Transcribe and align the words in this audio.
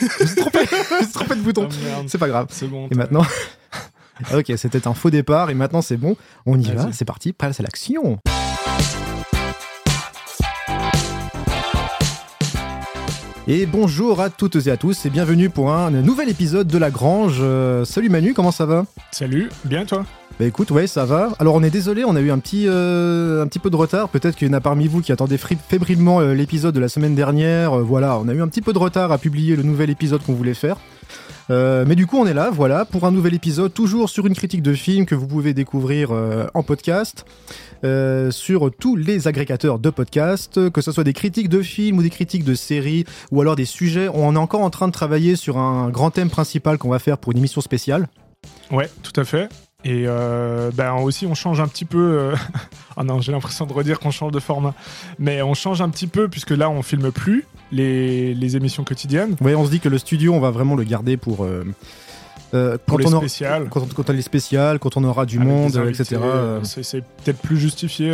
Je 0.00 0.22
me 0.22 0.26
suis 0.26 0.36
trompé, 0.36 0.58
je 0.66 0.94
me 0.94 1.02
suis 1.02 1.12
trompé 1.12 1.34
de 1.34 1.40
bouton. 1.40 1.68
Oh. 1.70 2.02
C'est 2.06 2.18
pas 2.18 2.28
grave. 2.28 2.46
C'est 2.50 2.66
bon. 2.66 2.88
Et 2.90 2.94
maintenant. 2.94 3.24
ok, 4.34 4.52
c'était 4.56 4.86
un 4.86 4.94
faux 4.94 5.10
départ 5.10 5.50
et 5.50 5.54
maintenant 5.54 5.82
c'est 5.82 5.96
bon. 5.96 6.16
On 6.46 6.58
y 6.58 6.70
va, 6.70 6.88
c'est 6.92 7.04
parti, 7.04 7.32
place 7.32 7.60
à 7.60 7.62
l'action. 7.62 8.18
Et 13.46 13.66
bonjour 13.66 14.20
à 14.20 14.30
toutes 14.30 14.54
et 14.66 14.70
à 14.70 14.76
tous 14.76 15.06
et 15.06 15.10
bienvenue 15.10 15.50
pour 15.50 15.72
un 15.72 15.90
nouvel 15.90 16.28
épisode 16.28 16.68
de 16.68 16.78
La 16.78 16.90
Grange. 16.90 17.38
Euh, 17.40 17.84
salut 17.84 18.08
Manu, 18.08 18.32
comment 18.32 18.52
ça 18.52 18.64
va? 18.64 18.86
Salut, 19.10 19.50
bien 19.64 19.84
toi? 19.84 20.04
Bah 20.40 20.46
écoute, 20.46 20.70
ouais, 20.70 20.86
ça 20.86 21.04
va. 21.04 21.34
Alors 21.38 21.54
on 21.54 21.62
est 21.62 21.68
désolé, 21.68 22.02
on 22.02 22.16
a 22.16 22.20
eu 22.22 22.30
un 22.30 22.38
petit, 22.38 22.64
euh, 22.66 23.42
un 23.42 23.46
petit 23.46 23.58
peu 23.58 23.68
de 23.68 23.76
retard. 23.76 24.08
Peut-être 24.08 24.36
qu'il 24.36 24.48
y 24.48 24.50
en 24.50 24.54
a 24.54 24.60
parmi 24.62 24.88
vous 24.88 25.02
qui 25.02 25.12
attendaient 25.12 25.36
fébrilement 25.36 26.20
euh, 26.20 26.32
l'épisode 26.32 26.74
de 26.74 26.80
la 26.80 26.88
semaine 26.88 27.14
dernière. 27.14 27.78
Euh, 27.78 27.82
voilà, 27.82 28.18
on 28.18 28.26
a 28.26 28.32
eu 28.32 28.40
un 28.40 28.48
petit 28.48 28.62
peu 28.62 28.72
de 28.72 28.78
retard 28.78 29.12
à 29.12 29.18
publier 29.18 29.54
le 29.54 29.62
nouvel 29.64 29.90
épisode 29.90 30.22
qu'on 30.22 30.32
voulait 30.32 30.54
faire. 30.54 30.78
Mais 31.50 31.94
du 31.94 32.06
coup, 32.06 32.16
on 32.16 32.26
est 32.26 32.32
là, 32.32 32.48
voilà, 32.50 32.86
pour 32.86 33.04
un 33.04 33.10
nouvel 33.10 33.34
épisode, 33.34 33.74
toujours 33.74 34.08
sur 34.08 34.24
une 34.26 34.34
critique 34.34 34.62
de 34.62 34.72
film 34.72 35.04
que 35.04 35.16
vous 35.16 35.26
pouvez 35.26 35.52
découvrir 35.52 36.12
en 36.54 36.62
podcast, 36.62 37.24
sur 38.30 38.70
tous 38.78 38.94
les 38.94 39.26
agrégateurs 39.26 39.80
de 39.80 39.90
podcasts, 39.90 40.70
que 40.70 40.80
ce 40.80 40.92
soit 40.92 41.02
des 41.02 41.12
critiques 41.12 41.48
de 41.48 41.60
films 41.60 41.98
ou 41.98 42.02
des 42.02 42.10
critiques 42.10 42.44
de 42.44 42.54
séries, 42.54 43.04
ou 43.32 43.40
alors 43.40 43.56
des 43.56 43.64
sujets. 43.64 44.08
On 44.14 44.36
est 44.36 44.38
encore 44.38 44.60
en 44.60 44.70
train 44.70 44.86
de 44.86 44.92
travailler 44.92 45.34
sur 45.34 45.58
un 45.58 45.90
grand 45.90 46.12
thème 46.12 46.30
principal 46.30 46.78
qu'on 46.78 46.88
va 46.88 47.00
faire 47.00 47.18
pour 47.18 47.32
une 47.32 47.38
émission 47.38 47.60
spéciale. 47.60 48.08
Ouais, 48.70 48.88
tout 49.02 49.20
à 49.20 49.24
fait. 49.24 49.48
Et 49.84 50.04
euh, 50.06 50.70
ben 50.74 50.92
aussi, 50.94 51.26
on 51.26 51.34
change 51.34 51.60
un 51.60 51.66
petit 51.68 51.84
peu. 51.86 51.98
euh, 51.98 52.34
Ah 52.96 53.04
non, 53.04 53.20
j'ai 53.20 53.32
l'impression 53.32 53.66
de 53.66 53.72
redire 53.72 53.98
qu'on 53.98 54.10
change 54.10 54.32
de 54.32 54.40
format. 54.40 54.74
Mais 55.18 55.40
on 55.42 55.54
change 55.54 55.80
un 55.80 55.88
petit 55.88 56.06
peu, 56.06 56.28
puisque 56.28 56.50
là, 56.50 56.68
on 56.68 56.82
filme 56.82 57.10
plus 57.10 57.46
les, 57.72 58.34
les 58.34 58.56
émissions 58.56 58.84
quotidiennes. 58.84 59.36
Ouais, 59.40 59.54
on 59.54 59.64
se 59.64 59.70
dit 59.70 59.80
que 59.80 59.88
le 59.88 59.96
studio, 59.98 60.34
on 60.34 60.40
va 60.40 60.50
vraiment 60.50 60.76
le 60.76 60.84
garder 60.84 61.16
pour. 61.16 61.44
euh, 61.44 61.64
euh, 62.52 62.76
Pour 62.84 62.98
quand, 62.98 63.04
les 63.04 63.08
on 63.08 63.12
aura, 63.16 63.20
spéciales. 63.20 63.68
quand, 63.70 63.80
on, 63.82 63.86
quand 63.86 64.10
on 64.10 64.12
a 64.12 64.16
les 64.16 64.22
spéciales, 64.22 64.78
quand 64.80 64.96
on 64.96 65.04
aura 65.04 65.24
du 65.24 65.36
avec 65.38 65.48
monde, 65.48 65.76
euh, 65.76 65.82
invités, 65.86 66.02
etc. 66.02 66.20
euh, 66.22 66.26
euh, 66.26 66.60
C'est 66.64 66.82
c'est 66.82 67.00
peut-être 67.00 67.40
plus 67.40 67.56
justifié 67.58 68.10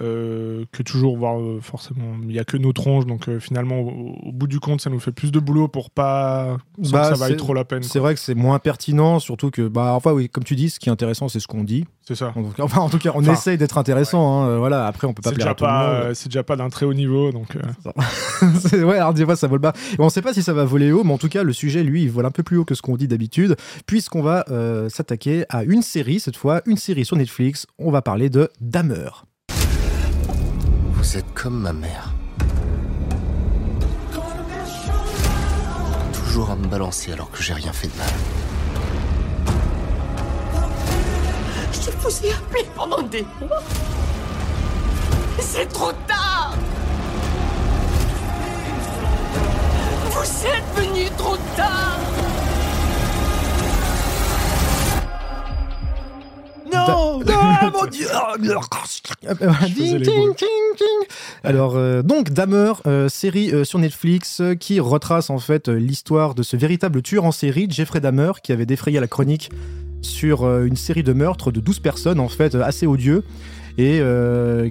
euh, 0.00 0.64
que 0.72 0.82
toujours 0.82 1.16
voir 1.18 1.38
euh, 1.40 1.60
forcément. 1.60 2.14
Il 2.22 2.28
n'y 2.28 2.38
a 2.38 2.44
que 2.44 2.56
nos 2.56 2.72
tronches, 2.72 3.06
donc 3.06 3.28
euh, 3.28 3.38
finalement, 3.40 3.80
au, 3.80 4.16
au 4.28 4.32
bout 4.32 4.46
du 4.46 4.58
compte, 4.60 4.80
ça 4.80 4.88
nous 4.90 5.00
fait 5.00 5.12
plus 5.12 5.30
de 5.32 5.38
boulot 5.38 5.68
pour 5.68 5.90
pas. 5.90 6.56
sans 6.82 6.90
Bah, 6.92 7.10
que 7.10 7.16
ça 7.16 7.24
vaille 7.24 7.36
trop 7.36 7.52
la 7.54 7.64
peine. 7.64 7.82
C'est 7.82 7.98
vrai 7.98 8.14
que 8.14 8.20
c'est 8.20 8.34
moins 8.34 8.58
pertinent, 8.58 9.18
surtout 9.18 9.50
que, 9.50 9.68
bah, 9.68 9.92
enfin, 9.94 10.12
oui, 10.12 10.28
comme 10.28 10.44
tu 10.44 10.56
dis, 10.56 10.70
ce 10.70 10.80
qui 10.80 10.88
est 10.88 10.92
intéressant, 10.92 11.28
c'est 11.28 11.40
ce 11.40 11.46
qu'on 11.46 11.64
dit. 11.64 11.84
C'est 12.06 12.14
ça. 12.14 12.32
Enfin, 12.58 12.80
en 12.80 12.88
tout 12.88 12.98
cas, 12.98 13.12
on 13.14 13.20
Enfin, 13.20 13.32
essaye 13.32 13.58
d'être 13.58 13.78
intéressant. 13.78 14.42
hein, 14.44 14.58
voilà, 14.58 14.86
après, 14.86 15.06
on 15.06 15.12
peut 15.12 15.22
pas 15.22 15.30
C'est 15.30 15.34
plaire 15.36 15.46
déjà, 15.46 15.50
à 15.50 15.54
tout 15.54 15.64
le 15.64 15.68
pas, 16.00 16.04
monde. 16.06 16.14
c'est 16.14 16.28
déjà 16.28 16.42
pas 16.42 16.56
d'un 16.56 16.68
très 16.70 16.86
haut 16.86 16.94
niveau, 16.94 17.30
donc. 17.30 17.56
ouais, 18.72 18.96
alors 18.96 19.14
des 19.14 19.24
fois 19.24 19.36
ça 19.36 19.46
vole 19.46 19.58
bas. 19.60 19.72
On 19.98 20.08
sait 20.08 20.22
pas 20.22 20.32
si 20.32 20.42
ça 20.42 20.52
va 20.52 20.64
voler 20.64 20.92
haut, 20.92 21.04
mais 21.04 21.12
en 21.12 21.18
tout 21.18 21.28
cas 21.28 21.42
le 21.42 21.52
sujet 21.52 21.82
lui 21.82 22.02
il 22.02 22.10
vole 22.10 22.26
un 22.26 22.30
peu 22.30 22.42
plus 22.42 22.56
haut 22.56 22.64
que 22.64 22.74
ce 22.74 22.82
qu'on 22.82 22.96
dit 22.96 23.06
d'habitude, 23.08 23.56
puisqu'on 23.86 24.22
va 24.22 24.44
s'attaquer 24.88 25.44
à 25.48 25.64
une 25.64 25.82
série 25.82 26.20
cette 26.20 26.36
fois, 26.36 26.62
une 26.66 26.76
série 26.76 27.04
sur 27.04 27.16
Netflix. 27.16 27.66
On 27.78 27.90
va 27.90 28.02
parler 28.02 28.30
de 28.30 28.48
Dahmer. 28.60 29.08
Vous 31.00 31.16
êtes 31.16 31.32
comme 31.32 31.62
ma 31.62 31.72
mère. 31.72 32.10
Toujours 36.12 36.50
à 36.50 36.56
me 36.56 36.66
balancer 36.66 37.10
alors 37.14 37.30
que 37.30 37.42
j'ai 37.42 37.54
rien 37.54 37.72
fait 37.72 37.88
de 37.88 37.96
mal. 37.96 38.06
Je 41.72 41.90
vous 41.90 42.26
ai 42.26 42.32
appelé 42.34 42.66
pendant 42.76 43.00
des 43.00 43.24
mois. 43.40 43.62
C'est 45.38 45.68
trop 45.72 45.92
tard. 46.06 46.54
Vous 50.10 50.46
êtes 50.46 50.84
venu 50.84 51.08
trop 51.16 51.38
tard. 51.56 51.96
Non, 56.72 57.20
non, 57.20 57.70
mon 57.72 57.86
dieu. 57.86 58.06
Ding, 59.66 59.74
faisais 59.74 59.98
les 59.98 60.04
ding, 60.04 60.34
ding, 60.34 60.76
ding. 60.78 61.08
Alors 61.44 61.76
euh, 61.76 62.02
donc 62.02 62.30
Dahmer, 62.30 62.72
euh, 62.86 63.08
série 63.08 63.52
euh, 63.52 63.64
sur 63.64 63.78
Netflix 63.78 64.40
euh, 64.40 64.54
qui 64.54 64.80
retrace 64.80 65.30
en 65.30 65.38
fait 65.38 65.68
l'histoire 65.68 66.34
de 66.34 66.42
ce 66.42 66.56
véritable 66.56 67.02
tueur 67.02 67.24
en 67.24 67.32
série, 67.32 67.66
Jeffrey 67.70 68.00
Dahmer, 68.00 68.32
qui 68.42 68.52
avait 68.52 68.66
défrayé 68.66 69.00
la 69.00 69.06
chronique 69.06 69.50
sur 70.02 70.48
une 70.62 70.76
série 70.76 71.02
de 71.02 71.12
meurtres 71.12 71.50
de 71.52 71.60
12 71.60 71.80
personnes 71.80 72.20
en 72.20 72.28
fait 72.28 72.54
assez 72.54 72.86
odieux 72.86 73.22
et 73.76 74.00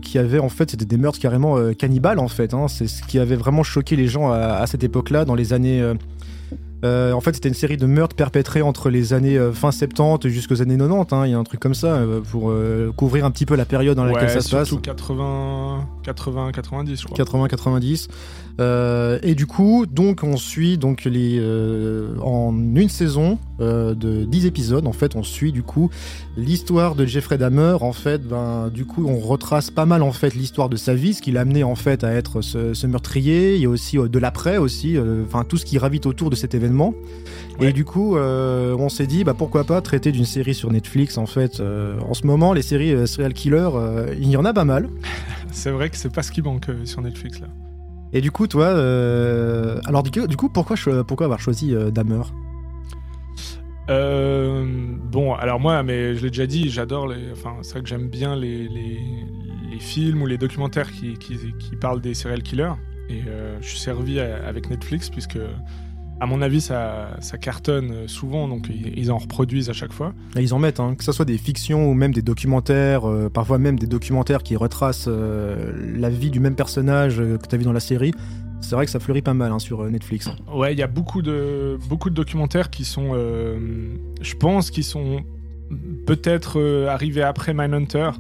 qui 0.02 0.18
avait 0.18 0.40
en 0.40 0.50
fait 0.50 0.72
c'était 0.72 0.86
des 0.86 0.98
meurtres 0.98 1.20
carrément 1.20 1.72
cannibales 1.76 2.18
en 2.18 2.28
fait 2.28 2.56
hein. 2.56 2.68
c'est 2.68 2.88
ce 2.88 3.04
qui 3.04 3.20
avait 3.20 3.36
vraiment 3.36 3.62
choqué 3.62 3.96
les 3.96 4.08
gens 4.08 4.32
à, 4.32 4.38
à 4.38 4.66
cette 4.66 4.84
époque-là 4.84 5.26
dans 5.26 5.36
les 5.36 5.54
années 5.54 5.88
euh, 6.86 7.12
en 7.12 7.22
fait, 7.22 7.34
c'était 7.36 7.50
une 7.50 7.56
série 7.56 7.78
de 7.78 7.86
meurtres 7.86 8.16
perpétrés 8.16 8.62
entre 8.62 8.90
les 8.90 9.14
années 9.14 9.38
euh, 9.38 9.52
fin 9.52 9.72
70 9.72 10.30
jusqu'aux 10.30 10.62
années 10.62 10.78
90. 10.78 11.14
hein. 11.14 11.26
Il 11.26 11.32
y 11.32 11.34
a 11.34 11.38
un 11.38 11.44
truc 11.44 11.60
comme 11.60 11.74
ça 11.74 11.88
euh, 11.88 12.22
pour 12.22 12.52
euh, 12.52 12.92
couvrir 12.96 13.26
un 13.26 13.32
petit 13.32 13.46
peu 13.46 13.56
la 13.56 13.66
période 13.66 13.98
dans 13.98 14.06
laquelle 14.06 14.24
ouais, 14.24 14.30
ça 14.30 14.42
se 14.42 14.56
passe. 14.56 14.68
surtout 14.70 14.82
80, 14.82 15.88
80, 16.10 16.52
90, 16.52 17.02
je 17.02 17.06
crois. 17.06 17.48
80-90. 17.48 18.08
Euh, 18.60 19.20
et 19.24 19.36
du 19.36 19.46
coup, 19.46 19.86
donc 19.86 20.22
on 20.24 20.36
suit 20.36 20.78
donc 20.78 21.06
les 21.06 21.38
euh, 21.40 22.18
en 22.22 22.54
une 22.76 22.90
saison 22.90 23.38
euh, 23.62 23.94
de 23.94 24.26
10 24.26 24.48
épisodes. 24.48 24.86
En 24.86 24.92
fait, 24.92 25.16
on 25.16 25.24
suit 25.24 25.52
du 25.52 25.64
coup 25.64 25.90
l'histoire 26.36 26.96
de 26.96 27.06
Jeffrey 27.06 27.38
Dahmer. 27.38 27.78
En 27.82 27.94
fait, 27.94 28.28
ben 28.28 28.70
du 28.74 28.86
coup, 28.86 29.06
on 29.08 29.20
retrace 29.20 29.72
pas 29.72 29.86
mal 29.86 30.02
en 30.02 30.12
fait 30.12 30.36
l'histoire 30.36 30.68
de 30.68 30.76
sa 30.76 30.94
vie, 30.94 31.14
ce 31.14 31.22
qui 31.22 31.32
l'a 31.32 31.42
amené 31.42 31.64
en 31.64 31.76
fait 31.76 32.04
à 32.04 32.12
être 32.12 32.42
ce, 32.42 32.74
ce 32.74 32.88
meurtrier. 32.88 33.56
Il 33.56 33.62
y 33.62 33.66
a 33.66 33.70
aussi 33.70 33.98
de 33.98 34.20
l'après 34.20 34.58
aussi, 34.58 34.98
enfin 35.26 35.46
tout 35.48 35.58
ce 35.58 35.66
qui 35.66 35.78
gravite 35.78 36.06
autour 36.06 36.30
de 36.30 36.36
cet 36.36 36.54
événement. 36.54 36.94
Et 37.62 37.74
du 37.74 37.84
coup, 37.86 38.18
on 38.18 38.90
s'est 38.90 39.08
dit, 39.08 39.24
bah 39.24 39.36
pourquoi 39.38 39.66
pas 39.66 39.82
traiter 39.82 40.12
d'une 40.12 40.26
série 40.26 40.54
sur 40.56 40.72
Netflix. 40.72 41.18
En 41.18 41.26
fait, 41.26 41.62
en 41.62 42.14
ce 42.14 42.26
moment, 42.26 42.54
les 42.54 42.62
séries 42.62 43.08
serial 43.08 43.34
killer, 43.34 43.70
il 44.18 44.30
y 44.30 44.38
en 44.38 44.46
a 44.46 44.54
pas 44.54 44.66
mal. 44.66 44.90
C'est 45.52 45.72
vrai 45.72 45.90
que 45.90 45.98
c'est 45.98 46.14
pas 46.14 46.24
ce 46.24 46.32
qui 46.32 46.42
manque 46.42 46.70
euh, 46.70 46.86
sur 46.86 47.02
Netflix 47.02 47.40
là. 47.40 47.48
Et 48.12 48.22
du 48.22 48.32
coup, 48.32 48.48
toi, 48.48 48.66
euh, 48.66 49.80
alors 49.86 50.02
du 50.04 50.10
coup, 50.10 50.26
du 50.26 50.36
coup, 50.36 50.50
pourquoi, 50.50 50.76
avoir 51.26 51.40
choisi 51.40 51.76
euh, 51.76 51.92
Dahmer? 51.92 52.22
Euh, 53.90 54.66
bon, 55.12 55.34
alors 55.34 55.60
moi, 55.60 55.84
mais 55.84 56.16
je 56.16 56.24
l'ai 56.24 56.30
déjà 56.30 56.48
dit, 56.48 56.70
j'adore 56.70 57.08
les. 57.08 57.32
Enfin, 57.32 57.58
c'est 57.62 57.74
vrai 57.74 57.82
que 57.82 57.90
j'aime 57.90 58.08
bien 58.08 58.36
les, 58.36 58.68
les, 58.68 59.00
les 59.72 59.80
films 59.80 60.22
ou 60.22 60.26
les 60.28 60.38
documentaires 60.38 60.92
qui, 60.92 61.14
qui, 61.18 61.38
qui 61.60 61.76
parlent 61.76 62.02
des 62.02 62.14
serial 62.14 62.42
killers. 62.44 62.74
Et 63.10 63.22
je 63.62 63.68
suis 63.68 63.80
servi 63.80 64.20
à- 64.20 64.46
avec 64.48 64.70
Netflix 64.70 65.10
puisque, 65.10 65.40
à 66.20 66.26
mon 66.26 66.42
avis, 66.42 66.62
ça, 66.62 67.18
ça 67.20 67.38
cartonne 67.38 68.08
souvent, 68.08 68.48
donc 68.48 68.70
ils, 68.70 69.12
en 69.12 69.18
reproduisent 69.18 69.70
à 69.70 69.74
chaque 69.74 69.94
fois. 69.94 70.14
Et 70.36 70.42
Ils 70.42 70.54
en 70.54 70.60
mettent, 70.60 70.80
hein, 70.80 70.96
que 70.98 71.04
ce 71.04 71.12
soit 71.12 71.26
des 71.26 71.38
fictions 71.38 71.90
ou 71.90 71.94
même 71.94 72.14
des 72.14 72.22
documentaires, 72.22 73.10
euh, 73.10 73.30
parfois 73.30 73.58
même 73.58 73.80
des 73.80 73.88
documentaires 73.88 74.44
qui 74.44 74.56
retracent 74.56 75.08
euh, 75.08 75.72
la 75.96 76.10
vie 76.10 76.30
du 76.30 76.40
même 76.40 76.56
personnage 76.56 77.20
euh, 77.20 77.38
que 77.38 77.48
tu 77.48 77.56
as 77.56 77.58
vu 77.58 77.64
dans 77.64 77.74
la 77.74 77.80
série. 77.80 78.14
C'est 78.62 78.76
vrai 78.76 78.86
que 78.86 78.92
ça 78.92 79.00
fleurit 79.00 79.22
pas 79.22 79.34
mal 79.34 79.52
hein, 79.52 79.60
sur 79.60 79.82
euh, 79.82 79.90
Netflix. 79.90 80.30
Ouais, 80.54 80.74
il 80.74 80.80
y 80.80 80.84
a 80.84 80.88
beaucoup 80.88 81.22
de, 81.22 81.78
beaucoup 81.88 82.10
de 82.10 82.16
documentaires 82.16 82.70
qui 82.70 82.86
sont, 82.86 83.12
euh, 83.14 83.58
je 84.22 84.36
pense, 84.36 84.72
qui 84.72 84.84
sont 84.84 85.24
peut-être 86.06 86.60
euh, 86.60 86.88
arrivés 86.88 87.22
après 87.22 87.54
Mindhunter, 87.54 88.12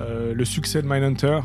euh, 0.00 0.34
le 0.34 0.44
succès 0.44 0.82
de 0.82 0.88
Mindhunter. 0.88 1.40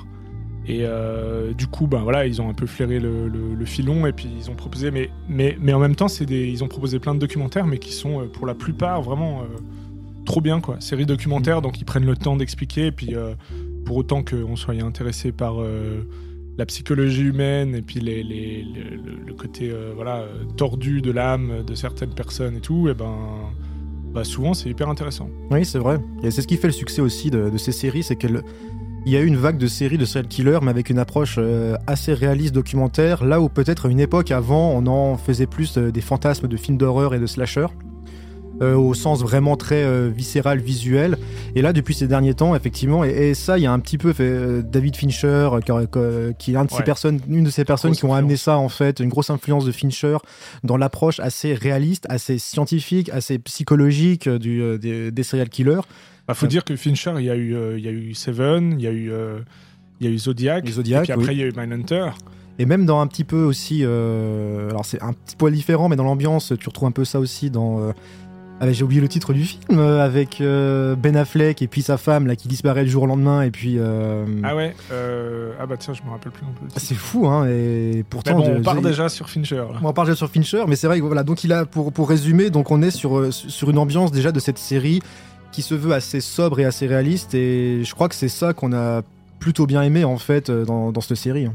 Et 0.67 0.81
euh, 0.83 1.53
du 1.53 1.67
coup, 1.67 1.87
ben 1.87 1.99
voilà, 2.03 2.25
ils 2.25 2.41
ont 2.41 2.49
un 2.49 2.53
peu 2.53 2.65
flairé 2.65 2.99
le, 2.99 3.65
filon 3.65 4.05
et 4.05 4.13
puis 4.13 4.29
ils 4.39 4.49
ont 4.49 4.55
proposé, 4.55 4.91
mais, 4.91 5.09
mais, 5.27 5.57
mais 5.59 5.73
en 5.73 5.79
même 5.79 5.95
temps, 5.95 6.07
c'est 6.07 6.25
des, 6.25 6.47
ils 6.47 6.63
ont 6.63 6.67
proposé 6.67 6.99
plein 6.99 7.13
de 7.15 7.19
documentaires, 7.19 7.65
mais 7.67 7.79
qui 7.79 7.91
sont 7.91 8.21
euh, 8.21 8.25
pour 8.27 8.45
la 8.47 8.53
plupart 8.55 9.01
vraiment 9.01 9.41
euh, 9.41 9.45
trop 10.25 10.39
bien, 10.41 10.61
quoi. 10.61 10.77
Série 10.79 11.05
documentaire, 11.05 11.61
donc 11.61 11.81
ils 11.81 11.85
prennent 11.85 12.05
le 12.05 12.15
temps 12.15 12.37
d'expliquer, 12.37 12.87
et 12.87 12.91
puis 12.91 13.13
pour 13.85 13.97
autant 13.97 14.23
qu'on 14.23 14.55
soit 14.55 14.73
intéressé 14.75 15.33
par 15.33 15.55
la 16.57 16.65
psychologie 16.65 17.23
humaine 17.23 17.75
et 17.75 17.81
puis 17.81 17.99
les, 17.99 18.23
les- 18.23 18.63
le- 18.63 19.33
côté 19.33 19.73
voilà 19.95 20.25
tordu 20.55 21.01
de 21.01 21.11
l'âme 21.11 21.63
de 21.67 21.75
certaines 21.75 22.13
personnes 22.13 22.55
et 22.55 22.61
tout, 22.61 22.87
et 22.87 22.93
ben 22.93 23.13
bah 24.13 24.23
souvent 24.23 24.53
c'est 24.53 24.69
hyper 24.69 24.87
intéressant. 24.87 25.29
Oui, 25.51 25.65
c'est 25.65 25.79
vrai. 25.79 25.97
Et 26.23 26.31
c'est 26.31 26.41
ce 26.41 26.47
qui 26.47 26.55
fait 26.55 26.67
le 26.67 26.73
succès 26.73 27.01
aussi 27.01 27.29
de 27.31 27.57
ces 27.57 27.73
séries, 27.73 28.03
c'est 28.03 28.15
qu'elles 28.15 28.43
il 29.05 29.11
y 29.11 29.17
a 29.17 29.21
eu 29.21 29.25
une 29.25 29.35
vague 29.37 29.57
de 29.57 29.67
séries 29.67 29.97
de 29.97 30.05
serial 30.05 30.27
killers, 30.27 30.59
mais 30.61 30.69
avec 30.69 30.89
une 30.89 30.99
approche 30.99 31.35
euh, 31.37 31.75
assez 31.87 32.13
réaliste 32.13 32.53
documentaire, 32.53 33.25
là 33.25 33.41
où 33.41 33.49
peut-être 33.49 33.87
à 33.87 33.89
une 33.89 33.99
époque 33.99 34.31
avant, 34.31 34.71
on 34.71 34.87
en 34.87 35.17
faisait 35.17 35.47
plus 35.47 35.77
euh, 35.77 35.91
des 35.91 36.01
fantasmes 36.01 36.47
de 36.47 36.55
films 36.57 36.77
d'horreur 36.77 37.13
et 37.13 37.19
de 37.19 37.25
slasher, 37.25 37.65
euh, 38.61 38.75
au 38.75 38.93
sens 38.93 39.21
vraiment 39.21 39.57
très 39.57 39.83
euh, 39.83 40.09
viscéral, 40.15 40.59
visuel. 40.59 41.17
Et 41.55 41.61
là, 41.61 41.73
depuis 41.73 41.93
ces 41.95 42.07
derniers 42.07 42.33
temps, 42.33 42.55
effectivement, 42.55 43.03
et, 43.03 43.09
et 43.09 43.33
ça, 43.33 43.57
il 43.57 43.63
y 43.63 43.65
a 43.65 43.73
un 43.73 43.79
petit 43.79 43.97
peu 43.97 44.13
fait, 44.13 44.23
euh, 44.23 44.61
David 44.61 44.95
Fincher, 44.95 45.49
qui, 46.39 46.51
est 46.53 46.55
un 46.55 46.63
de 46.65 46.69
ces 46.69 46.77
Ouais. 46.77 46.83
personnes, 46.83 47.19
une 47.27 47.43
de 47.43 47.49
ces 47.49 47.65
personnes 47.65 47.91
Grosse 47.91 47.99
qui 47.99 48.05
ont 48.05 48.13
amené 48.13 48.37
ça, 48.37 48.57
en 48.57 48.69
fait, 48.69 49.01
une 49.01 49.09
grosse 49.09 49.29
influence 49.31 49.65
de 49.65 49.71
Fincher 49.73 50.17
dans 50.63 50.77
l'approche 50.77 51.19
assez 51.19 51.55
réaliste, 51.55 52.05
assez 52.07 52.37
scientifique, 52.37 53.09
assez 53.09 53.37
psychologique 53.39 54.29
du, 54.29 54.77
des, 54.79 55.11
des 55.11 55.23
serial 55.23 55.49
killers. 55.49 55.81
Bah, 56.27 56.33
faut 56.33 56.47
dire 56.47 56.63
que 56.63 56.75
Fincher, 56.75 57.13
il 57.17 57.25
y 57.25 57.29
a 57.29 57.35
eu, 57.35 57.53
euh, 57.55 57.77
il 57.77 57.83
y 57.83 57.87
a 57.87 57.91
eu 57.91 58.13
Seven, 58.13 58.75
il 58.79 58.83
y 58.83 58.87
a 58.87 58.91
eu, 58.91 59.11
euh, 59.11 59.39
il 59.99 60.07
y 60.07 60.09
a 60.09 60.13
eu 60.13 60.17
Zodiac, 60.17 60.65
et 60.67 60.71
puis 60.71 61.11
après 61.11 61.27
oui. 61.27 61.33
il 61.33 61.37
y 61.39 61.43
a 61.43 61.47
eu 61.47 61.53
Mindhunter. 61.55 62.11
Et 62.59 62.65
même 62.65 62.85
dans 62.85 63.01
un 63.01 63.07
petit 63.07 63.23
peu 63.23 63.43
aussi, 63.43 63.79
euh, 63.83 64.69
alors 64.69 64.85
c'est 64.85 65.01
un 65.01 65.13
petit 65.13 65.35
poil 65.35 65.53
différent, 65.53 65.89
mais 65.89 65.95
dans 65.95 66.03
l'ambiance, 66.03 66.53
tu 66.59 66.69
retrouves 66.69 66.87
un 66.87 66.91
peu 66.91 67.03
ça 67.05 67.19
aussi 67.19 67.49
dans. 67.49 67.79
euh, 67.81 67.91
ah, 68.61 68.71
j'ai 68.71 68.83
oublié 68.83 69.01
le 69.01 69.07
titre 69.09 69.33
du 69.33 69.43
film 69.43 69.79
avec 69.79 70.39
euh, 70.39 70.95
Ben 70.95 71.17
Affleck 71.17 71.61
et 71.63 71.67
puis 71.67 71.81
sa 71.81 71.97
femme 71.97 72.27
là 72.27 72.35
qui 72.37 72.47
disparaît 72.47 72.85
du 72.85 72.89
jour 72.91 73.03
au 73.03 73.07
lendemain 73.07 73.41
et 73.41 73.51
puis. 73.51 73.77
Ah 74.43 74.55
ouais 74.55 74.73
Ah 75.59 75.65
bah 75.65 75.75
tiens, 75.77 75.93
je 75.93 76.03
me 76.03 76.11
rappelle 76.11 76.31
plus 76.31 76.45
c'est 76.77 76.95
fou 76.95 77.27
hein 77.27 77.47
et 77.47 78.05
pourtant. 78.09 78.37
bon, 78.37 78.55
on 78.57 78.61
part 78.61 78.81
déjà 78.81 79.09
sur 79.09 79.29
Fincher. 79.29 79.55
Là. 79.57 79.79
on 79.83 79.91
parle 79.91 80.07
déjà 80.07 80.15
sur 80.15 80.29
Fincher, 80.29 80.63
mais 80.67 80.75
c'est 80.75 80.87
vrai 80.87 80.99
que 80.99 81.03
voilà, 81.05 81.23
donc 81.23 81.43
il 81.43 81.51
a, 81.51 81.65
pour, 81.65 81.91
pour 81.91 82.07
résumer, 82.07 82.51
donc 82.51 82.69
on 82.71 82.81
est 82.83 82.91
sur, 82.91 83.33
sur 83.33 83.69
une 83.69 83.79
ambiance 83.79 84.11
déjà 84.11 84.31
de 84.31 84.39
cette 84.39 84.59
série 84.59 85.01
qui 85.53 85.61
se 85.61 85.75
veut 85.75 85.93
assez 85.93 86.19
sobre 86.19 86.59
et 86.59 86.65
assez 86.65 86.87
réaliste, 86.87 87.33
et 87.33 87.83
je 87.85 87.93
crois 87.93 88.09
que 88.09 88.15
c'est 88.15 88.27
ça 88.27 88.53
qu'on 88.53 88.73
a 88.73 89.03
plutôt 89.39 89.65
bien 89.65 89.81
aimé 89.83 90.03
en 90.03 90.17
fait 90.17 90.49
euh, 90.49 90.65
dans, 90.65 91.01
cette 91.01 91.17
série. 91.17 91.47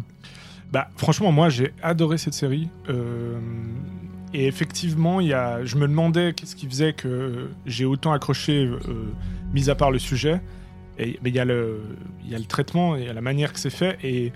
Bah, 0.72 0.88
franchement, 0.96 1.32
moi, 1.32 1.48
j'ai 1.48 1.72
adoré 1.82 2.18
cette 2.18 2.34
série. 2.34 2.68
Euh, 2.88 3.38
et 4.34 4.46
effectivement, 4.46 5.20
y 5.20 5.32
a, 5.32 5.64
je 5.64 5.76
me 5.76 5.88
demandais 5.88 6.34
qu'est-ce 6.34 6.54
qui 6.54 6.66
faisait 6.66 6.92
que 6.92 7.48
j'ai 7.66 7.84
autant 7.86 8.12
accroché, 8.12 8.66
euh, 8.66 8.78
mis 9.54 9.70
à 9.70 9.74
part 9.74 9.90
le 9.90 9.98
sujet. 9.98 10.40
Et, 10.98 11.18
mais 11.22 11.30
il 11.30 11.34
y, 11.34 11.38
y 11.38 11.40
a 11.40 11.44
le 11.44 12.44
traitement, 12.46 12.96
il 12.96 13.04
y 13.04 13.08
a 13.08 13.12
la 13.12 13.20
manière 13.20 13.52
que 13.52 13.58
c'est 13.58 13.70
fait. 13.70 13.98
Et 14.02 14.32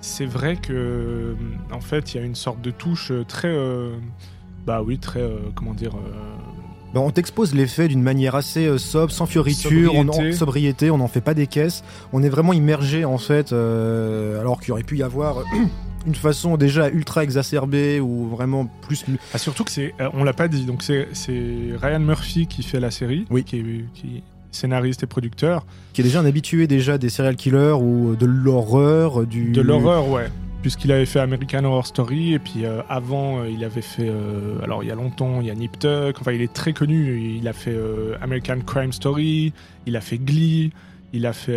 c'est 0.00 0.26
vrai 0.26 0.56
que, 0.56 1.36
en 1.72 1.80
fait, 1.80 2.14
il 2.14 2.18
y 2.18 2.20
a 2.20 2.26
une 2.26 2.34
sorte 2.34 2.60
de 2.60 2.70
touche 2.70 3.12
très. 3.28 3.48
euh, 3.48 3.96
bah 4.66 4.82
oui, 4.82 4.98
très. 4.98 5.20
euh, 5.20 5.38
comment 5.54 5.74
dire. 5.74 5.92
Ben, 6.94 7.00
on 7.00 7.10
t'expose 7.10 7.54
les 7.54 7.66
faits 7.66 7.88
d'une 7.88 8.02
manière 8.02 8.34
assez 8.34 8.66
euh, 8.66 8.78
sobre, 8.78 9.12
sans 9.12 9.26
fioriture, 9.26 9.94
on 9.94 10.08
en- 10.08 10.12
Sobriété. 10.12 10.32
sobriété, 10.36 10.90
on 10.90 10.98
n'en 10.98 11.08
fait 11.08 11.20
pas 11.20 11.34
des 11.34 11.46
caisses, 11.46 11.84
on 12.12 12.22
est 12.22 12.28
vraiment 12.28 12.52
immergé 12.52 13.04
en 13.04 13.18
fait, 13.18 13.52
euh, 13.52 14.40
alors 14.40 14.60
qu'il 14.60 14.72
aurait 14.72 14.82
pu 14.82 14.96
y 14.98 15.02
avoir 15.02 15.42
une 16.06 16.14
façon 16.14 16.56
déjà 16.56 16.88
ultra 16.88 17.22
exacerbée 17.24 18.00
ou 18.00 18.28
vraiment 18.28 18.66
plus 18.82 19.04
Ah, 19.34 19.38
surtout 19.38 19.64
que 19.64 19.70
c'est, 19.72 19.92
euh, 20.00 20.08
on 20.14 20.24
l'a 20.24 20.32
pas 20.32 20.48
dit, 20.48 20.64
donc 20.64 20.82
c'est, 20.82 21.06
Ryan 21.82 22.00
Murphy 22.00 22.46
qui 22.46 22.62
fait 22.62 22.80
la 22.80 22.90
série, 22.90 23.26
Oui. 23.30 23.44
qui, 23.44 23.58
est, 23.58 23.64
qui 23.92 24.06
est 24.18 24.22
scénariste 24.52 25.02
et 25.02 25.06
producteur. 25.06 25.66
qui 25.92 26.00
est 26.00 26.04
déjà 26.04 26.20
un 26.20 26.24
habitué 26.24 26.66
déjà 26.66 26.96
des 26.96 27.10
serial 27.10 27.36
killers 27.36 27.72
ou 27.78 28.16
de 28.16 28.24
l'horreur, 28.24 29.26
du 29.26 29.50
De 29.50 29.60
l'horreur, 29.60 30.08
ouais. 30.08 30.28
Puisqu'il 30.66 30.90
avait 30.90 31.06
fait 31.06 31.20
American 31.20 31.62
Horror 31.62 31.86
Story, 31.86 32.32
et 32.32 32.40
puis 32.40 32.64
euh, 32.64 32.82
avant, 32.88 33.38
euh, 33.38 33.48
il 33.48 33.62
avait 33.62 33.82
fait. 33.82 34.08
euh, 34.08 34.58
alors, 34.64 34.82
il 34.82 34.88
y 34.88 34.90
a 34.90 34.96
longtemps, 34.96 35.40
il 35.40 35.46
y 35.46 35.50
a 35.52 35.54
Nip 35.54 35.78
Tuck, 35.78 36.16
enfin, 36.20 36.32
il 36.32 36.42
est 36.42 36.52
très 36.52 36.72
connu. 36.72 37.36
Il 37.38 37.46
a 37.46 37.52
fait 37.52 37.78
American 38.20 38.58
Crime 38.66 38.92
Story, 38.92 39.52
il 39.86 39.94
a 39.94 40.00
fait 40.00 40.18
Glee, 40.18 40.72
il 41.12 41.24
a 41.24 41.32
fait. 41.32 41.56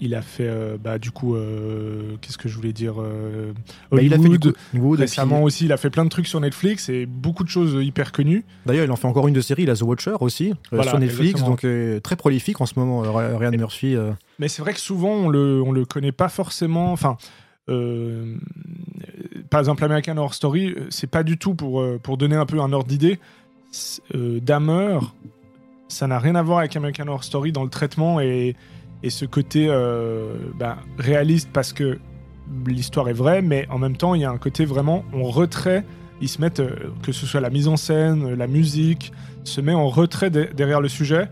il 0.00 0.14
a 0.14 0.22
fait, 0.22 0.46
euh, 0.48 0.78
bah, 0.82 0.98
du 0.98 1.10
coup, 1.10 1.36
euh, 1.36 2.16
qu'est-ce 2.22 2.38
que 2.38 2.48
je 2.48 2.56
voulais 2.56 2.72
dire 2.72 2.94
euh, 2.98 3.52
Bah, 3.92 4.00
il 4.00 4.14
a 4.14 4.18
fait 4.18 4.38
du 4.38 4.54
Hollywood. 4.72 5.00
Récemment 5.00 5.42
aussi, 5.42 5.66
il 5.66 5.72
a 5.72 5.76
fait 5.76 5.90
plein 5.90 6.04
de 6.06 6.10
trucs 6.10 6.28
sur 6.28 6.40
Netflix 6.40 6.88
et 6.88 7.04
beaucoup 7.04 7.44
de 7.44 7.50
choses 7.50 7.74
hyper 7.84 8.10
connues. 8.10 8.46
D'ailleurs, 8.64 8.86
il 8.86 8.90
en 8.90 8.96
fait 8.96 9.06
encore 9.06 9.28
une 9.28 9.34
de 9.34 9.42
série, 9.42 9.64
il 9.64 9.70
a 9.70 9.76
The 9.76 9.82
Watcher 9.82 10.14
aussi, 10.20 10.54
Voilà, 10.72 10.92
sur 10.92 10.98
Netflix, 10.98 11.42
exactement. 11.42 11.56
donc 11.62 12.02
très 12.02 12.16
prolifique 12.16 12.58
en 12.62 12.66
ce 12.66 12.78
moment, 12.78 13.00
Ryan 13.02 13.50
Murphy. 13.50 13.96
Mais 14.38 14.48
c'est 14.48 14.62
vrai 14.62 14.72
que 14.72 14.80
souvent, 14.80 15.10
on 15.12 15.28
le, 15.28 15.60
on 15.60 15.72
le 15.72 15.84
connaît 15.84 16.12
pas 16.12 16.30
forcément. 16.30 16.90
Enfin, 16.92 17.18
euh, 17.68 18.36
par 19.50 19.60
exemple, 19.60 19.84
American 19.84 20.16
Horror 20.16 20.34
Story, 20.34 20.72
euh, 20.72 20.86
c'est 20.90 21.10
pas 21.10 21.22
du 21.22 21.38
tout 21.38 21.54
pour, 21.54 21.80
euh, 21.80 21.98
pour 22.02 22.16
donner 22.16 22.36
un 22.36 22.46
peu 22.46 22.60
un 22.60 22.72
ordre 22.72 22.88
d'idée. 22.88 23.18
Euh, 24.14 24.40
ça 25.88 26.06
n'a 26.06 26.18
rien 26.18 26.34
à 26.34 26.42
voir 26.42 26.58
avec 26.60 26.74
American 26.76 27.06
Horror 27.08 27.24
Story 27.24 27.52
dans 27.52 27.62
le 27.64 27.70
traitement 27.70 28.20
et, 28.20 28.56
et 29.02 29.10
ce 29.10 29.24
côté 29.24 29.68
bah, 30.58 30.78
réaliste 30.98 31.50
parce 31.52 31.72
que 31.72 31.98
l'histoire 32.66 33.08
est 33.08 33.12
vraie, 33.14 33.42
mais 33.42 33.66
en 33.70 33.78
même 33.78 33.96
temps, 33.96 34.14
il 34.14 34.22
y 34.22 34.24
a 34.24 34.30
un 34.30 34.38
côté 34.38 34.64
vraiment, 34.64 35.04
on 35.12 35.24
retrait. 35.24 35.84
Ils 36.20 36.28
se 36.28 36.40
mettent, 36.40 36.62
que 37.02 37.12
ce 37.12 37.26
soit 37.26 37.40
la 37.40 37.50
mise 37.50 37.68
en 37.68 37.76
scène, 37.76 38.34
la 38.34 38.46
musique, 38.46 39.12
se 39.44 39.60
met 39.60 39.74
en 39.74 39.88
retrait 39.88 40.30
de- 40.30 40.48
derrière 40.56 40.80
le 40.80 40.88
sujet 40.88 41.28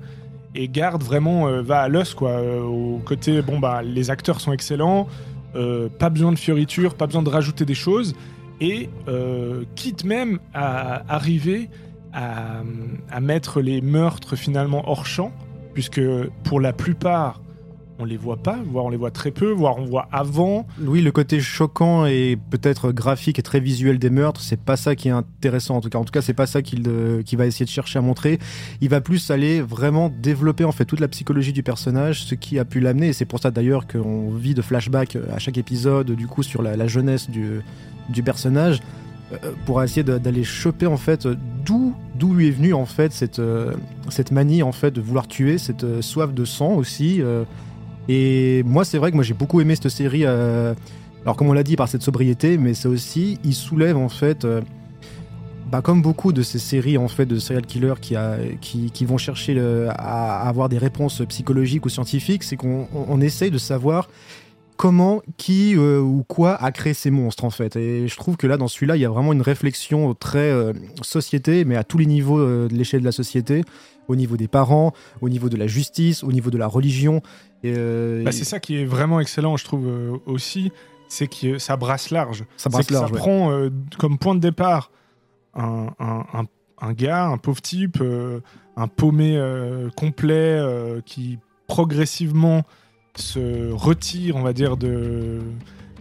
et 0.55 0.69
garde 0.69 1.03
vraiment 1.03 1.63
va 1.63 1.81
à 1.81 1.89
l'os 1.89 2.15
quoi 2.15 2.41
au 2.63 3.01
côté 3.05 3.43
bon 3.43 3.59
bah 3.59 3.83
les 3.83 4.11
acteurs 4.11 4.41
sont 4.41 4.53
excellents 4.53 5.09
euh, 5.57 5.89
pas 5.89 6.11
besoin 6.11 6.33
de 6.33 6.39
fioritures 6.39 6.95
pas 6.95 7.07
besoin 7.07 7.23
de 7.23 7.31
rajouter 7.31 7.65
des 7.65 7.75
choses. 7.75 8.15
Et 8.61 8.89
euh, 9.09 9.65
quitte 9.75 10.05
même 10.05 10.39
à 10.53 11.03
arriver 11.13 11.69
à, 12.13 12.63
à 13.11 13.21
mettre 13.21 13.61
les 13.61 13.81
meurtres 13.81 14.37
finalement 14.37 14.89
hors 14.89 15.07
champ 15.07 15.33
puisque 15.75 16.01
pour 16.45 16.61
la 16.61 16.73
plupart 16.73 17.41
on 17.99 18.05
les 18.05 18.17
voit 18.17 18.37
pas 18.37 18.59
voire 18.67 18.85
on 18.85 18.91
les 18.91 18.97
voit 18.97 19.11
très 19.11 19.31
peu 19.31 19.51
voire 19.51 19.79
on 19.79 19.85
voit 19.85 20.09
avant 20.13 20.67
Oui, 20.81 21.01
le 21.01 21.13
côté 21.13 21.41
choquant 21.41 22.07
et 22.07 22.37
peut-être 22.51 22.93
graphique 22.93 23.39
et 23.39 23.43
très 23.43 23.61
visuel 23.61 23.99
des 23.99 24.11
meurtres, 24.11 24.41
c'est 24.41 24.61
pas 24.61 24.77
ça 24.77 24.95
qui 24.97 25.09
est 25.09 25.13
intéressant 25.13 25.77
en 25.77 25.81
tout 25.81 25.89
cas. 25.89 25.99
En 25.99 26.05
tout 26.05 26.13
cas, 26.13 26.23
c'est 26.23 26.35
pas 26.35 26.47
ça 26.47 26.63
qu'il 26.63 26.83
euh, 26.87 27.23
va 27.33 27.47
essayer 27.47 27.65
de 27.65 27.71
chercher 27.71 27.99
à 27.99 28.03
montrer. 28.03 28.39
Il 28.81 28.89
va 28.89 29.01
plus 29.01 29.31
aller 29.31 29.61
vraiment 29.61 30.11
développer 30.11 30.65
en 30.65 30.73
fait 30.73 30.85
toute 30.85 31.01
la 31.01 31.09
psychologie 31.09 31.53
du 31.53 31.63
personnage, 31.63 32.25
ce 32.25 32.35
qui 32.35 32.59
a 32.59 32.65
pu 32.65 32.81
l'amener. 32.81 33.09
Et 33.09 33.13
c'est 33.13 33.25
pour 33.25 33.41
ça 33.41 33.51
d'ailleurs 33.51 33.87
qu'on 33.87 34.31
vit 34.31 34.55
de 34.55 34.63
flashbacks 34.63 35.17
à 35.33 35.39
chaque 35.39 35.59
épisode, 35.59 36.11
du 36.13 36.27
coup, 36.27 36.43
sur 36.43 36.63
la, 36.63 36.87
jeunesse 36.87 37.29
du, 37.31 38.23
personnage. 38.23 38.81
euh, 39.33 39.53
pour 39.67 39.83
essayer 39.83 40.03
d'aller 40.05 40.45
choper 40.45 40.87
en 40.87 40.97
fait 40.97 41.27
d'où 41.65 42.35
lui 42.35 42.49
est 42.49 42.51
venue 42.51 42.75
en 42.75 42.87
fait 42.87 43.13
cette 43.13 43.39
euh, 43.39 43.73
cette 44.09 44.31
manie 44.31 44.63
en 44.63 44.73
fait 44.73 44.91
de 44.91 45.01
vouloir 45.01 45.27
tuer 45.27 45.59
cette 45.59 45.85
euh, 45.85 46.03
soif 46.03 46.33
de 46.33 46.45
sang 46.45 46.75
aussi 46.75 47.23
euh, 47.23 47.45
et 48.09 48.63
moi 48.65 48.85
c'est 48.85 48.99
vrai 48.99 49.11
que 49.11 49.17
moi 49.17 49.25
j'ai 49.25 49.35
beaucoup 49.35 49.61
aimé 49.61 49.75
cette 49.75 49.89
série 49.89 50.25
euh, 50.25 50.75
alors 51.25 51.37
comme 51.37 51.49
on 51.49 51.53
l'a 51.53 51.63
dit 51.63 51.77
par 51.77 51.89
cette 51.89 52.03
sobriété 52.03 52.59
mais 52.59 52.75
c'est 52.75 52.89
aussi 52.89 53.39
il 53.45 53.55
soulève 53.55 53.97
en 53.97 54.09
fait 54.09 54.45
euh, 54.45 54.61
bah, 55.71 55.81
comme 55.83 56.03
beaucoup 56.03 56.33
de 56.33 56.43
ces 56.43 56.59
séries 56.59 56.99
en 56.99 57.09
fait 57.09 57.27
de 57.27 57.39
serial 57.39 57.65
killers 57.67 57.95
qui, 58.61 58.91
qui, 58.91 59.05
vont 59.05 59.19
chercher 59.19 59.59
à, 59.89 60.47
avoir 60.49 60.69
des 60.69 60.79
réponses 60.79 61.23
psychologiques 61.29 61.87
ou 61.87 61.89
scientifiques 61.89 62.43
c'est 62.45 62.57
qu'on 62.57 62.87
on- 62.95 63.21
essaye 63.21 63.51
de 63.51 63.59
savoir 63.59 64.09
comment, 64.77 65.23
qui 65.37 65.75
euh, 65.77 66.01
ou 66.01 66.25
quoi 66.27 66.55
a 66.63 66.73
créé 66.73 66.95
ces 66.95 67.11
monstres 67.11 67.45
en 67.45 67.51
fait. 67.51 67.77
Et 67.77 68.09
je 68.09 68.17
trouve 68.17 68.37
que 68.37 68.47
là, 68.49 68.57
dans 68.57 68.67
celui-là, 68.67 68.97
il 68.97 69.03
y 69.03 69.05
a 69.05 69.09
vraiment 69.09 69.33
une 69.33 69.41
réflexion 69.41 70.15
très 70.15 70.51
euh, 70.51 70.73
société, 71.03 71.65
mais 71.65 71.77
à 71.77 71.85
tous 71.85 71.97
les 71.97 72.07
niveaux 72.07 72.41
de 72.41 72.75
l'échelle 72.75 73.01
de 73.01 73.05
la 73.05 73.13
société, 73.13 73.63
au 74.09 74.17
niveau 74.17 74.37
des 74.37 74.49
parents, 74.49 74.93
au 75.21 75.29
niveau 75.29 75.49
de 75.49 75.57
la 75.57 75.67
justice, 75.67 76.23
au 76.25 76.33
niveau 76.33 76.51
de 76.51 76.59
la 76.59 76.67
religion. 76.67 77.23
Euh, 77.65 78.23
Bah, 78.25 78.33
c'est 78.33 78.45
ça 78.45 78.61
qui 78.61 78.77
est 78.81 78.85
vraiment 78.85 79.21
excellent 79.21 79.57
je 79.57 79.65
trouve 79.65 79.87
euh, 79.87 80.17
aussi 80.27 80.71
c'est 81.09 81.27
que 81.29 81.59
ça 81.59 81.77
brasse 81.77 82.11
large 82.11 82.45
ça 82.57 82.69
brasse 82.71 82.91
large. 82.91 83.09
Ça 83.09 83.15
ouais. 83.15 83.19
prend 83.21 83.51
euh, 83.53 83.71
comme 83.99 84.19
point 84.19 84.35
de 84.35 84.41
départ 84.41 84.91
un, 85.55 85.89
un- 86.01 86.25
un- 86.33 86.45
un 86.81 86.93
gars, 86.93 87.27
un 87.27 87.39
pauvre 87.39 87.63
type, 87.63 87.99
euh, 88.01 88.41
un 88.77 88.89
paumé 88.89 89.37
euh, 89.37 89.89
complet 89.97 90.35
euh, 90.59 91.01
qui 91.07 91.39
progressivement 91.69 92.63
se 93.15 93.71
retire, 93.73 94.35
on 94.37 94.43
va 94.43 94.53
dire, 94.53 94.77
de, 94.77 95.39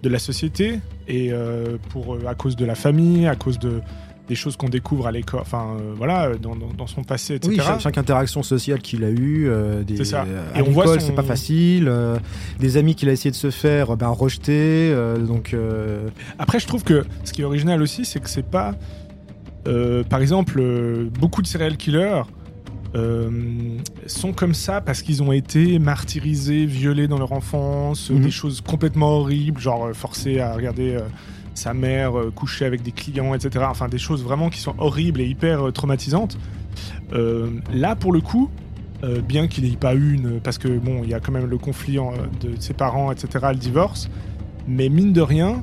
de 0.02 0.10
la 0.10 0.18
société 0.20 0.80
et 1.08 1.32
euh, 1.32 1.78
pour, 1.90 2.18
à 2.28 2.34
cause 2.36 2.56
de 2.56 2.66
la 2.66 2.76
famille, 2.76 3.28
à 3.28 3.36
cause 3.36 3.60
de, 3.60 3.82
des 4.28 4.36
choses 4.36 4.56
qu'on 4.56 4.70
découvre 4.70 5.08
à 5.08 5.12
l'école, 5.12 5.42
enfin 5.42 5.76
euh, 5.80 5.94
voilà, 5.98 6.36
dans, 6.38 6.56
dans- 6.56 6.72
dans 6.78 6.88
son 6.88 7.04
passé, 7.04 7.36
etc. 7.36 7.50
Oui, 7.58 7.62
chaque, 7.62 7.82
chaque 7.82 7.98
interaction 7.98 8.42
sociale 8.42 8.80
qu'il 8.80 9.04
a 9.04 9.10
eue, 9.10 9.48
euh, 9.50 9.84
des, 9.84 9.98
C'est 9.98 10.06
ça. 10.06 10.26
Et 10.56 10.60
à 10.60 10.62
l'école, 10.62 11.02
son- 11.02 11.08
c'est 11.08 11.12
pas 11.16 11.24
facile, 11.24 11.88
euh, 11.90 12.18
des 12.60 12.78
amis 12.78 12.96
qu'il 12.96 13.10
a 13.10 13.12
essayé 13.12 13.32
de 13.32 13.36
se 13.36 13.52
faire, 13.52 13.98
ben, 13.98 14.08
rejetés, 14.08 14.96
donc 15.28 15.56
Après, 16.40 16.60
je 16.60 16.68
trouve 16.68 16.84
que 16.84 17.04
ce 17.26 17.34
qui 17.34 17.42
est 17.42 17.46
original 17.46 17.82
aussi, 17.82 18.06
c'est 18.06 18.22
que 18.22 18.30
c'est 18.30 18.50
pas. 18.50 18.76
par 20.10 20.22
exemple, 20.22 20.62
beaucoup 21.20 21.42
de 21.42 21.48
serial 21.48 21.76
killers 21.78 22.24
sont 24.08 24.34
comme 24.34 24.54
ça 24.54 24.82
parce 24.82 25.02
qu'ils 25.02 25.24
ont 25.24 25.32
été 25.32 25.80
martyrisés, 25.80 26.66
violés 26.66 27.08
dans 27.08 27.18
leur 27.20 27.32
enfance, 27.34 28.10
Mhm. 28.10 28.22
des 28.22 28.32
choses 28.32 28.62
complètement 28.62 29.18
horribles, 29.20 29.60
genre 29.60 29.90
forcés 29.94 30.40
à 30.40 30.54
regarder 30.54 30.98
sa 31.54 31.74
mère 31.74 32.18
euh, 32.18 32.32
coucher 32.32 32.66
avec 32.66 32.82
des 32.82 32.92
clients, 32.92 33.34
etc. 33.34 33.66
Enfin, 33.70 33.88
des 33.88 33.98
choses 33.98 34.24
vraiment 34.24 34.50
qui 34.50 34.60
sont 34.60 34.76
horribles 34.78 35.22
et 35.22 35.26
hyper 35.26 35.68
euh, 35.68 35.72
traumatisantes. 35.72 36.38
Euh, 37.14 37.50
là, 37.74 37.96
pour 37.96 38.12
le 38.12 38.22
coup, 38.22 38.50
bien 39.28 39.48
qu'il 39.48 39.70
n'ait 39.70 39.76
pas 39.76 39.96
eu 39.96 40.14
une. 40.14 40.40
Parce 40.40 40.58
que, 40.58 40.70
bon, 40.70 41.02
il 41.04 41.10
y 41.10 41.14
a 41.14 41.20
quand 41.20 41.34
même 41.34 41.48
le 41.48 41.58
conflit 41.58 41.98
de 42.40 42.54
ses 42.60 42.74
parents, 42.74 43.12
etc., 43.12 43.48
le 43.50 43.58
divorce. 43.58 44.10
Mais 44.66 44.88
mine 44.88 45.12
de 45.12 45.20
rien, 45.20 45.62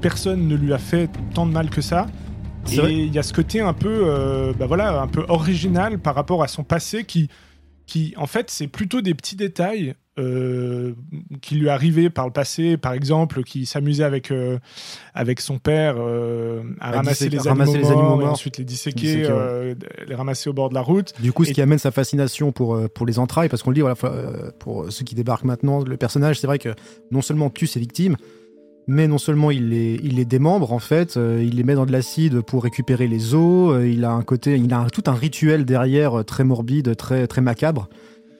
personne 0.00 0.48
ne 0.48 0.56
lui 0.56 0.72
a 0.74 0.78
fait 0.78 1.08
tant 1.32 1.46
de 1.46 1.52
mal 1.52 1.70
que 1.70 1.80
ça. 1.80 2.08
Et 2.70 2.92
il 2.92 3.12
y 3.12 3.18
a 3.18 3.22
ce 3.22 3.32
côté 3.32 3.60
un 3.60 3.72
peu, 3.72 4.02
euh, 4.04 4.52
bah 4.58 4.66
voilà, 4.66 5.02
un 5.02 5.08
peu 5.08 5.24
original 5.28 5.98
par 5.98 6.14
rapport 6.14 6.42
à 6.42 6.48
son 6.48 6.64
passé 6.64 7.04
qui, 7.04 7.28
qui 7.86 8.14
en 8.16 8.26
fait, 8.26 8.50
c'est 8.50 8.68
plutôt 8.68 9.00
des 9.00 9.14
petits 9.14 9.36
détails 9.36 9.94
euh, 10.18 10.92
qui 11.40 11.54
lui 11.54 11.68
arrivaient 11.70 12.10
par 12.10 12.26
le 12.26 12.32
passé. 12.32 12.76
Par 12.76 12.92
exemple, 12.92 13.42
qui 13.44 13.64
s'amusait 13.66 14.04
avec, 14.04 14.30
euh, 14.30 14.58
avec 15.14 15.40
son 15.40 15.58
père 15.58 15.94
euh, 15.98 16.62
à, 16.80 16.88
À 16.90 16.96
ramasser, 16.96 17.28
les, 17.30 17.38
ramasser 17.38 17.70
animaux 17.76 17.86
les 17.86 17.92
animaux 17.92 18.08
morts, 18.10 18.20
et 18.20 18.24
morts. 18.24 18.32
ensuite 18.34 18.58
les 18.58 18.64
disséquer, 18.64 19.00
Disséquer, 19.16 19.32
ouais. 19.32 19.74
les 20.06 20.14
ramasser 20.14 20.50
au 20.50 20.52
bord 20.52 20.68
de 20.68 20.74
la 20.74 20.82
route. 20.82 21.14
Du 21.20 21.32
coup, 21.32 21.44
ce 21.44 21.50
Et- 21.50 21.54
qui 21.54 21.62
amène 21.62 21.78
sa 21.78 21.90
fascination 21.90 22.52
pour, 22.52 22.78
pour 22.90 23.06
les 23.06 23.18
entrailles, 23.18 23.48
parce 23.48 23.62
qu'on 23.62 23.70
le 23.70 23.74
dit, 23.76 23.80
voilà, 23.80 23.96
pour 24.58 24.92
ceux 24.92 25.04
qui 25.04 25.14
débarquent 25.14 25.44
maintenant, 25.44 25.82
le 25.82 25.96
personnage, 25.96 26.38
c'est 26.40 26.46
vrai 26.46 26.58
que 26.58 26.74
non 27.10 27.22
seulement 27.22 27.48
tue 27.48 27.66
ses 27.66 27.80
victimes, 27.80 28.16
mais 28.86 29.06
non 29.06 29.18
seulement 29.18 29.50
il 29.50 29.68
les, 29.68 30.00
il 30.02 30.16
les 30.16 30.24
démembre 30.24 30.72
en 30.72 30.78
fait, 30.78 31.16
euh, 31.16 31.42
il 31.44 31.56
les 31.56 31.62
met 31.64 31.74
dans 31.74 31.86
de 31.86 31.92
l'acide 31.92 32.40
pour 32.40 32.62
récupérer 32.64 33.06
les 33.08 33.34
os, 33.34 33.72
euh, 33.74 33.88
il 33.88 34.04
a 34.04 34.10
un 34.12 34.22
côté, 34.22 34.56
il 34.56 34.72
a 34.72 34.78
un- 34.80 34.88
tout 34.88 35.04
un 35.06 35.14
rituel 35.14 35.64
derrière 35.64 36.20
euh, 36.20 36.22
très 36.24 36.44
morbide, 36.44 36.96
très, 36.96 37.26
très 37.26 37.40
macabre. 37.40 37.88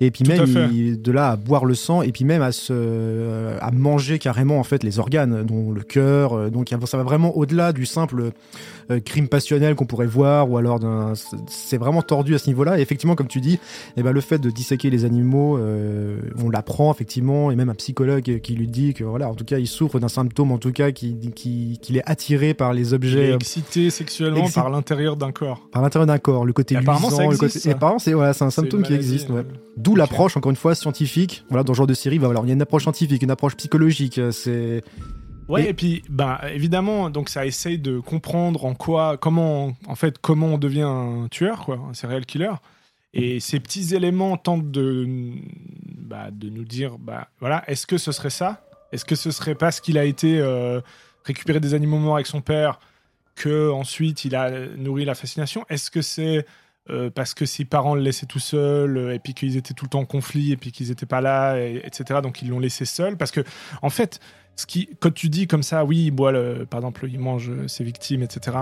Et 0.01 0.11
puis 0.11 0.25
Tout 0.25 0.33
même 0.33 0.71
il- 0.73 1.01
de 1.01 1.13
là 1.13 1.31
à 1.31 1.37
boire 1.37 1.65
le 1.65 1.75
sang 1.75 2.03
et 2.03 2.11
puis 2.11 2.25
même 2.25 2.43
à 2.43 2.51
se 2.51 3.57
à 3.61 3.71
manger 3.71 4.19
carrément 4.19 4.59
en 4.59 4.65
fait 4.65 4.83
les 4.83 4.99
organes, 4.99 5.45
dont 5.45 5.71
le 5.71 5.83
cœur. 5.83 6.51
donc 6.51 6.75
ça 6.87 6.97
va 6.97 7.05
vraiment 7.05 7.37
au-delà 7.37 7.73
du 7.73 7.87
simple 7.87 8.33
euh, 8.91 9.01
crime 9.01 9.29
passionnel 9.29 9.75
qu'on 9.75 9.87
pourrait 9.87 10.07
voir 10.07 10.51
ou 10.51 10.57
alors 10.59 10.81
c'est- 11.47 11.77
vraiment 11.79 12.03
tordu 12.03 12.35
à 12.35 12.39
ce 12.39 12.49
niveau-là. 12.49 12.79
Et 12.79 12.83
effectivement, 12.83 13.15
comme 13.15 13.29
tu 13.29 13.41
dis, 13.41 13.59
eh 13.97 14.03
ben, 14.03 14.13
le 14.13 14.21
fait 14.21 14.39
de 14.39 14.51
disséquer 14.51 14.91
les 14.91 15.05
animaux, 15.05 15.57
euh, 15.59 16.21
on 16.43 16.51
l'apprend 16.51 16.93
effectivement, 16.93 17.51
et 17.51 17.57
même 17.57 17.69
un 17.71 17.75
psychologue 17.75 18.41
qui 18.43 18.55
lui 18.55 18.69
dit 18.69 18.95
que 18.95 19.05
voilà, 19.05 19.29
en 19.29 19.35
tout 19.35 19.45
cas, 19.45 19.59
il 19.59 19.67
souffre 19.67 19.99
d'un 20.01 20.09
symptôme, 20.09 20.53
en 20.53 20.59
tout 20.59 20.73
cas, 20.73 20.91
qui, 20.93 21.17
qui- 21.35 21.79
qu'il 21.83 21.97
est 21.97 22.03
attiré 22.07 22.55
par 22.55 22.73
les 22.73 22.89
Il 22.89 22.93
est 22.93 22.95
objets, 22.95 23.31
euh, 23.33 23.37
excité 23.37 23.91
sexuellement 23.91 24.39
Excité. 24.41 24.61
par 24.61 24.71
l'intérieur 24.71 25.17
d'un 25.17 25.33
corps. 25.33 25.69
par 25.73 25.83
l'intérieur 25.83 26.07
d'un 26.07 26.19
corps, 26.19 26.45
le 26.45 26.53
côté 26.53 26.75
luisant, 26.77 27.11
ça 27.11 27.19
le 27.23 27.25
existe, 27.27 27.41
côté. 27.41 27.59
ça. 27.59 27.71
Et 27.71 27.73
apparemment, 27.73 27.99
c'est 27.99 28.13
voilà, 28.13 28.33
un 28.39 28.51
symptôme 28.51 28.83
qui 28.83 28.95
existe. 28.95 29.31
ouais. 29.31 29.45
D'où 29.77 29.97
l'approche, 29.97 30.37
encore 30.37 30.51
une 30.51 30.57
fois, 30.57 30.75
scientifique. 30.75 31.45
Voilà, 31.49 31.65
dans 31.65 31.73
ce 31.73 31.79
genre 31.79 31.87
de 31.87 31.95
série, 31.95 32.19
bah, 32.19 32.27
voilà, 32.27 32.41
il 32.45 32.49
y 32.49 32.51
a 32.51 32.55
une 32.55 32.63
approche 32.63 32.83
scientifique, 32.83 33.23
une 33.23 33.31
approche 33.31 33.57
psychologique. 33.57 34.21
C'est 34.33 34.83
Ouais, 35.53 35.65
Et- 35.65 35.69
et, 35.71 35.75
puis, 35.75 36.03
ben, 36.09 36.39
évidemment, 36.53 37.11
donc 37.11 37.29
ça 37.29 37.45
essaye 37.47 37.79
de 37.79 38.01
comprendre 38.01 38.65
en 38.65 38.75
quoi, 38.75 39.17
comment, 39.19 39.73
en 39.87 39.95
fait, 39.95 40.19
comment 40.19 40.47
on 40.55 40.59
devient 40.59 40.83
un 40.83 41.29
tueur, 41.31 41.65
quoi, 41.65 41.77
un 41.91 41.95
serial 41.95 42.25
killer. 42.27 42.53
Et 43.15 43.41
ces 43.41 43.61
petits 43.61 43.95
éléments 43.95 44.37
tentent 44.39 44.71
de, 44.71 45.07
bah, 45.99 46.31
de 46.33 46.49
nous 46.49 46.65
dire, 46.65 46.99
bah, 46.99 47.29
voilà, 47.41 47.63
est-ce 47.67 47.87
que 47.87 47.99
ce 47.99 48.11
serait 48.13 48.31
ça? 48.31 48.65
Est-ce 48.93 49.05
que 49.05 49.15
ce 49.15 49.31
serait 49.31 49.55
parce 49.55 49.81
qu'il 49.81 49.99
a 49.99 50.05
été 50.05 50.39
euh, 50.41 50.81
récupérer 51.25 51.61
des 51.61 51.75
animaux 51.75 51.99
morts 51.99 52.15
avec 52.17 52.27
son 52.27 52.41
père 52.41 52.79
que 53.35 53.71
ensuite 53.71 54.25
il 54.25 54.35
a 54.35 54.51
nourri 54.77 55.05
la 55.05 55.15
fascination? 55.15 55.65
Est-ce 55.69 55.91
que 55.91 56.03
c'est 56.03 56.47
euh, 56.91 57.11
parce 57.11 57.33
que 57.35 57.47
ses 57.47 57.65
parents 57.65 57.95
le 57.95 58.01
laissaient 58.03 58.27
tout 58.27 58.41
seul 58.41 58.97
euh, 58.97 59.15
et 59.15 59.19
puis 59.21 59.35
qu'ils 59.35 59.57
étaient 59.57 59.73
tout 59.75 59.85
le 59.85 59.91
temps 59.91 60.01
en 60.01 60.05
conflit 60.05 60.51
et 60.53 60.57
puis 60.57 60.73
qu'ils 60.73 60.89
n'étaient 60.89 61.07
pas 61.07 61.21
là, 61.21 61.57
et- 61.59 61.81
etc. 61.85 62.21
Donc 62.23 62.43
ils 62.43 62.49
l'ont 62.49 62.59
laissé 62.59 62.85
seul 62.85 63.17
parce 63.17 63.31
que 63.31 63.41
en 63.83 63.91
fait, 63.91 64.19
ce 64.57 64.67
qui, 64.67 64.89
quand 65.01 65.15
tu 65.15 65.29
dis 65.29 65.47
comme 65.47 65.63
ça, 65.63 65.85
oui, 65.85 66.07
il 66.07 66.11
boit 66.11 66.33
par 66.69 66.81
exemple, 66.81 67.07
il 67.09 67.19
mange 67.21 67.51
euh, 67.51 67.69
ses 67.69 67.85
victimes, 67.85 68.23
etc. 68.23 68.59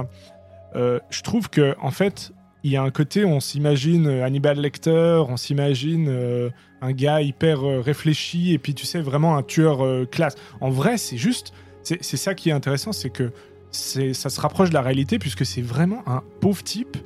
je 0.75 1.23
trouve 1.23 1.49
que 1.49 1.75
en 1.81 1.91
fait, 1.91 2.33
il 2.63 2.71
y 2.71 2.77
a 2.77 2.83
un 2.83 2.91
côté, 2.91 3.25
on 3.25 3.41
s'imagine 3.41 4.07
Hannibal 4.07 4.59
Lecter, 4.61 5.23
on 5.27 5.37
s'imagine 5.39 6.51
un 6.83 6.93
gars 6.93 7.23
hyper 7.23 7.61
réfléchi 7.63 8.53
et 8.53 8.59
puis 8.59 8.75
tu 8.75 8.85
sais 8.85 9.01
vraiment 9.01 9.37
un 9.39 9.43
tueur 9.43 10.09
classe. 10.11 10.35
En 10.61 10.69
vrai, 10.69 10.99
c'est 10.99 11.17
juste, 11.17 11.55
c'est 11.83 12.03
ça 12.19 12.35
qui 12.35 12.51
est 12.51 12.53
intéressant, 12.53 12.93
c'est 12.93 13.09
que 13.09 13.33
ça 13.73 14.29
se 14.29 14.41
rapproche 14.41 14.69
de 14.69 14.75
la 14.75 14.83
réalité 14.83 15.19
puisque 15.19 15.47
c'est 15.47 15.63
vraiment 15.63 16.03
un 16.07 16.23
pauvre 16.41 16.63
type 16.63 16.99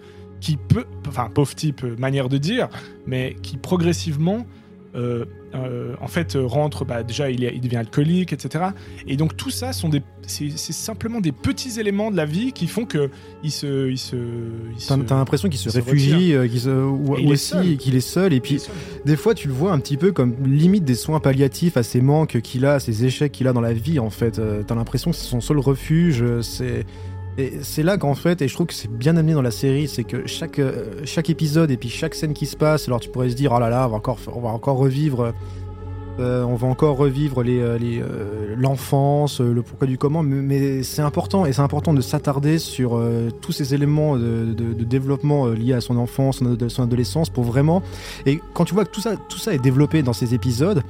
qui 0.45 0.59
peut, 0.59 0.85
enfin 1.09 1.31
pauvre 1.33 1.55
type, 1.55 1.85
euh, 1.85 1.97
manière 1.99 2.29
de 2.29 2.37
dire, 2.39 2.69
mais 3.07 3.35
qui 3.43 3.57
progressivement, 3.57 4.45
euh, 4.95 5.25
euh, 5.55 5.95
en 6.01 6.07
fait, 6.07 6.37
rentre, 6.41 6.85
bah, 6.85 7.03
déjà 7.03 7.31
il, 7.31 7.43
est- 7.45 7.53
il 7.55 7.61
devient 7.63 7.77
alcoolique, 7.79 8.33
etc. 8.33 8.67
Et 9.07 9.17
donc 9.17 9.37
tout 9.37 9.51
ça 9.51 9.73
sont 9.73 9.89
des, 9.89 10.03
c'est, 10.27 10.51
simplement 10.73 11.21
des 11.21 11.33
petits 11.33 11.81
éléments 11.81 12.11
de 12.11 12.17
la 12.17 12.27
vie 12.27 12.53
qui 12.53 12.67
font 12.67 12.85
que 12.85 13.09
il 13.43 13.51
se, 13.51 13.89
il 13.91 13.99
se, 13.99 14.17
T'as 14.87 15.17
l'impression 15.17 15.49
qu'il 15.49 15.59
se 15.59 15.71
réfugie, 15.71 16.35
euh, 16.35 16.47
qu'il 16.47 16.61
se, 16.61 16.71
ou, 16.71 17.17
il 17.19 17.27
aussi 17.33 17.49
seul. 17.49 17.77
qu'il 17.79 17.95
est 17.97 18.01
seul. 18.01 18.33
Et 18.35 18.41
puis 18.41 18.61
des 19.07 19.17
fois, 19.17 19.35
tu 19.35 19.49
le 19.49 19.55
vois 19.55 19.73
un 19.73 19.79
petit 19.79 19.97
peu 19.97 20.13
comme 20.13 20.35
limite 20.45 20.85
des 20.85 20.95
soins 20.95 21.21
palliatifs 21.21 21.77
à 21.79 21.83
ses 21.83 22.01
manques 22.03 22.41
qu'il 22.43 22.65
a, 22.67 22.75
à 22.75 22.81
ses 22.81 23.05
échecs 23.07 23.33
qu'il 23.33 23.49
a 23.49 23.53
dans 23.53 23.61
la 23.63 23.73
vie. 23.73 23.99
En 23.99 24.11
fait, 24.11 24.41
t'as 24.67 24.75
l'impression 24.75 25.11
que 25.13 25.17
c'est 25.17 25.27
son 25.29 25.41
seul 25.41 25.59
refuge. 25.59 26.23
C'est 26.43 26.85
et 27.37 27.59
c'est 27.63 27.83
là 27.83 27.99
qu'en 27.99 28.15
fait, 28.15 28.43
et 28.43 28.49
je 28.49 28.55
trouve 28.55 28.67
que 28.67 28.75
c'est 28.75 28.91
bien 28.91 29.17
amené 29.17 29.35
dans 29.35 29.43
la 29.43 29.51
série, 29.51 29.89
c'est 29.89 30.05
que 30.05 30.27
chaque 30.27 30.61
euh, 30.61 31.01
chaque 31.05 31.31
épisode 31.31 31.71
et 31.71 31.77
puis 31.77 31.89
chaque 31.89 32.15
scène 32.15 32.33
qui 32.33 32.47
se 32.47 32.57
passe, 32.57 32.87
alors 32.87 33.01
tu 33.01 33.09
pourrais 33.09 33.31
se 33.31 33.35
dire 33.35 33.53
oh 33.53 33.59
là 33.59 33.69
là, 33.69 33.87
on 33.87 33.91
va 33.91 33.97
encore 33.97 34.19
on 34.35 34.41
va 34.41 34.51
encore 34.51 34.77
revivre. 34.77 35.33
euh, 36.21 36.45
on 36.45 36.55
va 36.55 36.69
encore 36.69 36.97
revivre 36.97 37.43
euh, 37.45 38.55
l'enfance, 38.57 39.41
le 39.41 39.63
pourquoi 39.63 39.89
du 39.89 39.99
comment, 39.99 40.23
mais, 40.23 40.85
c'est 40.85 41.03
important 41.03 41.45
et 41.45 41.53
c'est 41.53 41.63
important 41.63 41.93
de 41.93 42.01
s'attarder 42.01 42.61
sur 42.61 43.03
tous 43.41 43.51
ces 43.51 43.75
éléments 43.75 44.17
de, 44.17 44.85
développement 44.85 45.49
liés 45.49 45.73
à 45.73 45.81
son 45.81 45.97
enfance, 45.97 46.39
son, 46.39 46.69
son 46.69 46.83
adolescence, 46.85 47.31
pour 47.31 47.43
vraiment. 47.43 47.83
Et 48.27 48.41
quand 48.53 48.65
tu 48.65 48.75
vois 48.75 48.85
que 48.85 48.93
tout 48.93 49.01
ça, 49.01 49.17
tout 49.17 49.39
ça 49.39 49.53
est 49.53 49.59
développé 49.59 50.05
dans 50.05 50.13
ces 50.13 50.35
épisodes, 50.35 50.85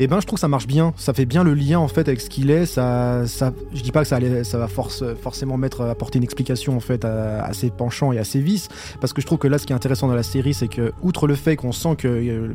eh 0.00 0.06
ben 0.06 0.20
je 0.20 0.26
trouve 0.26 0.36
que 0.36 0.40
ça 0.40 0.48
marche 0.48 0.66
bien. 0.66 0.92
Ça 0.96 1.12
fait 1.14 1.24
bien 1.26 1.44
le 1.44 1.54
lien 1.54 1.78
en 1.78 1.88
fait 1.88 2.08
avec 2.08 2.20
ce 2.20 2.28
qu'il 2.28 2.50
est. 2.50 2.66
Ça, 2.66 3.26
ça, 3.26 3.52
je 3.72 3.82
dis 3.82 3.92
pas 3.92 4.02
que 4.02 4.08
ça, 4.08 4.16
allait- 4.16 4.44
ça 4.44 4.58
va 4.58 4.68
force, 4.68 5.04
forcément 5.22 5.56
mettre 5.56 5.82
apporter 5.82 6.18
une 6.18 6.24
explication 6.24 6.76
en 6.76 6.80
fait 6.80 7.04
à, 7.04 7.44
à 7.44 7.52
ses 7.52 7.70
penchants 7.70 8.12
et 8.12 8.18
à 8.18 8.24
ses 8.24 8.40
vices, 8.40 8.68
parce 9.00 9.12
que 9.12 9.20
je 9.20 9.26
trouve 9.26 9.38
que 9.38 9.48
là, 9.48 9.58
ce 9.58 9.66
qui 9.66 9.72
est 9.72 9.76
intéressant 9.76 10.08
dans 10.08 10.14
la 10.14 10.22
série, 10.22 10.54
c'est 10.54 10.68
que 10.68 10.92
outre 11.02 11.26
le 11.26 11.34
fait 11.34 11.56
qu'on 11.56 11.72
sent 11.72 11.96
que 11.96 12.08
euh, 12.08 12.54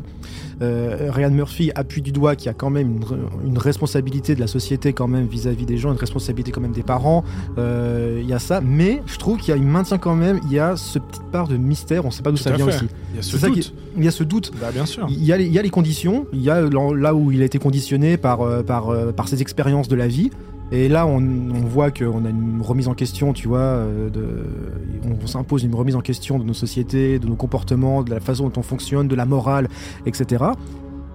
euh, 0.62 1.10
Ryan 1.12 1.32
Murphy 1.32 1.72
appuie 1.76 2.02
du 2.02 2.12
doigt 2.12 2.36
qu'il 2.36 2.48
y 2.48 2.50
a 2.50 2.54
quand 2.54 2.70
même 2.70 2.92
une, 2.98 3.04
re- 3.04 3.18
une 3.46 3.58
responsabilité 3.58 4.36
de 4.36 4.40
la 4.40 4.48
société 4.48 4.94
quand 4.94 5.08
même 5.08 5.26
vis-à-vis 5.28 5.66
des 5.66 5.78
gens, 5.78 5.92
une 5.92 5.98
responsabilité 5.98 6.52
quand 6.52 6.62
même 6.62 6.72
des 6.74 6.84
parents. 6.84 7.24
euh, 7.58 8.20
Il 8.22 8.28
y 8.30 8.34
a 8.34 8.40
ça, 8.40 8.60
mais 8.62 9.02
je 9.06 9.18
trouve 9.18 9.38
qu'il 9.38 9.50
y 9.50 9.54
a, 9.54 9.58
il 9.58 9.64
maintient 9.66 9.98
quand 9.98 10.16
même, 10.16 10.40
il 10.46 10.52
y 10.52 10.60
a 10.60 10.76
ce 10.76 11.00
petite 11.00 11.24
part 11.32 11.48
de 11.48 11.58
mystère. 11.58 12.06
On 12.06 12.12
sait 12.12 12.22
pas 12.24 12.32
d'où 12.32 12.38
ça 12.38 12.52
vient 12.52 12.66
fait. 12.68 12.76
aussi. 12.76 12.88
Il 13.12 13.16
y 13.16 13.20
a 13.20 13.22
ce 13.22 13.38
doute. 13.48 13.74
Il 13.98 14.04
y 14.04 14.08
a 14.08 14.12
ce 14.12 14.24
doute. 14.24 14.52
Bah, 14.60 14.72
bien 14.74 14.86
sûr. 14.86 15.08
Il 15.10 15.24
y, 15.24 15.32
a 15.34 15.38
les, 15.38 15.46
il 15.46 15.54
y 15.54 15.60
a 15.60 15.62
les 15.62 15.70
conditions, 15.70 16.26
il 16.34 16.42
y 16.42 16.50
a 16.50 16.62
là- 16.62 16.94
là 16.96 17.14
où 17.30 17.32
il 17.32 17.42
a 17.42 17.46
été 17.46 17.60
conditionné 17.60 18.18
par, 18.18 18.42
euh, 18.42 18.64
par, 18.64 18.90
euh, 18.90 19.12
par 19.12 19.28
ses 19.28 19.42
expériences 19.42 19.88
de 19.88 19.96
la 19.96 20.08
vie. 20.08 20.32
Et 20.72 20.88
là, 20.88 21.08
on, 21.08 21.18
on 21.18 21.66
voit 21.66 21.90
qu'on 21.92 22.26
a 22.26 22.30
une 22.30 22.62
remise 22.62 22.88
en 22.88 22.94
question, 22.94 23.34
tu 23.34 23.48
vois, 23.48 23.60
euh, 23.60 24.10
de, 24.10 24.46
on, 25.24 25.26
s'impose 25.26 25.64
une 25.64 25.74
remise 25.74 25.96
en 25.96 26.02
question 26.02 26.38
de 26.38 26.44
nos 26.44 26.54
sociétés, 26.54 27.20
de 27.20 27.28
nos 27.28 27.36
comportements, 27.36 28.04
de 28.04 28.12
la 28.12 28.20
façon 28.20 28.50
dont 28.50 28.60
on 28.60 28.64
fonctionne, 28.64 29.08
de 29.08 29.16
la 29.16 29.26
morale, 29.26 29.68
etc. 30.06 30.46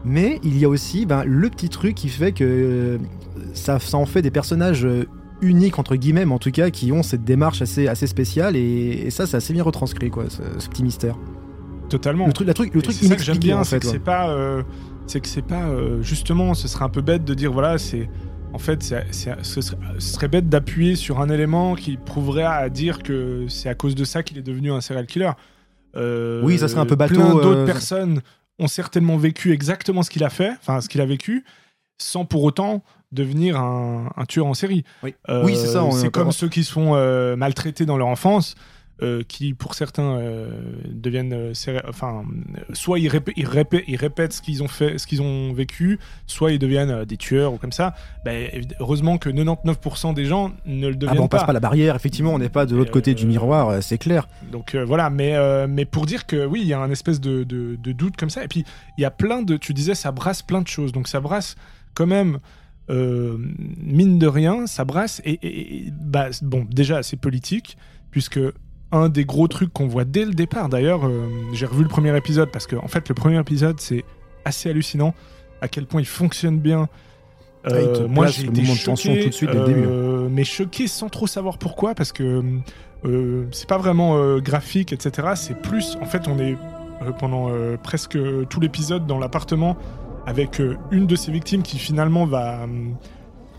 Mais 0.04 0.40
il 0.42 0.58
y 0.58 0.64
a 0.64 0.68
aussi 0.68 1.06
ben, 1.06 1.24
le 1.24 1.50
petit 1.50 1.68
truc 1.68 1.94
qui 1.94 2.08
fait 2.08 2.32
que 2.32 2.98
ça, 3.52 3.78
ça 3.78 3.96
en 3.96 4.06
fait 4.06 4.22
des 4.22 4.30
personnages 4.30 4.86
uniques, 5.40 5.78
entre 5.78 5.96
guillemets, 5.96 6.24
mais 6.24 6.34
en 6.34 6.38
tout 6.38 6.50
cas, 6.50 6.70
qui 6.70 6.90
ont 6.92 7.02
cette 7.02 7.24
démarche 7.24 7.62
assez, 7.62 7.86
assez 7.86 8.06
spéciale. 8.06 8.56
Et, 8.56 9.04
et 9.06 9.10
ça, 9.10 9.26
c'est 9.26 9.36
assez 9.36 9.52
bien 9.52 9.62
retranscrit, 9.62 10.10
quoi, 10.10 10.24
ce, 10.28 10.42
ce 10.58 10.68
petit 10.68 10.82
mystère. 10.82 11.16
Totalement. 11.88 12.26
Le 12.26 12.32
truc, 12.32 12.46
la 12.46 12.54
truc, 12.54 12.74
le 12.74 12.80
Et 12.80 12.82
truc 12.82 12.96
c'est 12.96 13.06
ça 13.06 13.14
que 13.16 13.22
j'aime 13.22 13.36
inexpliqué, 13.36 13.54
bien, 13.54 13.60
en 13.60 13.64
c'est 13.64 13.76
fait. 13.76 13.80
que 13.80 13.86
ouais. 13.86 13.92
c'est 13.92 13.98
pas, 14.04 14.30
euh, 14.30 14.62
c'est 15.06 15.20
que 15.20 15.28
c'est 15.28 15.42
pas 15.42 15.64
euh, 15.68 16.02
justement, 16.02 16.54
ce 16.54 16.68
serait 16.68 16.84
un 16.84 16.88
peu 16.88 17.02
bête 17.02 17.24
de 17.24 17.34
dire 17.34 17.52
voilà, 17.52 17.78
c'est 17.78 18.08
en 18.52 18.58
fait, 18.58 18.82
c'est- 18.84 19.04
ce, 19.42 19.60
serait, 19.60 19.76
ce 19.98 20.12
serait 20.14 20.28
bête 20.28 20.48
d'appuyer 20.48 20.94
sur 20.96 21.20
un 21.20 21.28
élément 21.28 21.74
qui 21.74 21.96
prouverait 21.96 22.44
à 22.44 22.68
dire 22.68 23.02
que 23.02 23.46
c'est 23.48 23.68
à 23.68 23.74
cause 23.74 23.94
de 23.96 24.04
ça 24.04 24.22
qu'il 24.22 24.38
est 24.38 24.42
devenu 24.42 24.70
un 24.72 24.80
serial 24.80 25.06
killer. 25.06 25.32
Euh, 25.96 26.40
Oui, 26.44 26.58
ça 26.58 26.68
serait 26.68 26.80
un 26.80 26.86
peu 26.86 26.94
bateau, 26.96 27.14
Plein 27.16 27.32
d'autres 27.34 27.48
euh, 27.60 27.66
personnes 27.66 28.20
ont 28.60 28.68
certainement 28.68 29.16
vécu 29.16 29.52
exactement 29.52 30.02
ce 30.04 30.10
qu'il 30.10 30.22
a 30.24 30.30
fait, 30.30 30.50
enfin 30.60 30.80
ce 30.80 30.88
qu'il 30.88 31.00
a 31.00 31.06
vécu, 31.06 31.44
sans 31.98 32.24
pour 32.24 32.44
autant 32.44 32.84
devenir 33.10 33.58
un, 33.58 34.10
un 34.16 34.24
tueur 34.24 34.46
en 34.46 34.54
série. 34.54 34.84
Oui. 35.02 35.14
Oui, 35.28 35.56
c'est 35.56 35.66
ça, 35.68 35.82
C'est 35.92 36.10
comme 36.10 36.30
ceux 36.32 36.48
qui 36.48 36.62
euh, 36.94 37.34
maltraiter 37.36 37.84
dans 37.86 37.96
leur 37.96 38.08
enfance. 38.08 38.54
Euh, 39.02 39.22
qui 39.26 39.54
pour 39.54 39.74
certains 39.74 40.18
euh, 40.18 40.48
deviennent 40.88 41.32
euh, 41.32 41.52
enfin 41.88 42.22
soit 42.74 43.00
ils, 43.00 43.08
répètent 43.08 44.32
ce 44.32 44.40
qu'ils 44.40 44.62
ont 44.62 44.68
fait 44.68 44.98
ce 44.98 45.06
qu'ils 45.08 45.20
ont 45.20 45.52
vécu 45.52 45.98
soit 46.28 46.52
ils 46.52 46.60
deviennent 46.60 47.04
des 47.04 47.16
tueurs 47.16 47.52
ou 47.52 47.56
comme 47.58 47.72
ça 47.72 47.94
évid- 48.24 48.72
heureusement 48.78 49.18
que 49.18 49.30
99% 49.30 50.14
des 50.14 50.26
gens 50.26 50.52
ne 50.64 50.86
le 50.86 50.92
Ah 50.94 50.96
deviennent 50.96 51.16
bah, 51.18 51.22
on 51.24 51.28
passe 51.28 51.44
pas 51.44 51.52
la 51.52 51.58
barrière, 51.60 51.96
effectivement, 51.96 52.32
on 52.34 52.38
n'est 52.38 52.48
pas 52.48 52.66
de 52.66 52.76
l'autre 52.76 52.92
côté 52.92 53.14
du 53.14 53.26
miroir, 53.26 53.82
c'est 53.82 53.98
clair. 53.98 54.28
donc 54.52 54.76
voilà, 54.76 55.10
mais, 55.10 55.34
mais 55.66 55.84
pour 55.84 56.06
dire 56.06 56.24
que 56.26 56.46
oui, 56.46 56.60
il 56.62 56.68
y 56.68 56.72
a 56.72 56.78
un 56.80 56.90
espèce 56.90 57.20
de, 57.20 57.42
de- 57.44 57.76
de 57.76 57.92
doute 57.92 58.16
comme 58.16 58.30
ça. 58.30 58.44
Et 58.44 58.48
puis, 58.48 58.64
il 58.96 59.00
y 59.02 59.04
a 59.04 59.10
plein 59.10 59.42
de. 59.42 59.56
Tu 59.56 59.74
disais, 59.74 59.94
ça 59.94 60.12
brasse 60.12 60.42
plein 60.42 60.62
de 60.62 60.68
choses. 60.68 60.92
Donc 60.92 61.08
ça 61.08 61.20
brasse 61.20 61.56
quand 61.94 62.06
même, 62.06 62.38
mine 63.82 64.18
de 64.18 64.26
rien, 64.26 64.66
ça 64.66 64.84
brasse. 64.84 65.20
Et, 65.24 65.32
et- 65.42 65.86
et- 65.86 65.90
bah, 65.90 66.28
bon, 66.42 66.66
déjà, 66.70 67.02
c'est 67.02 67.16
politique, 67.16 67.76
puisque 68.10 68.40
un 68.94 69.08
des 69.08 69.24
gros 69.24 69.48
trucs 69.48 69.72
qu'on 69.72 69.86
voit 69.86 70.04
dès 70.04 70.24
le 70.24 70.32
départ, 70.32 70.68
d'ailleurs, 70.68 71.06
euh, 71.06 71.26
j'ai 71.52 71.66
revu 71.66 71.82
le 71.82 71.88
premier 71.88 72.16
épisode, 72.16 72.50
parce 72.50 72.66
que 72.66 72.76
en 72.76 72.88
fait, 72.88 73.08
le 73.08 73.14
premier 73.14 73.38
épisode, 73.38 73.80
c'est 73.80 74.04
assez 74.44 74.70
hallucinant 74.70 75.14
à 75.60 75.68
quel 75.68 75.86
point 75.86 76.00
il 76.00 76.06
fonctionne 76.06 76.58
bien. 76.58 76.88
Ah, 77.64 77.70
Euh, 77.72 78.08
moi, 78.08 78.26
j'ai 78.26 78.44
été 78.44 78.60
moment 78.60 78.74
de 78.74 78.84
tension 78.84 79.12
choqué, 79.12 79.22
tout 79.24 79.28
de 79.30 79.34
suite 79.34 79.50
dès 79.50 79.58
le 79.58 79.64
début. 79.64 79.84
euh, 79.86 80.28
mais 80.30 80.44
choqué 80.44 80.86
sans 80.86 81.08
trop 81.08 81.26
savoir 81.26 81.58
pourquoi, 81.58 81.94
parce 81.94 82.12
que 82.12 82.42
c'est 83.52 83.68
pas 83.68 83.78
vraiment 83.78 84.38
graphique, 84.38 84.92
etc. 84.92 85.28
C'est 85.34 85.60
plus, 85.60 85.96
en 86.00 86.06
fait, 86.06 86.26
on 86.28 86.38
est 86.38 86.56
pendant 87.18 87.50
presque 87.82 88.18
tout 88.48 88.60
l'épisode 88.60 89.06
dans 89.06 89.18
l'appartement 89.18 89.76
avec 90.26 90.62
une 90.90 91.06
de 91.06 91.16
ses 91.16 91.30
victimes 91.32 91.62
qui 91.62 91.78
finalement 91.78 92.24
va 92.24 92.66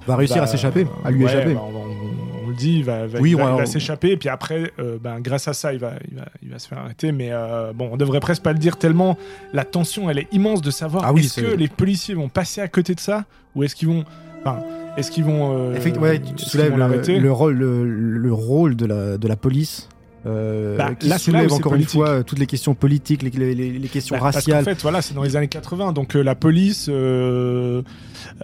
Va 0.08 0.16
réussir 0.16 0.42
à 0.44 0.48
s'échapper, 0.48 0.86
à 1.04 1.10
lui 1.12 1.24
ouais, 1.26 1.32
échapper. 1.32 1.54
bah, 1.56 1.62
on 1.64 2.35
le 2.56 2.60
dit, 2.60 2.78
il 2.78 2.84
va, 2.84 3.08
va- 3.08 3.20
Oui, 3.20 3.32
il 3.32 3.36
va, 3.38 3.44
on- 3.46 3.54
il 3.54 3.58
va 3.58 3.64
on- 3.64 3.66
s'échapper, 3.66 4.12
et 4.12 4.18
puis 4.18 4.30
après, 4.30 4.72
euh, 4.80 4.98
ben, 5.02 5.20
grâce 5.20 5.48
à 5.48 5.54
ça, 5.54 5.74
il 5.74 5.80
va, 5.80 5.94
il, 6.10 6.18
va, 6.18 6.26
il 6.44 6.50
va 6.50 6.60
se 6.60 6.68
faire 6.68 6.80
arrêter. 6.80 7.12
Mais 7.12 7.30
euh, 7.32 7.74
bon, 7.74 7.90
on 7.92 7.98
devrait 7.98 8.20
presque 8.20 8.42
pas 8.44 8.54
le 8.54 8.60
dire 8.60 8.78
tellement 8.78 9.18
la 9.54 9.64
tension, 9.64 10.10
elle 10.10 10.20
est 10.20 10.28
immense 10.34 10.62
de 10.62 10.72
savoir 10.72 11.04
Ah 11.06 11.14
oui, 11.14 11.26
est-ce 11.26 11.42
que 11.42 11.56
les 11.56 11.68
policiers 11.68 12.16
vont 12.16 12.30
passer 12.30 12.62
à 12.62 12.68
côté 12.68 12.96
de 12.96 13.00
ça 13.00 13.26
ou 13.56 13.64
est-ce 13.64 13.76
qu'ils 13.76 13.88
vont. 13.90 14.04
Enfin, 14.44 14.60
Est-ce 14.98 15.10
qu'ils 15.12 15.24
vont. 15.26 15.58
euh, 15.58 15.76
Effect- 15.76 15.98
ouais, 16.00 16.20
tu 16.20 16.46
soulèves 16.46 16.78
le, 16.78 17.20
le 17.20 17.32
rôle, 17.32 17.54
le, 17.56 17.84
le 17.84 18.34
rôle 18.34 18.76
de 18.76 18.86
la, 18.86 19.18
de 19.18 19.28
la 19.28 19.36
police. 19.36 19.90
euh, 20.28 20.78
Bah, 20.78 20.96
qui 20.96 21.08
là, 21.08 21.18
soulève 21.20 21.52
encore 21.54 21.76
une 21.76 21.84
fois 21.84 22.24
toutes 22.24 22.40
les 22.40 22.46
questions 22.48 22.74
politiques, 22.76 23.22
les, 23.24 23.30
les- 23.30 23.54
les- 23.56 23.72
les 23.78 23.88
questions 23.90 24.16
Bah, 24.16 24.22
Parce 24.24 24.36
raciales. 24.38 24.60
qu'en 24.64 24.70
fait, 24.72 24.82
voilà, 24.82 25.02
c'est 25.04 25.14
dans 25.14 25.22
les 25.24 25.36
années 25.36 25.48
80, 25.48 25.94
donc 25.94 26.16
euh, 26.16 26.24
la 26.24 26.34
police, 26.36 26.88
euh, 26.90 27.82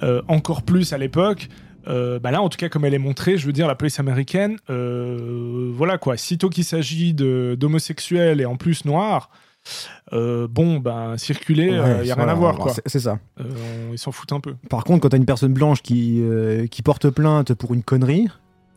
euh, 0.03 0.21
encore 0.27 0.61
plus 0.63 0.93
à 0.93 0.97
l'époque. 0.97 1.49
Euh, 1.87 2.19
bah 2.19 2.31
là, 2.31 2.41
en 2.41 2.49
tout 2.49 2.57
cas, 2.57 2.69
comme 2.69 2.85
elle 2.85 2.93
est 2.93 2.97
montrée, 2.99 3.37
je 3.37 3.45
veux 3.45 3.53
dire, 3.53 3.67
la 3.67 3.75
police 3.75 3.99
américaine, 3.99 4.57
euh, 4.69 5.71
voilà 5.75 5.97
quoi. 5.97 6.17
Sitôt 6.17 6.49
qu'il 6.49 6.63
s'agit 6.63 7.13
d'homosexuels 7.13 8.41
et 8.41 8.45
en 8.45 8.55
plus 8.55 8.85
noirs, 8.85 9.29
euh, 10.13 10.47
bon, 10.49 10.79
ben 10.79 11.17
circuler, 11.17 11.67
il 11.73 11.79
Ouais, 11.79 12.07
y 12.07 12.11
a 12.11 12.15
rien 12.15 12.27
à 12.27 12.33
voir 12.33 12.57
quoi. 12.57 12.73
c'est- 12.85 12.99
ça. 12.99 13.19
Ils 13.91 13.97
s'en 13.97 14.11
foutent 14.11 14.33
un 14.33 14.39
peu. 14.39 14.55
Par 14.69 14.83
contre, 14.83 15.01
quand 15.01 15.09
t'as 15.09 15.17
une 15.17 15.25
personne 15.25 15.53
blanche 15.53 15.81
qui, 15.81 16.21
qui 16.69 16.81
porte 16.81 17.09
plainte 17.09 17.53
pour 17.53 17.73
une 17.73 17.83
connerie. 17.83 18.27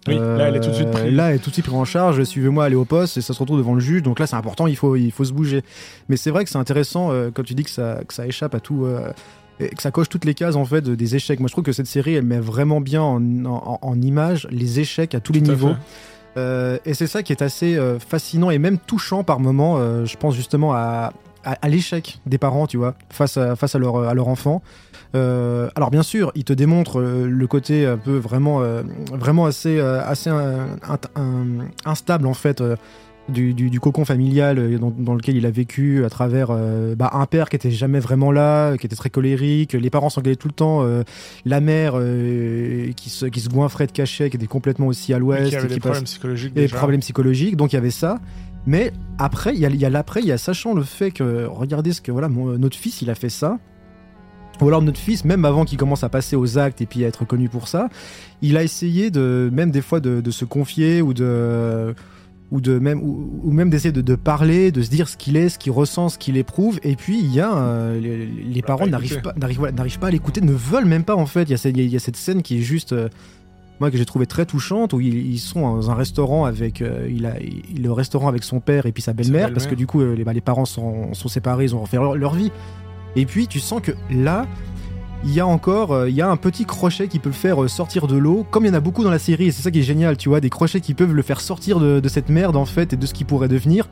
Oui, 0.07 0.17
là, 0.19 0.49
elle 0.49 0.57
est 0.57 0.61
tout 0.61 0.69
de 0.69 0.75
suite 0.75 0.91
prise. 0.91 1.11
Là, 1.15 1.31
elle 1.31 1.37
est 1.37 1.39
tout 1.39 1.49
de 1.49 1.55
suite 1.55 1.65
prise 1.65 1.79
en 1.79 1.87
charge. 1.87 2.23
Suivez-moi, 2.25 2.67
allez 2.67 2.77
au 2.77 2.85
poste 2.85 3.17
et 3.17 3.23
ça 3.23 3.33
se 3.33 3.39
retrouve 3.39 3.57
devant 3.57 3.73
le 3.73 3.81
juge. 3.81 4.03
Donc 4.03 4.19
là, 4.19 4.27
c'est 4.27 4.37
important, 4.37 4.67
il 4.67 4.77
faut, 4.77 4.97
il 4.97 5.11
faut 5.11 5.25
se 5.25 5.33
bouger. 5.33 5.63
Mais 6.11 6.19
c'est 6.19 6.31
vrai 6.31 6.45
que 6.45 6.51
c'est 6.51 6.59
intéressant 6.59 7.11
euh, 7.11 7.31
quand 7.33 7.43
tu 7.43 7.55
dis 7.55 7.63
que 7.65 7.71
ça, 7.71 8.01
que 8.07 8.13
ça 8.13 8.27
échappe 8.27 8.55
à 8.55 8.61
tout. 8.61 8.85
euh, 8.85 9.11
et 9.61 9.69
que 9.69 9.81
ça 9.83 9.91
coche 9.91 10.09
toutes 10.09 10.25
les 10.25 10.35
cases 10.35 10.57
en 10.57 10.65
fait 10.65 10.81
de- 10.83 10.95
des 10.95 11.15
échecs. 11.17 11.41
Moi, 11.41 11.49
je 11.49 11.53
trouve 11.53 11.65
que 11.65 11.73
cette 11.73 11.87
série, 11.87 12.15
elle 12.15 12.25
met 12.25 12.41
vraiment 12.41 12.81
bien 12.81 13.03
en, 13.03 13.21
en, 13.47 13.79
en 13.81 14.01
image 14.03 14.49
les 14.51 14.81
échecs 14.81 15.15
à 15.15 15.21
tous 15.21 15.33
les 15.33 15.43
Tout 15.43 15.51
niveaux. 15.51 15.75
Euh, 16.37 16.79
et 16.85 16.95
c'est 16.95 17.07
ça 17.07 17.23
qui 17.23 17.33
est 17.33 17.43
assez 17.43 17.77
euh, 17.77 17.99
fascinant 18.01 18.51
et 18.51 18.59
même 18.59 18.79
touchant 18.79 19.23
par 19.23 19.39
moments. 19.39 19.77
euh, 19.79 20.05
je 20.05 20.17
pense 20.17 20.35
justement 20.35 20.73
à, 20.75 21.13
à, 21.45 21.53
à 21.63 21.69
l'échec 21.69 22.19
des 22.27 22.39
parents, 22.39 22.67
tu 22.67 22.77
vois, 22.77 22.95
face 23.11 23.37
à, 23.37 23.55
face 23.55 23.77
à 23.77 23.79
leur, 23.79 23.99
à 23.99 24.15
leur 24.15 24.27
enfant. 24.29 24.61
Alors 25.15 25.91
bien 25.93 26.03
sûr, 26.03 26.33
il 26.35 26.43
te 26.43 26.53
démontre 26.53 26.99
euh, 27.01 27.29
le 27.29 27.47
côté 27.47 27.87
un 27.87 27.97
peu 27.97 28.17
vraiment, 28.17 28.61
vraiment 29.13 29.47
assez, 29.47 29.79
assez 29.79 30.29
un- 30.29 30.67
instable 31.85 32.27
en 32.27 32.35
fait. 32.35 32.61
Euh, 33.29 33.33
du, 33.33 33.55
du- 33.55 33.71
du 33.71 33.81
cocon 33.81 34.05
familial 34.05 34.59
euh, 34.59 34.79
dans, 34.79 34.91
dans 34.91 35.15
lequel 35.15 35.37
il 35.37 35.47
a 35.47 35.51
vécu 35.51 36.05
à 36.05 36.11
travers 36.11 36.49
euh, 36.51 36.95
bah, 36.95 37.11
un 37.15 37.27
père 37.27 37.49
qui 37.49 37.57
était 37.57 37.71
jamais 37.71 38.01
vraiment 38.01 38.33
là, 38.33 38.77
qui 38.77 38.87
était 38.87 38.97
très 38.97 39.11
colérique, 39.11 39.73
les 39.73 39.91
parents 39.91 40.11
s'engueulaient 40.11 40.37
tout 40.37 40.49
le 40.49 40.55
temps, 40.55 40.83
euh, 40.83 41.03
la 41.45 41.61
mère 41.61 41.93
euh, 41.97 42.91
qui, 42.97 43.11
se, 43.11 43.27
qui 43.27 43.41
se 43.41 43.49
goinfrait 43.49 43.87
de 43.87 43.93
cachet, 43.93 44.31
qui 44.31 44.37
était 44.37 44.47
complètement 44.47 44.87
aussi 44.87 45.13
à 45.15 45.19
l'ouest, 45.19 45.49
qui 45.51 45.57
avait 45.57 45.67
et 45.67 45.69
des 45.69 45.75
passe- 45.75 45.81
problèmes 45.83 46.05
psychologiques. 46.05 46.55
des 46.55 46.69
problèmes 46.69 47.01
psychologiques, 47.01 47.57
donc 47.57 47.73
il 47.73 47.77
y 47.77 47.79
avait 47.79 47.91
ça. 47.91 48.19
Mais 48.67 48.93
après, 49.19 49.53
il 49.55 49.61
y 49.61 49.67
a, 49.67 49.69
il 49.69 49.77
y 49.77 49.85
a 49.85 49.91
l'après, 49.91 50.21
il 50.21 50.27
y 50.27 50.33
a 50.33 50.39
sachant 50.39 50.73
le 50.75 50.83
fait 50.83 51.11
que, 51.11 51.45
regardez 51.47 51.93
ce 51.93 52.01
que, 52.01 52.11
voilà, 52.11 52.29
mon- 52.29 52.57
notre 52.59 52.77
fils, 52.79 53.03
il 53.03 53.11
a 53.11 53.15
fait 53.15 53.29
ça. 53.29 53.59
Ou 54.61 54.69
alors 54.69 54.81
notre 54.83 55.01
fils, 55.01 55.25
même 55.25 55.45
avant 55.45 55.65
qu'il 55.65 55.77
commence 55.77 56.05
à 56.05 56.09
passer 56.09 56.37
aux 56.37 56.59
actes 56.59 56.81
et 56.81 56.87
puis 56.87 57.05
à 57.05 57.09
être 57.09 57.25
connu 57.27 57.49
pour 57.49 57.67
ça, 57.67 57.89
il 58.41 58.57
a 58.57 58.63
essayé 58.63 59.11
de, 59.11 59.51
même 59.53 59.73
des 59.73 59.83
fois 59.83 59.99
de, 59.99 60.21
de 60.21 60.31
se 60.31 60.45
confier 60.45 61.03
ou 61.03 61.13
de, 61.13 61.93
ou 62.55 62.61
de 62.61 62.79
même, 62.79 63.03
ou, 63.03 63.29
ou 63.43 63.51
même 63.51 63.69
d'essayer 63.69 63.91
de, 63.91 64.01
de 64.01 64.15
parler, 64.15 64.71
de 64.71 64.81
se 64.81 64.89
dire 64.89 65.09
ce 65.09 65.17
qu'il 65.17 65.37
est, 65.37 65.49
ce 65.49 65.59
qu'il 65.59 65.73
ressent, 65.73 66.09
ce 66.09 66.19
qu'il 66.19 66.37
éprouve. 66.37 66.79
Et 66.85 66.95
puis 66.95 67.19
il 67.19 67.35
y 67.35 67.41
a 67.41 67.53
euh, 67.53 67.99
les, 68.01 68.63
parents 68.63 68.87
n'arrivent 68.87 69.21
pas, 69.23 69.33
n'arrivent, 69.37 69.59
voilà, 69.59 69.73
n'arrivent 69.73 69.99
pas 69.99 70.07
à 70.07 70.11
l'écouter, 70.13 70.41
ne 70.41 70.53
veulent 70.53 70.85
même 70.85 71.03
pas 71.03 71.17
en 71.17 71.27
fait. 71.27 71.43
Il 71.43 71.51
y 71.51 71.55
a, 71.55 71.57
cette- 71.57 71.77
il 71.77 71.89
y 71.93 71.97
a 71.97 71.99
cette 71.99 72.17
scène 72.17 72.43
qui 72.43 72.59
est 72.59 72.63
juste 72.63 72.93
euh, 72.93 73.09
moi 73.81 73.91
que 73.91 73.97
j'ai 73.99 74.05
trouvé 74.05 74.27
très 74.27 74.47
touchante 74.47 74.93
où 74.93 75.01
ils, 75.01 75.33
ils 75.33 75.39
sont 75.41 75.63
dans 75.63 75.91
un 75.91 75.95
restaurant 75.95 76.45
avec 76.45 76.81
euh, 76.81 77.09
il 77.11 77.27
a 77.27 77.35
il, 77.41 77.83
le 77.83 77.91
restaurant 77.91 78.29
avec 78.29 78.45
son 78.45 78.61
père 78.61 78.87
et 78.87 78.93
puis 78.93 79.03
sa 79.03 79.13
belle-mère 79.15 79.49
parce 79.53 79.67
que 79.67 79.75
du 79.75 79.89
coup 79.89 80.01
les, 80.01 80.23
bah, 80.23 80.33
les 80.33 80.41
parents 80.41 80.65
sont, 80.65 81.13
sont 81.13 81.27
séparés 81.29 81.65
ils 81.65 81.75
ont 81.75 81.81
refait 81.81 81.97
leur, 81.97 82.15
leur 82.15 82.35
vie 82.35 82.53
et 83.17 83.27
puis 83.27 83.49
tu 83.49 83.59
sens 83.59 83.81
que 83.83 83.91
là 84.13 84.47
il 85.25 85.33
y 85.33 85.41
a 85.41 85.47
encore 85.47 85.93
euh, 85.93 86.09
il 86.11 86.15
y 86.15 86.21
a 86.23 86.29
un 86.31 86.37
petit 86.37 86.65
crochet 86.67 87.09
qui 87.09 87.19
peut 87.19 87.31
le 87.31 87.35
faire 87.35 87.63
euh, 87.63 87.69
sortir 87.69 88.07
de 88.07 88.17
l'eau 88.17 88.47
comme 88.51 88.65
il 88.65 88.69
y 88.69 88.71
en 88.71 88.75
a 88.75 88.81
beaucoup 88.81 89.03
dans 89.05 89.11
la 89.11 89.19
série 89.19 89.47
et 89.47 89.51
c'est 89.53 89.63
ça 89.63 89.71
qui 89.71 89.79
est 89.81 89.83
génial 89.83 90.17
tu 90.17 90.29
vois 90.29 90.41
des 90.41 90.51
crochets 90.51 90.81
qui 90.81 90.95
peuvent 90.95 91.15
le 91.15 91.23
faire 91.23 91.41
sortir 91.41 91.81
de, 91.81 92.01
de 92.01 92.09
cette 92.09 92.29
merde 92.29 92.57
en 92.57 92.65
fait 92.67 92.93
et 92.93 92.97
de 92.97 93.07
ce 93.07 93.15
qu'il 93.15 93.27
pourrait 93.27 93.49
devenir 93.49 93.89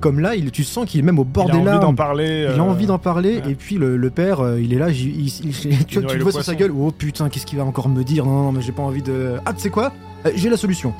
comme 0.00 0.20
là 0.20 0.34
il, 0.36 0.50
tu 0.52 0.62
sens 0.64 0.86
qu'il 0.88 1.00
est 1.00 1.02
même 1.02 1.18
au 1.18 1.24
bord 1.24 1.46
Il 1.48 1.50
a 1.50 1.52
des 1.54 1.58
envie 1.60 1.66
larmes 1.70 1.80
d'en 1.80 1.94
parler. 1.94 2.46
il 2.54 2.60
a 2.60 2.62
euh, 2.62 2.68
envie 2.68 2.86
d'en 2.86 2.98
parler 2.98 3.36
ouais. 3.40 3.50
et 3.52 3.54
puis 3.54 3.76
le, 3.76 3.96
le 3.96 4.10
père 4.10 4.40
euh, 4.40 4.60
il 4.60 4.72
est 4.72 4.78
là 4.78 4.92
j'y- 4.92 5.08
il- 5.10 5.46
il- 5.46 5.52
tu, 5.54 5.68
vois- 5.70 5.84
tu 5.86 5.98
noie 6.00 6.14
le 6.14 6.22
vois 6.22 6.32
sur 6.32 6.44
sa 6.44 6.54
gueule 6.54 6.70
oh 6.78 6.90
putain 6.90 7.28
qu'est-ce 7.28 7.46
qu'il 7.46 7.58
va 7.58 7.64
encore 7.64 7.88
me 7.88 8.02
dire 8.04 8.24
non 8.26 8.42
non 8.44 8.52
mais 8.52 8.60
j'ai 8.62 8.72
pas 8.72 8.82
envie 8.82 9.02
de 9.02 9.34
ah 9.46 9.52
tu 9.54 9.60
sais 9.60 9.70
quoi 9.70 9.92
Euh, 10.26 10.30
j'ai 10.34 10.50
la 10.50 10.56
solution 10.56 10.92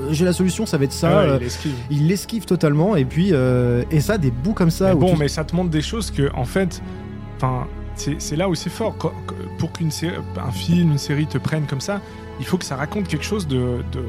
Euh, 0.00 0.08
j'ai 0.12 0.24
la 0.24 0.32
solution 0.32 0.66
ça 0.66 0.76
va 0.76 0.84
être 0.84 0.92
ça 0.92 1.08
ah 1.10 1.16
ouais, 1.24 1.30
Euh, 1.30 1.38
il 1.40 1.46
esquive. 1.46 1.74
il 1.90 2.06
l'esquive 2.08 2.44
totalement 2.44 2.94
et 2.96 3.04
puis 3.04 3.30
euh, 3.32 3.84
et 3.90 4.00
ça 4.00 4.18
des 4.18 4.30
bouts 4.32 4.52
comme 4.52 4.70
ça 4.70 4.88
Mais 4.90 5.00
bon, 5.00 5.12
tu- 5.14 5.18
mais 5.18 5.28
ça 5.28 5.44
te 5.44 5.54
montre 5.56 5.70
des 5.70 5.82
choses 5.82 6.10
que, 6.10 6.30
en 6.34 6.44
fait, 6.44 6.82
enfin, 7.36 7.66
c'est 7.96 8.36
là 8.36 8.48
où 8.48 8.54
c'est 8.54 8.70
fort. 8.70 8.94
Pour 9.58 9.72
qu'une 9.72 9.90
série- 9.90 10.16
un 10.36 10.50
film, 10.52 10.92
une 10.92 10.98
série 10.98 11.26
te 11.26 11.38
prenne 11.38 11.66
comme 11.66 11.80
ça, 11.80 12.00
il 12.40 12.46
faut 12.46 12.58
que 12.58 12.64
ça 12.64 12.76
raconte 12.76 13.08
quelque 13.08 13.24
chose 13.24 13.46
de, 13.46 13.78
de- 13.92 14.04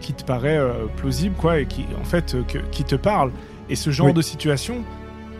qui 0.00 0.12
te 0.12 0.24
paraît 0.24 0.58
euh, 0.58 0.72
plausible, 0.96 1.34
quoi, 1.36 1.58
et 1.60 1.66
qui, 1.66 1.84
en 2.00 2.04
fait, 2.04 2.34
euh, 2.34 2.42
que- 2.46 2.58
qui 2.70 2.84
te 2.84 2.94
parle. 2.96 3.30
Et 3.68 3.76
ce 3.76 3.90
genre 3.90 4.08
Oui. 4.08 4.12
de 4.12 4.22
situation, 4.22 4.76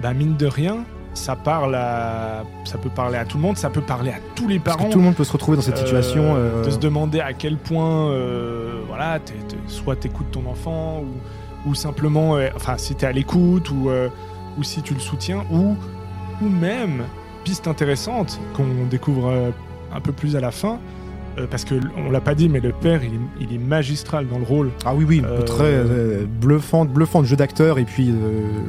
bah, 0.02 0.12
mine 0.14 0.36
de 0.36 0.46
rien, 0.46 0.78
ça 1.14 1.36
parle 1.36 1.74
à, 1.74 2.44
ça 2.64 2.76
peut 2.78 2.88
parler 2.90 3.16
à 3.18 3.24
tout 3.24 3.36
le 3.36 3.42
monde, 3.42 3.56
ça 3.56 3.70
peut 3.70 3.80
parler 3.80 4.10
à 4.10 4.18
tous 4.34 4.48
les 4.48 4.58
parce 4.58 4.76
parents. 4.76 4.88
que 4.88 4.92
tout 4.92 4.98
le 4.98 5.04
monde 5.04 5.14
peut 5.14 5.24
se 5.24 5.32
retrouver 5.32 5.56
dans 5.56 5.62
cette 5.62 5.76
Euh, 5.78 5.84
situation 5.84 6.34
euh, 6.36 6.64
de 6.64 6.70
se 6.70 6.78
demander 6.78 7.20
à 7.20 7.32
quel 7.32 7.56
point 7.56 8.10
voilà 8.88 9.18
t'es- 9.20 9.32
t'es- 9.48 9.56
soit 9.66 9.96
t'écoutes 9.96 10.30
ton 10.30 10.44
enfant 10.46 11.00
ou, 11.66 11.70
ou 11.70 11.74
simplement 11.74 12.36
enfin 12.54 12.76
si 12.76 12.94
t'es 12.94 13.06
à 13.06 13.12
l'écoute 13.12 13.70
ou, 13.70 13.88
ou 14.58 14.62
si 14.62 14.82
tu 14.82 14.92
le 14.94 15.00
soutiens 15.00 15.44
ou 15.50 15.76
ou 16.42 16.48
même 16.50 17.04
piste 17.46 17.68
intéressante 17.68 18.40
qu'on 18.54 18.86
découvre 18.90 19.28
euh, 19.28 19.50
un 19.94 20.00
peu 20.00 20.10
plus 20.10 20.34
à 20.34 20.40
la 20.40 20.50
fin 20.50 20.80
euh, 21.38 21.46
parce 21.48 21.64
que 21.64 21.76
on 21.96 22.10
l'a 22.10 22.20
pas 22.20 22.34
dit 22.34 22.48
mais 22.48 22.58
le 22.58 22.72
père 22.72 23.04
il 23.04 23.14
est, 23.14 23.48
il 23.48 23.54
est 23.54 23.58
magistral 23.58 24.26
dans 24.26 24.38
le 24.38 24.44
rôle 24.44 24.70
ah 24.84 24.96
oui 24.96 25.04
oui 25.06 25.22
euh, 25.24 25.42
très 25.42 25.64
euh, 25.64 26.24
bluffante 26.26 26.88
bluffante 26.88 27.24
jeu 27.26 27.36
d'acteur 27.36 27.78
et 27.78 27.84
puis 27.84 28.12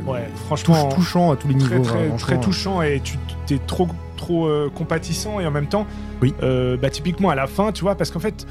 ouais 0.05 0.27
franchement 0.45 0.89
touchant 0.89 1.31
à 1.31 1.37
tous 1.37 1.47
les 1.47 1.57
très 1.57 1.79
niveaux 1.79 2.17
très, 2.19 2.39
touchant 2.39 2.83
et 2.83 2.99
tu 3.03 3.17
t'es 3.47 3.57
trop 3.65 3.87
trop 4.15 4.47
compatissant 4.75 5.39
et 5.39 5.47
en 5.47 5.51
même 5.51 5.67
temps 5.67 5.87
Oui. 6.21 6.35
bah 6.39 6.89
typiquement 6.91 7.31
à 7.31 7.35
la 7.35 7.47
fin 7.47 7.71
tu 7.71 7.81
vois 7.81 7.95
parce 7.95 8.11
qu'en 8.11 8.19
fait 8.19 8.45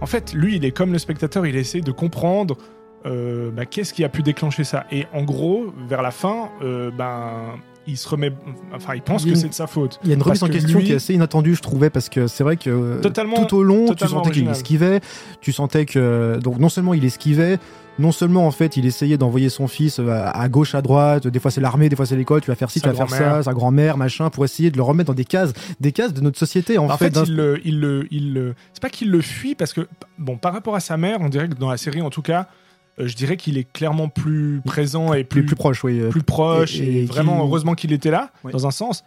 en 0.00 0.06
fait 0.06 0.32
lui 0.32 0.56
il 0.56 0.64
est 0.64 0.72
comme 0.72 0.92
le 0.92 0.98
spectateur 0.98 1.44
il 1.44 1.56
essaie 1.56 1.80
de 1.80 1.92
comprendre 1.92 2.56
bah, 3.04 3.66
qu'est-ce 3.66 3.92
qui 3.94 4.04
a 4.04 4.08
pu 4.08 4.22
déclencher 4.22 4.64
ça 4.64 4.84
et 4.92 5.06
en 5.12 5.22
gros 5.22 5.72
vers 5.88 6.02
la 6.02 6.10
fin 6.10 6.50
ben 6.60 7.56
il 7.86 7.96
se 7.96 8.08
remet 8.08 8.32
enfin 8.74 8.94
il 8.94 9.02
pense 9.02 9.24
Il 9.24 9.32
que 9.32 9.38
c'est 9.38 9.48
de 9.48 9.54
sa 9.54 9.66
faute. 9.66 9.98
Il 10.04 10.08
y 10.08 10.12
a 10.12 10.16
une 10.16 10.22
remise 10.22 10.42
en 10.42 10.46
que 10.46 10.52
question 10.52 10.78
lui- 10.78 10.86
qui 10.86 10.92
est 10.92 10.96
assez 10.96 11.14
inattendue, 11.14 11.54
je 11.54 11.62
trouvais, 11.62 11.90
parce 11.90 12.08
que 12.08 12.26
c'est 12.26 12.44
vrai 12.44 12.56
que 12.56 12.70
euh, 12.70 13.00
Totalement- 13.00 13.44
tout 13.44 13.56
au 13.56 13.62
long, 13.62 13.92
tu 13.94 14.06
sentais 14.06 14.30
qu'il 14.30 14.48
esquivait, 14.48 15.00
tu 15.40 15.52
sentais 15.52 15.84
que 15.86 16.38
donc 16.42 16.58
non 16.58 16.68
seulement 16.68 16.94
il 16.94 17.04
esquivait, 17.04 17.58
non 17.98 18.12
seulement 18.12 18.46
en 18.46 18.50
fait 18.50 18.76
il 18.76 18.86
essayait 18.86 19.18
d'envoyer 19.18 19.48
son 19.50 19.66
fils 19.68 19.98
euh, 19.98 20.08
à, 20.32 20.48
gauche, 20.48 20.74
à 20.74 20.80
droite, 20.82 21.26
des 21.26 21.38
fois 21.40 21.50
c'est 21.50 21.60
l'armée, 21.60 21.88
des 21.88 21.96
fois 21.96 22.06
c'est 22.06 22.16
l'école, 22.16 22.40
tu 22.40 22.48
vas 22.50 22.54
faire 22.54 22.70
ci, 22.70 22.78
Sa 22.80 22.90
tu 22.90 22.96
vas 22.96 23.06
faire 23.06 23.18
ça, 23.36 23.42
sa 23.42 23.52
grand-mère, 23.52 23.96
machin, 23.96 24.30
pour 24.30 24.44
essayer 24.44 24.70
de 24.70 24.76
le 24.76 24.82
remettre 24.82 25.08
dans 25.08 25.14
des 25.14 25.24
cases, 25.24 25.52
des 25.80 25.92
cases 25.92 26.14
de 26.14 26.20
notre 26.20 26.38
société 26.38 26.78
en, 26.78 26.88
en 26.88 26.96
fait. 26.96 27.12
il 27.26 27.34
le, 27.36 27.60
il 27.66 27.80
le, 27.80 28.06
il 28.10 28.32
le- 28.34 28.54
c'est 28.72 28.80
pas 28.82 28.90
qu'il 28.90 29.10
le 29.10 29.20
fuit 29.20 29.54
parce 29.54 29.72
que, 29.72 29.86
bon, 30.18 30.36
par 30.38 30.52
rapport 30.52 30.74
à 30.74 30.80
sa 30.80 30.96
mère, 30.96 31.18
on 31.20 31.28
dirait 31.28 31.48
que 31.48 31.54
dans 31.54 31.70
la 31.70 31.76
série, 31.76 32.00
en 32.00 32.10
tout 32.10 32.22
cas, 32.22 32.48
je 32.98 33.14
dirais 33.14 33.36
qu'il 33.36 33.56
est 33.58 33.70
clairement 33.72 34.08
plus 34.08 34.60
présent 34.64 35.12
et 35.14 35.24
plus, 35.24 35.44
plus, 35.46 35.56
proche, 35.56 35.82
oui. 35.84 36.00
euh, 36.00 36.08
plus 36.10 36.22
proche 36.22 36.78
et- 36.78 36.84
et, 36.84 37.02
et 37.02 37.04
vraiment 37.06 37.36
qui- 37.36 37.42
heureusement 37.48 37.74
qu'il 37.74 37.92
était 37.92 38.10
là, 38.10 38.30
dans 38.50 38.66
un 38.66 38.70
sens. 38.70 39.04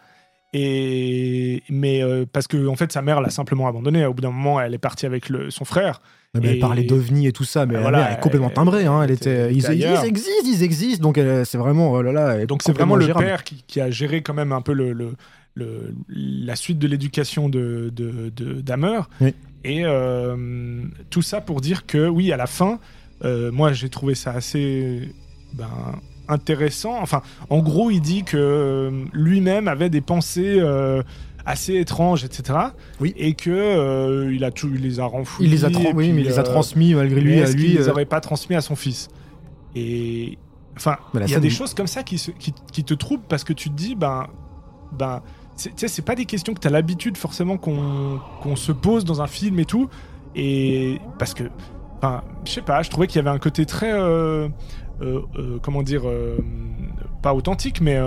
Et 0.52 1.62
mais 1.68 2.02
euh, 2.02 2.24
parce 2.30 2.46
que 2.46 2.66
en 2.66 2.76
fait 2.76 2.90
sa 2.92 3.02
mère 3.02 3.20
l'a 3.20 3.30
simplement 3.30 3.68
abandonné. 3.68 4.04
Au 4.06 4.14
bout 4.14 4.22
d'un 4.22 4.30
moment, 4.30 4.60
elle 4.60 4.74
est 4.74 4.78
partie 4.78 5.04
avec 5.06 5.28
le, 5.28 5.50
son 5.50 5.64
frère. 5.64 6.00
mais 6.34 6.48
elle 6.50 6.56
et- 6.56 6.60
parlait 6.60 6.82
d'ovnis 6.84 7.26
et 7.26 7.32
tout 7.32 7.44
ça, 7.44 7.66
mais 7.66 7.76
Ah, 7.76 7.80
voilà, 7.82 7.98
mère 7.98 8.12
est 8.12 8.20
complètement 8.20 8.48
elle- 8.48 8.54
timbrée. 8.54 8.86
Hein, 8.86 9.02
elle 9.02 9.10
elle 9.10 9.16
était, 9.16 9.44
était 9.46 9.54
ils, 9.54 9.70
existent, 10.06 10.32
ils 10.44 10.62
existent, 10.62 11.02
donc 11.02 11.18
elle- 11.18 11.44
c'est 11.46 11.58
vraiment, 11.58 11.92
oh 11.92 12.02
là 12.02 12.12
là. 12.12 12.34
elle 12.36 12.46
Donc 12.46 12.62
c'est 12.62 12.72
vraiment 12.72 12.96
le 12.96 13.06
père 13.12 13.44
qui, 13.44 13.62
qui 13.66 13.80
a 13.80 13.90
géré 13.90 14.22
quand 14.22 14.34
même 14.34 14.52
un 14.52 14.60
peu 14.62 14.72
le, 14.72 14.92
le- 14.92 15.14
le- 15.54 15.94
la 16.08 16.56
suite 16.56 16.78
de 16.78 16.86
l'éducation 16.86 17.48
de, 17.48 17.90
de, 17.94 18.30
de- 18.34 18.60
d'Hammer. 18.60 19.00
Oui. 19.20 19.34
Et 19.64 19.82
euh, 19.84 20.82
tout 21.10 21.22
ça 21.22 21.40
pour 21.40 21.60
dire 21.60 21.86
que 21.86 22.06
oui, 22.08 22.30
à 22.32 22.36
la 22.36 22.46
fin, 22.46 22.78
euh, 23.24 23.50
moi 23.52 23.72
j'ai 23.72 23.88
trouvé 23.88 24.14
ça 24.14 24.32
assez 24.32 25.12
ben, 25.54 25.68
intéressant. 26.28 27.00
Enfin, 27.00 27.22
en 27.50 27.60
gros, 27.60 27.90
il 27.90 28.00
dit 28.00 28.24
que 28.24 28.36
euh, 28.36 29.04
lui-même 29.12 29.68
avait 29.68 29.90
des 29.90 30.00
pensées 30.00 30.56
euh, 30.58 31.02
assez 31.44 31.76
étranges, 31.76 32.24
etc. 32.24 32.58
Oui. 33.00 33.14
Et 33.16 33.34
que 33.34 34.30
il 34.32 34.44
a 34.44 34.50
tout, 34.50 34.70
il 34.74 34.82
les 34.82 34.98
a 35.00 35.04
renfouis. 35.06 35.46
Il 35.46 35.52
les 35.52 35.64
a, 35.64 35.68
oui, 35.94 36.12
mais 36.12 36.22
il 36.22 36.26
les 36.26 36.38
a 36.38 36.42
transmis 36.42 36.94
malgré 36.94 37.20
lui 37.20 37.40
à 37.40 37.50
lui. 37.50 37.66
qu'il 37.68 37.76
les 37.76 37.88
aurait 37.88 38.04
pas 38.06 38.20
transmis 38.20 38.56
à 38.56 38.60
son 38.60 38.74
fils? 38.76 39.08
Et 39.74 40.38
enfin, 40.76 40.96
il 41.14 41.30
y 41.30 41.34
a 41.34 41.40
des 41.40 41.50
choses 41.50 41.74
comme 41.74 41.86
ça 41.86 42.02
qui, 42.02 42.18
se- 42.18 42.30
qui, 42.32 42.52
qui 42.72 42.82
te 42.82 42.94
troublent 42.94 43.24
parce 43.28 43.44
que 43.44 43.52
tu 43.52 43.70
te 43.70 43.74
dis, 43.74 43.94
ben, 43.94 44.26
ben, 44.92 45.22
c'est- 45.54 46.02
pas 46.04 46.14
des 46.16 46.24
questions 46.26 46.52
que 46.54 46.60
tu 46.60 46.66
as 46.66 46.70
l'habitude 46.70 47.16
forcément 47.16 47.56
qu'on 47.56 48.18
qu'on 48.42 48.56
se 48.56 48.72
pose 48.72 49.04
dans 49.04 49.22
un 49.22 49.26
film 49.26 49.58
et 49.60 49.64
tout. 49.64 49.88
Et 50.34 50.98
parce 51.18 51.32
que, 51.34 51.44
enfin, 51.98 52.22
je 52.44 52.50
sais 52.52 52.62
pas, 52.62 52.82
je 52.82 52.90
trouvais 52.90 53.06
qu'il 53.06 53.16
y 53.16 53.20
avait 53.20 53.30
un 53.34 53.38
côté 53.38 53.66
très, 53.66 53.92
euh, 53.92 54.48
euh, 55.02 55.20
euh, 55.36 55.58
comment 55.62 55.82
dire, 55.82 56.02
pas 57.22 57.34
authentique, 57.34 57.80
mais 57.80 57.98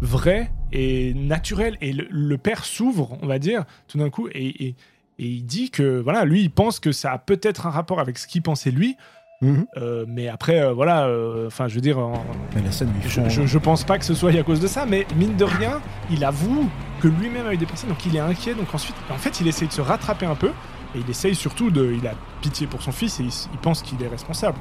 vrai 0.00 0.50
et 0.72 1.14
naturel. 1.14 1.76
Et 1.80 1.92
le, 1.92 2.06
le 2.10 2.38
père 2.38 2.64
s'ouvre, 2.64 3.18
on 3.22 3.26
va 3.26 3.38
dire, 3.38 3.64
tout 3.88 3.98
d'un 3.98 4.10
coup, 4.10 4.28
et, 4.32 4.66
et, 4.66 4.76
Et 5.20 5.26
il 5.26 5.42
dit 5.44 5.70
que, 5.70 5.98
voilà, 6.00 6.24
lui, 6.24 6.42
il 6.42 6.50
pense 6.50 6.78
que 6.78 6.92
ça 6.92 7.12
a 7.12 7.18
peut-être 7.18 7.66
un 7.66 7.70
rapport 7.70 7.98
avec 8.00 8.18
ce 8.18 8.26
qu'il 8.28 8.42
pensait 8.42 8.70
lui. 8.70 8.96
Mhm. 9.40 9.66
Euh, 9.76 10.04
mais 10.08 10.26
après, 10.28 10.72
voilà, 10.72 11.08
enfin, 11.46 11.68
je 11.68 11.74
veux 11.76 11.80
dire, 11.80 11.98
en- 11.98 12.24
la 12.54 12.72
scène, 12.72 12.88
lui 12.92 13.00
je, 13.08 13.20
font- 13.20 13.28
je, 13.28 13.46
je 13.46 13.58
pense 13.58 13.84
pas 13.84 13.96
que 13.98 14.04
ce 14.04 14.14
soit 14.14 14.32
à 14.36 14.42
cause 14.42 14.58
de 14.60 14.66
ça, 14.66 14.84
mais 14.84 15.06
mine 15.16 15.36
de 15.36 15.44
rien, 15.44 15.80
il 16.10 16.24
avoue 16.24 16.68
que 17.00 17.06
lui-même 17.08 17.46
a 17.46 17.54
eu 17.54 17.56
des 17.56 17.66
pensées, 17.66 17.86
donc 17.86 18.04
il 18.06 18.16
est 18.16 18.20
inquiet. 18.20 18.54
Donc 18.54 18.72
ensuite, 18.74 18.96
en 19.10 19.16
fait, 19.18 19.40
il 19.40 19.46
essaye 19.48 19.68
de 19.68 19.72
se 19.72 19.80
rattraper 19.80 20.26
un 20.26 20.34
peu, 20.34 20.50
et 20.94 20.98
il 21.00 21.10
essaye 21.10 21.34
surtout 21.34 21.70
de. 21.70 21.92
Il 22.00 22.06
a 22.06 22.12
pitié 22.40 22.66
pour 22.66 22.82
son 22.82 22.92
fils 22.92 23.20
et 23.20 23.24
il, 23.24 23.58
pense 23.60 23.82
qu'il 23.82 24.02
est 24.02 24.08
responsable. 24.08 24.58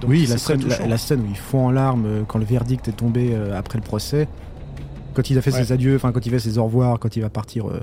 Donc, 0.00 0.10
oui, 0.10 0.26
la 0.26 0.38
scène, 0.38 0.62
la, 0.66 0.76
touchant. 0.76 0.88
la 0.88 0.98
scène 0.98 1.20
où 1.20 1.26
il 1.30 1.36
fond 1.36 1.66
en 1.66 1.70
larmes 1.70 2.04
euh, 2.06 2.22
quand 2.26 2.38
le 2.38 2.44
verdict 2.44 2.88
est 2.88 2.92
tombé 2.92 3.30
euh, 3.32 3.56
après 3.58 3.78
le 3.78 3.84
procès, 3.84 4.28
quand 5.14 5.30
il 5.30 5.38
a 5.38 5.42
fait 5.42 5.52
Ouais. 5.52 5.64
ses 5.64 5.72
adieux, 5.72 5.96
enfin 5.96 6.10
quand 6.12 6.26
il 6.26 6.30
fait 6.30 6.38
ses 6.40 6.58
au 6.58 6.64
revoir, 6.64 6.98
quand 6.98 7.16
il 7.16 7.20
va 7.22 7.30
partir, 7.30 7.68
euh, 7.68 7.80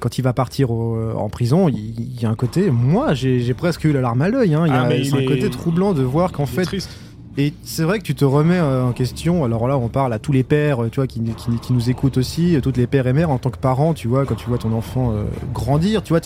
quand 0.00 0.18
il 0.18 0.22
va 0.22 0.32
partir 0.32 0.70
au- 0.72 1.12
en 1.16 1.28
prison, 1.28 1.68
il, 1.68 1.76
il 2.00 2.20
y 2.20 2.26
a 2.26 2.28
un 2.30 2.34
côté, 2.34 2.70
moi 2.70 3.14
j'ai 3.14 3.54
presque 3.54 3.84
eu 3.84 3.92
la 3.92 4.00
larme 4.00 4.20
à 4.22 4.28
l'œil. 4.28 4.54
hein. 4.54 4.64
Il 4.66 4.72
y 4.72 4.76
Ah, 4.76 4.82
a- 4.82 4.86
un 4.86 4.90
est- 4.90 5.24
côté 5.26 5.48
troublant 5.50 5.92
de 5.94 6.02
voir 6.02 6.32
qu'en 6.32 6.46
fait, 6.46 6.64
triste. 6.64 6.90
Et 7.36 7.52
c'est 7.64 7.82
vrai 7.82 7.98
que 7.98 8.04
tu 8.04 8.14
te 8.14 8.24
remets 8.24 8.58
euh, 8.58 8.84
en 8.84 8.92
question. 8.92 9.44
Alors 9.44 9.66
là, 9.68 9.76
on 9.76 9.88
parle 9.88 10.12
à 10.12 10.18
tous 10.18 10.32
les 10.32 10.44
pères, 10.44 10.84
euh, 10.84 10.88
tu 10.88 10.96
vois, 11.00 11.06
qui, 11.06 11.20
qui- 11.20 11.58
qui 11.58 11.72
nous 11.72 11.90
écoutent 11.90 12.16
aussi, 12.16 12.54
euh, 12.56 12.60
toutes 12.60 12.76
les 12.76 12.86
pères 12.86 13.06
et 13.06 13.12
mères 13.12 13.30
en 13.30 13.38
tant 13.38 13.50
que 13.50 13.58
parents, 13.58 13.94
tu 13.94 14.06
vois, 14.08 14.24
quand 14.24 14.34
tu 14.36 14.46
vois 14.46 14.58
ton 14.58 14.72
enfant 14.72 15.12
euh, 15.12 15.24
grandir, 15.52 16.02
tu 16.02 16.12
vois. 16.12 16.20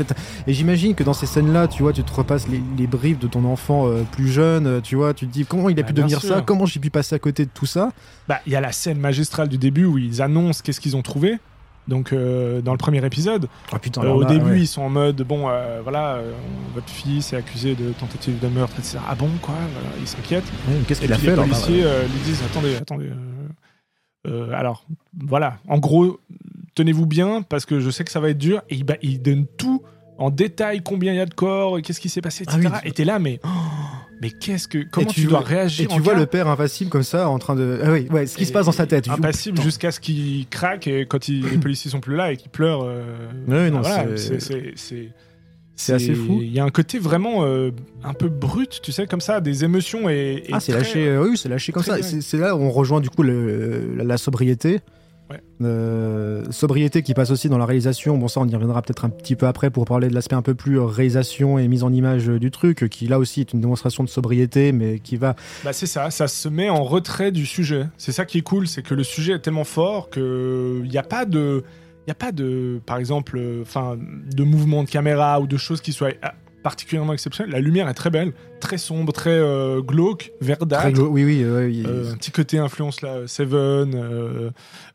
Et 0.46 0.52
j'imagine 0.54 0.94
que 0.94 1.02
dans 1.04 1.14
ces 1.14 1.26
scènes-là, 1.26 1.68
tu 1.68 1.82
vois, 1.82 1.92
tu 1.92 2.02
te 2.04 2.12
repasses 2.12 2.48
les, 2.48 2.62
les 2.76 2.86
briefs 2.86 3.18
de 3.18 3.26
ton 3.26 3.44
enfant 3.44 3.88
euh, 3.88 4.02
plus 4.10 4.28
jeune, 4.28 4.80
tu 4.82 4.96
vois, 4.96 5.14
tu 5.14 5.26
te 5.26 5.32
dis 5.32 5.44
comment 5.46 5.68
il 5.68 5.78
a 5.78 5.82
Bah, 5.82 5.88
pu 5.88 5.94
devenir 5.94 6.20
sûr. 6.20 6.28
ça, 6.36 6.42
comment 6.42 6.66
j'ai 6.66 6.80
pu 6.80 6.90
passer 6.90 7.14
à 7.14 7.18
côté 7.18 7.44
de 7.46 7.50
tout 7.52 7.66
ça? 7.66 7.90
Bah, 8.28 8.40
il 8.46 8.52
y 8.52 8.56
a 8.56 8.60
la 8.60 8.72
scène 8.72 8.98
magistrale 8.98 9.48
du 9.48 9.58
début 9.58 9.84
où 9.86 9.98
ils 9.98 10.20
annoncent 10.20 10.60
qu'est-ce 10.62 10.80
qu'ils 10.80 10.96
ont 10.96 11.02
trouvé. 11.02 11.38
Donc, 11.88 12.12
euh, 12.12 12.60
dans 12.60 12.72
le 12.72 12.78
premier 12.78 13.04
épisode, 13.04 13.48
Ah 13.72 13.78
putain, 13.78 14.02
Euh, 14.02 14.10
au 14.12 14.20
là, 14.22 14.28
début, 14.28 14.50
ouais. 14.50 14.60
ils 14.60 14.66
sont 14.66 14.82
en 14.82 14.90
mode 14.90 15.22
bon, 15.22 15.48
euh, 15.48 15.80
voilà, 15.82 16.20
votre 16.74 16.88
fils 16.90 17.32
est 17.32 17.36
accusé 17.36 17.74
de 17.74 17.92
tentative 17.92 18.38
de 18.38 18.48
meurtre, 18.48 18.76
etc. 18.78 18.98
Ah 19.08 19.14
bon, 19.14 19.30
quoi 19.40 19.54
voilà, 19.72 19.96
Ils 20.00 20.06
s'inquiètent. 20.06 20.44
Qu'est-ce 20.86 21.00
qu'il 21.00 21.12
a 21.12 21.18
fait 21.18 21.30
les 21.30 21.36
policiers 21.36 21.82
lui 21.82 22.20
disent 22.24 22.42
attendez, 22.44 22.76
attendez. 22.76 23.10
alors, 24.54 24.84
voilà. 25.18 25.58
En 25.66 25.78
gros, 25.78 26.20
tenez-vous 26.74 27.06
bien 27.06 27.42
parce 27.42 27.64
que 27.64 27.80
je 27.80 27.90
sais 27.90 28.04
que 28.04 28.10
ça 28.10 28.20
va 28.20 28.30
être 28.30 28.38
dur. 28.38 28.62
Et 28.68 28.76
il, 28.76 28.84
bah, 28.84 28.96
il 29.02 29.22
donne 29.22 29.46
tout 29.56 29.82
en 30.18 30.30
détail, 30.30 30.82
combien 30.82 31.12
il 31.12 31.16
y 31.16 31.20
a 31.20 31.26
de 31.26 31.34
corps, 31.34 31.80
qu'est-ce 31.80 32.00
qui 32.00 32.08
s'est 32.08 32.20
passé, 32.20 32.42
etc. 32.44 32.58
Ah 32.66 32.80
oui. 32.82 32.88
Et 32.88 32.92
t'es 32.92 33.04
là, 33.04 33.18
mais 33.18 33.40
oh, 33.44 33.48
mais 34.20 34.30
qu'est-ce 34.30 34.68
que 34.68 34.78
comment 34.90 35.06
tu 35.08 35.22
tu, 35.22 35.26
dois 35.26 35.40
réagir 35.40 35.84
Et 35.84 35.88
tu 35.94 36.00
vois 36.00 36.14
cas- 36.14 36.20
le 36.20 36.26
père 36.26 36.48
impassible 36.48 36.90
comme 36.90 37.02
ça 37.02 37.28
en 37.28 37.38
train 37.38 37.54
de. 37.54 37.80
Ah 37.84 37.92
oui, 37.92 38.06
ouais, 38.10 38.26
ce 38.26 38.36
qui 38.36 38.46
se 38.46 38.52
passe 38.52 38.66
dans 38.66 38.72
sa 38.72 38.86
tête. 38.86 39.08
Impassible 39.08 39.60
jusqu'à 39.60 39.90
ce 39.92 40.00
qu'il 40.00 40.46
craque 40.48 40.86
et 40.86 41.06
quand 41.06 41.28
il- 41.28 41.44
les 41.48 41.58
policiers 41.58 41.90
sont 41.90 42.00
plus 42.00 42.16
là 42.16 42.32
et 42.32 42.36
qu'il 42.36 42.50
pleure. 42.50 42.82
euh, 42.84 43.02
Ouais, 43.46 43.70
non, 43.70 43.80
voilà, 43.80 44.16
c'est- 44.16 44.40
c'est- 44.40 45.12
assez 45.94 46.14
fou. 46.14 46.40
Il 46.42 46.52
y 46.52 46.58
a 46.58 46.64
un 46.64 46.70
côté 46.70 46.98
vraiment 46.98 47.44
euh, 47.44 47.70
un 48.02 48.12
peu 48.12 48.28
brut, 48.28 48.80
tu 48.82 48.90
sais, 48.90 49.06
comme 49.06 49.20
ça, 49.20 49.40
des 49.40 49.62
émotions 49.64 50.08
et. 50.08 50.42
et 50.46 50.50
Ah, 50.52 50.58
c'est 50.60 50.72
lâché, 50.72 51.06
euh, 51.06 51.22
oui, 51.28 51.36
c'est 51.36 51.48
lâché 51.48 51.70
comme 51.72 51.84
ça. 51.84 52.02
C'est 52.02 52.20
c'est 52.20 52.36
là 52.38 52.56
où 52.56 52.60
on 52.60 52.70
rejoint 52.70 53.00
du 53.00 53.10
coup 53.10 53.22
le- 53.22 53.94
la, 53.96 54.02
la 54.04 54.16
sobriété. 54.18 54.80
Ouais. 55.30 55.40
Euh, 55.60 56.44
sobriété 56.50 57.02
qui 57.02 57.12
passe 57.14 57.30
aussi 57.30 57.48
dans 57.48 57.58
la 57.58 57.66
réalisation. 57.66 58.16
Bon, 58.16 58.28
ça, 58.28 58.40
on 58.40 58.48
y 58.48 58.54
reviendra 58.54 58.80
peut-être 58.82 59.04
un 59.04 59.10
petit 59.10 59.36
peu 59.36 59.46
après 59.46 59.70
pour 59.70 59.84
parler 59.84 60.08
de 60.08 60.14
l'aspect 60.14 60.36
un 60.36 60.42
peu 60.42 60.54
plus 60.54 60.78
euh, 60.78 60.84
réalisation 60.84 61.58
et 61.58 61.68
mise 61.68 61.82
en 61.82 61.92
image 61.92 62.30
euh, 62.30 62.38
du 62.38 62.50
truc, 62.50 62.88
qui 62.88 63.06
là 63.08 63.18
aussi 63.18 63.40
est 63.40 63.52
une 63.52 63.60
démonstration 63.60 64.04
de 64.04 64.08
sobriété, 64.08 64.72
mais 64.72 64.98
qui 65.00 65.16
va. 65.16 65.36
Bah, 65.64 65.72
c'est 65.72 65.86
ça, 65.86 66.10
ça 66.10 66.28
se 66.28 66.48
met 66.48 66.70
en 66.70 66.82
retrait 66.82 67.32
du 67.32 67.44
sujet. 67.44 67.86
C'est 67.98 68.12
ça 68.12 68.24
qui 68.24 68.38
est 68.38 68.42
cool, 68.42 68.66
c'est 68.66 68.82
que 68.82 68.94
le 68.94 69.04
sujet 69.04 69.34
est 69.34 69.40
tellement 69.40 69.64
fort 69.64 70.08
que 70.08 70.80
il 70.84 70.90
n'y 70.90 70.98
a 70.98 71.02
pas 71.02 71.24
de. 71.24 71.64
Il 72.06 72.08
y 72.08 72.12
a 72.12 72.14
pas 72.14 72.32
de, 72.32 72.80
par 72.86 72.96
exemple, 72.96 73.38
enfin, 73.60 73.98
de 73.98 74.42
mouvement 74.42 74.82
de 74.82 74.88
caméra 74.88 75.40
ou 75.40 75.46
de 75.46 75.58
choses 75.58 75.82
qui 75.82 75.92
soient 75.92 76.08
ah, 76.22 76.32
particulièrement 76.68 77.14
exceptionnelles. 77.14 77.52
La 77.52 77.60
lumière 77.60 77.88
est 77.88 77.94
très 77.94 78.10
belle, 78.10 78.32
très 78.60 78.76
sombre, 78.76 79.10
très 79.12 79.30
euh, 79.30 79.80
glauque, 79.80 80.32
verdâtre. 80.42 80.82
Très 80.82 80.92
glo- 80.92 81.08
oui, 81.08 81.24
oui, 81.24 81.42
euh, 81.42 81.66
oui. 81.66 81.82
Euh, 81.86 82.12
un 82.12 82.16
petit 82.16 82.30
côté 82.30 82.58
influence 82.58 83.00
là, 83.00 83.26
Seven, 83.26 83.94
euh, 83.94 84.50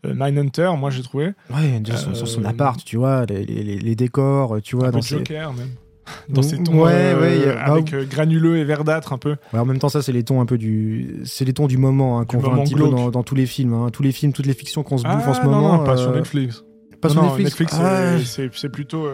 euh, 0.05 0.13
Mindhunter, 0.15 0.69
moi 0.77 0.91
j'ai 0.91 1.01
trouvé. 1.01 1.31
ouais, 1.53 1.79
déjà, 1.79 1.97
sur, 1.97 2.15
sur 2.15 2.27
son 2.27 2.43
euh, 2.45 2.49
appart, 2.49 2.79
tu 2.85 2.97
vois, 2.97 3.25
les, 3.25 3.43
les- 3.43 3.79
les 3.79 3.95
décors, 3.95 4.57
tu 4.61 4.75
vois, 4.75 4.89
un 4.89 4.91
peu 4.91 4.97
dans 4.97 5.01
ses- 5.01 5.17
Joker 5.17 5.51
même. 5.53 5.69
Dans 6.29 6.41
ces 6.43 6.61
tons 6.61 6.83
Ouais, 6.83 6.91
euh, 6.93 7.21
ouais, 7.21 7.47
a- 7.57 7.71
avec 7.71 7.91
bah, 7.91 7.97
euh, 7.97 8.05
granuleux 8.05 8.57
et 8.57 8.65
verdâtre 8.65 9.13
un 9.13 9.17
peu. 9.17 9.35
Ouais, 9.53 9.59
en 9.59 9.65
même 9.65 9.79
temps, 9.79 9.89
ça, 9.89 10.01
c'est 10.03 10.11
les 10.11 10.23
tons 10.23 10.41
un 10.41 10.45
peu 10.45 10.57
du, 10.59 11.21
c'est 11.23 11.45
les 11.45 11.53
tons 11.53 11.65
du 11.67 11.77
moment 11.77 12.19
hein, 12.19 12.25
qu'on 12.25 12.37
voit 12.37 12.53
un 12.53 12.63
petit 12.63 12.75
glauque. 12.75 12.91
peu 12.91 12.95
dans, 12.97 13.09
dans 13.09 13.23
tous 13.23 13.35
les 13.35 13.45
films, 13.47 13.73
hein. 13.73 13.87
tous 13.91 14.03
les 14.03 14.11
films, 14.11 14.31
toutes 14.33 14.45
les 14.45 14.53
fictions 14.53 14.83
qu'on 14.83 14.97
se 14.99 15.03
bouffe 15.03 15.23
Ah, 15.25 15.29
en 15.29 15.33
ce 15.33 15.41
non, 15.41 15.49
moment. 15.49 15.77
non, 15.77 15.83
pas 15.83 15.97
sur 15.97 16.09
euh, 16.11 16.15
Netflix. 16.17 16.63
Pas 17.01 17.07
Non, 17.09 17.13
sur 17.13 17.23
non, 17.23 17.37
Netflix. 17.37 17.73
c'est- 17.73 17.81
Ah, 17.81 18.49
c'est 18.53 18.69
plutôt 18.69 19.05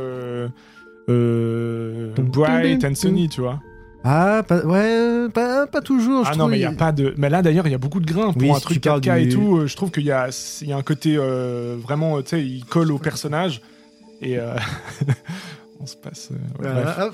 euh, 1.09 2.13
Bright 2.17 2.83
and 2.85 2.95
Sunny, 2.95 3.29
tu 3.29 3.41
vois. 3.41 3.59
Ah, 4.03 4.43
pas, 4.47 4.63
ouais, 4.65 5.27
pas, 5.33 5.67
pas 5.67 5.81
toujours. 5.81 6.23
je 6.25 6.31
Ah 6.31 6.35
non, 6.37 6.47
mais 6.47 6.57
il 6.57 6.61
y 6.61 6.65
a 6.65 6.71
pas 6.71 6.91
de. 6.93 7.13
Mais 7.17 7.29
là 7.29 7.41
d'ailleurs, 7.41 7.67
il 7.67 7.71
y 7.71 7.75
a 7.75 7.79
beaucoup 7.79 7.99
de 7.99 8.05
grains 8.09 8.31
pour 8.31 8.41
Oui, 8.41 8.49
un 8.51 8.55
si 8.55 8.61
truc 8.61 8.81
parles 8.81 9.01
4K 9.01 9.19
et 9.21 9.25
du- 9.25 9.35
tout. 9.35 9.57
euh, 9.57 9.67
Je 9.67 9.75
trouve 9.75 9.91
qu'il 9.91 10.03
y 10.05 10.11
a, 10.11 10.29
il 10.61 10.67
y 10.69 10.71
a 10.73 10.77
un 10.77 10.81
côté 10.83 11.15
euh, 11.17 11.75
vraiment, 11.81 12.21
tu 12.21 12.29
sais, 12.29 12.41
il 12.45 12.63
colle 12.63 12.91
au 12.93 12.97
personnage 12.97 13.61
et 14.21 14.39
euh, 14.39 14.55
on 15.81 15.85
se 15.85 15.97
passe. 15.97 16.29
euh, 16.31 16.63
ouais. 16.63 16.83
Ah. 16.85 17.09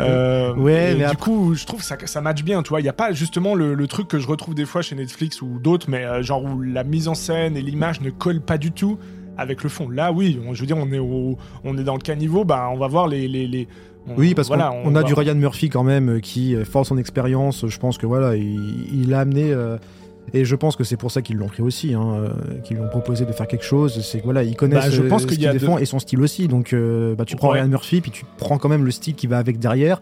Euh, 0.00 0.54
Ouais, 0.54 0.92
et 0.92 0.94
mais 0.94 0.98
du 1.00 1.04
après- 1.04 1.16
coup, 1.16 1.54
je 1.54 1.66
trouve 1.66 1.80
que 1.80 1.86
ça, 1.86 1.96
ça 2.04 2.20
match 2.22 2.42
bien, 2.42 2.62
tu 2.62 2.70
vois. 2.70 2.80
Il 2.80 2.84
n'y 2.84 2.88
a 2.88 2.92
pas 2.94 3.12
justement 3.12 3.54
le, 3.54 3.74
le 3.74 3.86
truc 3.86 4.08
que 4.08 4.18
je 4.18 4.26
retrouve 4.26 4.54
des 4.54 4.64
fois 4.66 4.80
chez 4.80 4.94
Netflix 4.94 5.42
ou 5.42 5.58
d'autres, 5.62 5.90
mais 5.90 6.04
euh, 6.04 6.22
genre 6.22 6.44
où 6.44 6.62
la 6.62 6.82
mise 6.84 7.08
en 7.08 7.14
scène 7.14 7.58
et 7.58 7.62
l'image 7.62 8.00
ne 8.00 8.08
collent 8.08 8.40
pas 8.44 8.56
du 8.56 8.72
tout 8.72 8.98
avec 9.42 9.62
le 9.62 9.68
fond. 9.68 9.88
Là, 9.90 10.10
oui, 10.12 10.38
on- 10.48 10.54
je 10.54 10.60
veux 10.60 10.66
dire, 10.66 10.78
on 10.78 10.90
est, 10.92 10.98
au, 10.98 11.36
on 11.64 11.76
est 11.76 11.84
dans 11.84 11.94
le 11.94 12.00
caniveau, 12.00 12.44
bah, 12.44 12.68
on 12.72 12.78
va 12.78 12.86
voir 12.88 13.06
les. 13.08 13.28
les, 13.28 13.46
les- 13.46 13.68
on- 14.08 14.14
Oui, 14.16 14.34
parce 14.34 14.48
voilà, 14.48 14.70
qu'on 14.70 14.90
on 14.90 14.94
a 14.94 15.00
va- 15.00 15.06
du 15.06 15.12
Ryan 15.14 15.34
Murphy 15.34 15.68
quand 15.68 15.84
même 15.84 16.08
euh, 16.16 16.20
qui, 16.20 16.56
euh, 16.56 16.64
fort 16.64 16.86
son 16.86 16.96
expérience, 16.98 17.66
je 17.68 17.78
pense 17.78 17.98
que 17.98 18.06
voilà, 18.06 18.34
il, 18.36 18.86
il 19.02 19.12
a 19.14 19.20
amené. 19.20 19.52
euh, 19.52 19.76
et 20.32 20.44
je 20.44 20.54
pense 20.56 20.76
que 20.76 20.84
c'est 20.84 20.96
pour 20.96 21.10
ça 21.10 21.20
qu'ils 21.20 21.36
l'ont 21.36 21.48
pris 21.48 21.62
aussi, 21.62 21.94
hein, 21.94 22.30
qu'ils 22.64 22.76
lui 22.76 22.82
ont 22.84 22.88
proposé 22.88 23.26
de 23.26 23.32
faire 23.32 23.46
quelque 23.48 23.64
chose. 23.64 24.00
C'est 24.02 24.20
que 24.20 24.24
voilà, 24.24 24.44
ils 24.44 24.54
connaissent 24.56 24.84
Bah, 24.84 24.90
je 24.90 25.02
euh, 25.02 25.08
pense 25.08 25.22
ce 25.22 25.26
qu'il 25.26 25.46
a 25.46 25.52
défend 25.52 25.78
et 25.78 25.84
son 25.84 25.98
style 25.98 26.20
aussi. 26.22 26.46
Donc, 26.48 26.72
euh, 26.72 27.14
bah, 27.16 27.24
tu 27.24 27.34
prends 27.36 27.50
Ouais. 27.50 27.58
Ryan 27.60 27.68
Murphy, 27.68 28.00
puis 28.00 28.12
tu 28.12 28.24
prends 28.38 28.56
quand 28.56 28.68
même 28.68 28.84
le 28.84 28.92
style 28.92 29.14
qui 29.14 29.26
va 29.26 29.38
avec 29.38 29.58
derrière, 29.58 30.00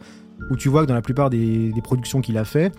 où 0.50 0.57
tu 0.57 0.68
vois 0.68 0.83
que 0.83 0.87
dans 0.88 0.94
la 0.94 1.00
plupart 1.03 1.31
des, 1.31 1.70
des 1.72 1.81
productions 1.83 2.20
qu'il 2.20 2.37
a 2.37 2.44
fait. 2.44 2.70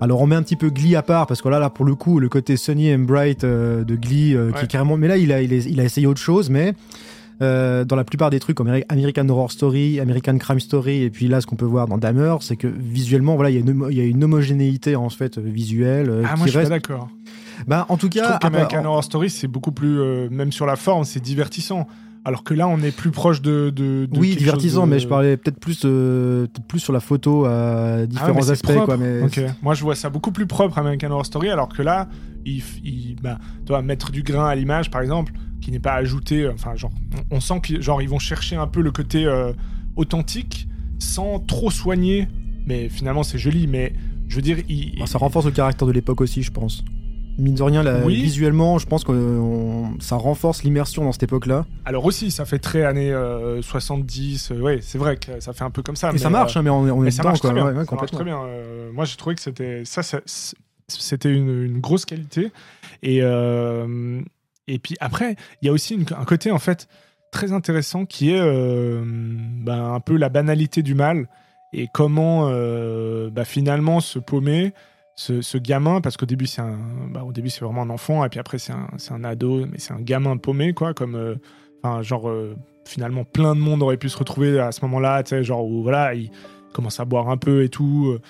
Alors, 0.00 0.20
on 0.20 0.26
met 0.26 0.36
un 0.36 0.42
petit 0.42 0.56
peu 0.56 0.70
Glee 0.70 0.94
à 0.96 1.02
part, 1.02 1.26
parce 1.26 1.42
que 1.42 1.48
là, 1.48 1.58
là 1.58 1.70
pour 1.70 1.84
le 1.84 1.94
coup, 1.94 2.20
le 2.20 2.28
côté 2.28 2.56
Sunny 2.56 2.94
and 2.94 3.00
Bright 3.00 3.42
euh, 3.44 3.82
de 3.84 3.96
Glee, 3.96 4.34
euh, 4.34 4.52
qui 4.52 4.64
est 4.64 4.68
carrément. 4.68 4.96
Mais 4.96 5.08
là, 5.08 5.16
il 5.16 5.32
a, 5.32 5.42
il, 5.42 5.52
est- 5.52 5.66
il 5.66 5.80
a 5.80 5.84
essayé 5.84 6.06
autre 6.06 6.20
chose, 6.20 6.50
mais. 6.50 6.74
euh, 7.40 7.84
dans 7.84 7.94
la 7.94 8.02
plupart 8.02 8.30
des 8.30 8.40
trucs 8.40 8.56
comme 8.56 8.66
Ameri- 8.68 8.84
American 8.88 9.28
Horror 9.28 9.52
Story, 9.52 10.00
American 10.00 10.36
Crime 10.38 10.58
Story, 10.58 11.02
et 11.02 11.10
puis 11.10 11.28
là, 11.28 11.40
ce 11.40 11.46
qu'on 11.46 11.54
peut 11.54 11.64
voir 11.66 11.86
dans 11.86 11.96
Dahmer, 11.96 12.34
c'est 12.40 12.56
que 12.56 12.66
visuellement, 12.66 13.36
voilà, 13.36 13.50
il 13.50 13.56
y, 13.64 13.94
y 13.96 14.00
a 14.00 14.04
une 14.04 14.24
homogénéité 14.24 14.96
en 14.96 15.08
fait 15.08 15.38
visuelle 15.38 16.10
Ah, 16.24 16.32
qui 16.32 16.38
moi, 16.38 16.46
je 16.46 16.50
suis 16.50 16.58
reste. 16.58 16.70
pas 16.70 16.76
d'accord. 16.76 17.08
Bah, 17.68 17.86
en 17.88 17.96
tout 17.96 18.08
cas, 18.08 18.22
ah, 18.24 18.30
bah, 18.32 18.38
qu'American 18.40 18.84
Horror 18.84 19.04
Story, 19.04 19.30
c'est 19.30 19.46
beaucoup 19.46 19.70
plus. 19.72 20.00
euh, 20.00 20.28
même 20.30 20.50
sur 20.50 20.66
la 20.66 20.74
forme, 20.76 21.04
c'est 21.04 21.20
divertissant. 21.22 21.86
Alors 22.28 22.44
que 22.44 22.52
là, 22.52 22.68
on 22.68 22.78
est 22.80 22.94
plus 22.94 23.10
proche 23.10 23.40
de. 23.40 23.70
de, 23.74 24.04
de 24.04 24.18
oui, 24.18 24.36
divertissant, 24.36 24.86
de- 24.86 24.90
mais 24.90 24.98
je 24.98 25.08
parlais 25.08 25.38
peut-être 25.38 25.58
plus, 25.58 25.80
euh, 25.86 26.46
plus 26.68 26.78
sur 26.78 26.92
la 26.92 27.00
photo 27.00 27.46
à 27.46 28.00
Ah 28.02 28.06
différents 28.06 28.42
ouais, 28.42 28.50
aspects, 28.50 28.84
quoi. 28.84 28.98
Mais. 28.98 29.22
Moi, 29.62 29.72
je 29.72 29.82
vois 29.82 29.94
ça 29.94 30.10
beaucoup 30.10 30.30
plus 30.30 30.46
propre, 30.46 30.76
American 30.76 31.10
Horror 31.10 31.24
Story, 31.24 31.48
alors 31.48 31.70
que 31.70 31.80
là, 31.80 32.06
il, 32.44 32.62
il 32.84 33.16
bah, 33.22 33.38
mettre 33.82 34.12
du 34.12 34.22
grain 34.22 34.46
à 34.46 34.54
l'image, 34.54 34.90
par 34.90 35.00
exemple, 35.00 35.32
qui 35.62 35.70
n'est 35.70 35.78
pas 35.80 35.94
ajouté. 35.94 36.42
euh, 36.42 36.52
Enfin, 36.52 36.76
genre, 36.76 36.92
on, 37.30 37.36
on 37.36 37.40
sent 37.40 37.60
qu'ils 37.64 37.80
ils 37.82 38.08
vont 38.08 38.18
chercher 38.18 38.56
un 38.56 38.66
peu 38.66 38.82
le 38.82 38.90
côté 38.92 39.24
euh, 39.24 39.54
authentique, 39.96 40.68
sans 40.98 41.38
trop 41.38 41.70
soigner. 41.70 42.28
Mais 42.66 42.90
finalement, 42.90 43.22
c'est 43.22 43.38
joli. 43.38 43.66
Mais 43.66 43.94
je 44.28 44.36
veux 44.36 44.42
dire, 44.42 44.58
il, 44.68 45.02
ça 45.06 45.16
renforce 45.16 45.46
le 45.46 45.52
caractère 45.52 45.88
de 45.88 45.92
l'époque 45.92 46.20
aussi, 46.20 46.42
je 46.42 46.50
pense. 46.50 46.84
Mine 47.38 47.54
de 47.54 47.62
rien, 47.62 47.82
là, 47.84 48.00
Oui. 48.04 48.16
visuellement, 48.20 48.78
je 48.78 48.86
pense 48.86 49.04
que 49.04 49.12
on- 49.12 49.96
ça 50.00 50.16
renforce 50.16 50.64
l'immersion 50.64 51.04
dans 51.04 51.12
cette 51.12 51.22
époque-là. 51.22 51.66
alors 51.84 52.04
aussi, 52.04 52.30
ça 52.32 52.44
fait 52.44 52.58
très 52.58 52.84
années 52.84 53.12
euh, 53.12 53.62
70. 53.62 54.50
euh, 54.50 54.60
ouais, 54.60 54.80
c'est 54.82 54.98
vrai 54.98 55.16
que 55.16 55.38
ça 55.40 55.52
fait 55.52 55.62
un 55.64 55.70
peu 55.70 55.82
comme 55.82 55.94
ça. 55.96 56.10
Et 56.10 56.12
mais, 56.14 56.18
ça 56.18 56.30
marche, 56.30 56.56
euh, 56.56 56.60
hein, 56.60 56.62
mais 56.64 56.70
on, 56.70 56.86
est- 56.86 56.90
on 56.90 57.04
est 57.04 57.10
ça 57.12 57.18
dedans, 57.22 57.28
marche 57.30 57.40
quoi. 57.40 57.50
très 57.50 57.54
bien. 57.60 57.66
Ouais, 57.70 57.78
ouais, 57.78 57.84
ça 57.84 57.94
marche 57.94 58.10
très 58.10 58.24
bien. 58.24 58.40
Euh, 58.42 58.90
moi, 58.92 59.04
j'ai 59.04 59.16
trouvé 59.16 59.36
que 59.36 59.40
c'était 59.42 59.82
ça, 59.84 60.02
c'était 60.88 61.32
une, 61.32 61.64
une 61.64 61.80
grosse 61.80 62.04
qualité. 62.04 62.50
Et 63.02 63.20
euh, 63.22 64.20
et 64.66 64.78
puis 64.78 64.96
après, 65.00 65.36
il 65.62 65.66
y 65.66 65.68
a 65.68 65.72
aussi 65.72 65.94
une- 65.94 66.06
un 66.18 66.24
côté 66.24 66.50
en 66.50 66.58
fait 66.58 66.88
très 67.30 67.52
intéressant 67.52 68.04
qui 68.04 68.30
est 68.32 68.40
euh, 68.40 69.02
ben, 69.04 69.92
un 69.94 70.00
peu 70.00 70.16
la 70.16 70.28
banalité 70.28 70.82
du 70.82 70.94
mal 70.94 71.28
et 71.72 71.86
comment 71.92 72.48
euh, 72.50 73.30
bah, 73.30 73.44
finalement 73.44 74.00
se 74.00 74.18
paumer. 74.18 74.72
Ce, 75.20 75.58
gamin, 75.58 76.00
parce 76.00 76.16
qu'au 76.16 76.26
début 76.26 76.46
c'est 76.46 76.60
un, 76.62 76.78
bah, 77.10 77.24
au 77.24 77.32
début 77.32 77.50
c'est 77.50 77.64
vraiment 77.64 77.82
un 77.82 77.90
enfant, 77.90 78.24
et 78.24 78.28
puis 78.28 78.38
après 78.38 78.58
c'est 78.58 78.72
un, 78.72 78.86
c'est 78.98 79.12
un 79.12 79.24
ado, 79.24 79.66
mais 79.66 79.78
c'est 79.78 79.92
un 79.92 80.00
gamin 80.00 80.36
paumé 80.36 80.72
quoi, 80.74 80.94
comme, 80.94 81.16
euh, 81.16 82.02
genre 82.02 82.28
euh, 82.28 82.54
finalement 82.84 83.24
plein 83.24 83.56
de 83.56 83.60
monde 83.60 83.82
aurait 83.82 83.96
pu 83.96 84.08
se 84.08 84.16
retrouver 84.16 84.60
à 84.60 84.70
ce 84.70 84.80
moment-là, 84.82 85.24
tu 85.24 85.30
sais, 85.30 85.42
genre 85.42 85.64
où 85.66 85.82
voilà, 85.82 86.14
il 86.14 86.30
commence 86.72 87.00
à 87.00 87.04
boire 87.04 87.30
un 87.30 87.36
peu 87.36 87.64
et 87.64 87.68
tout. 87.68 88.12
euh, 88.12 88.20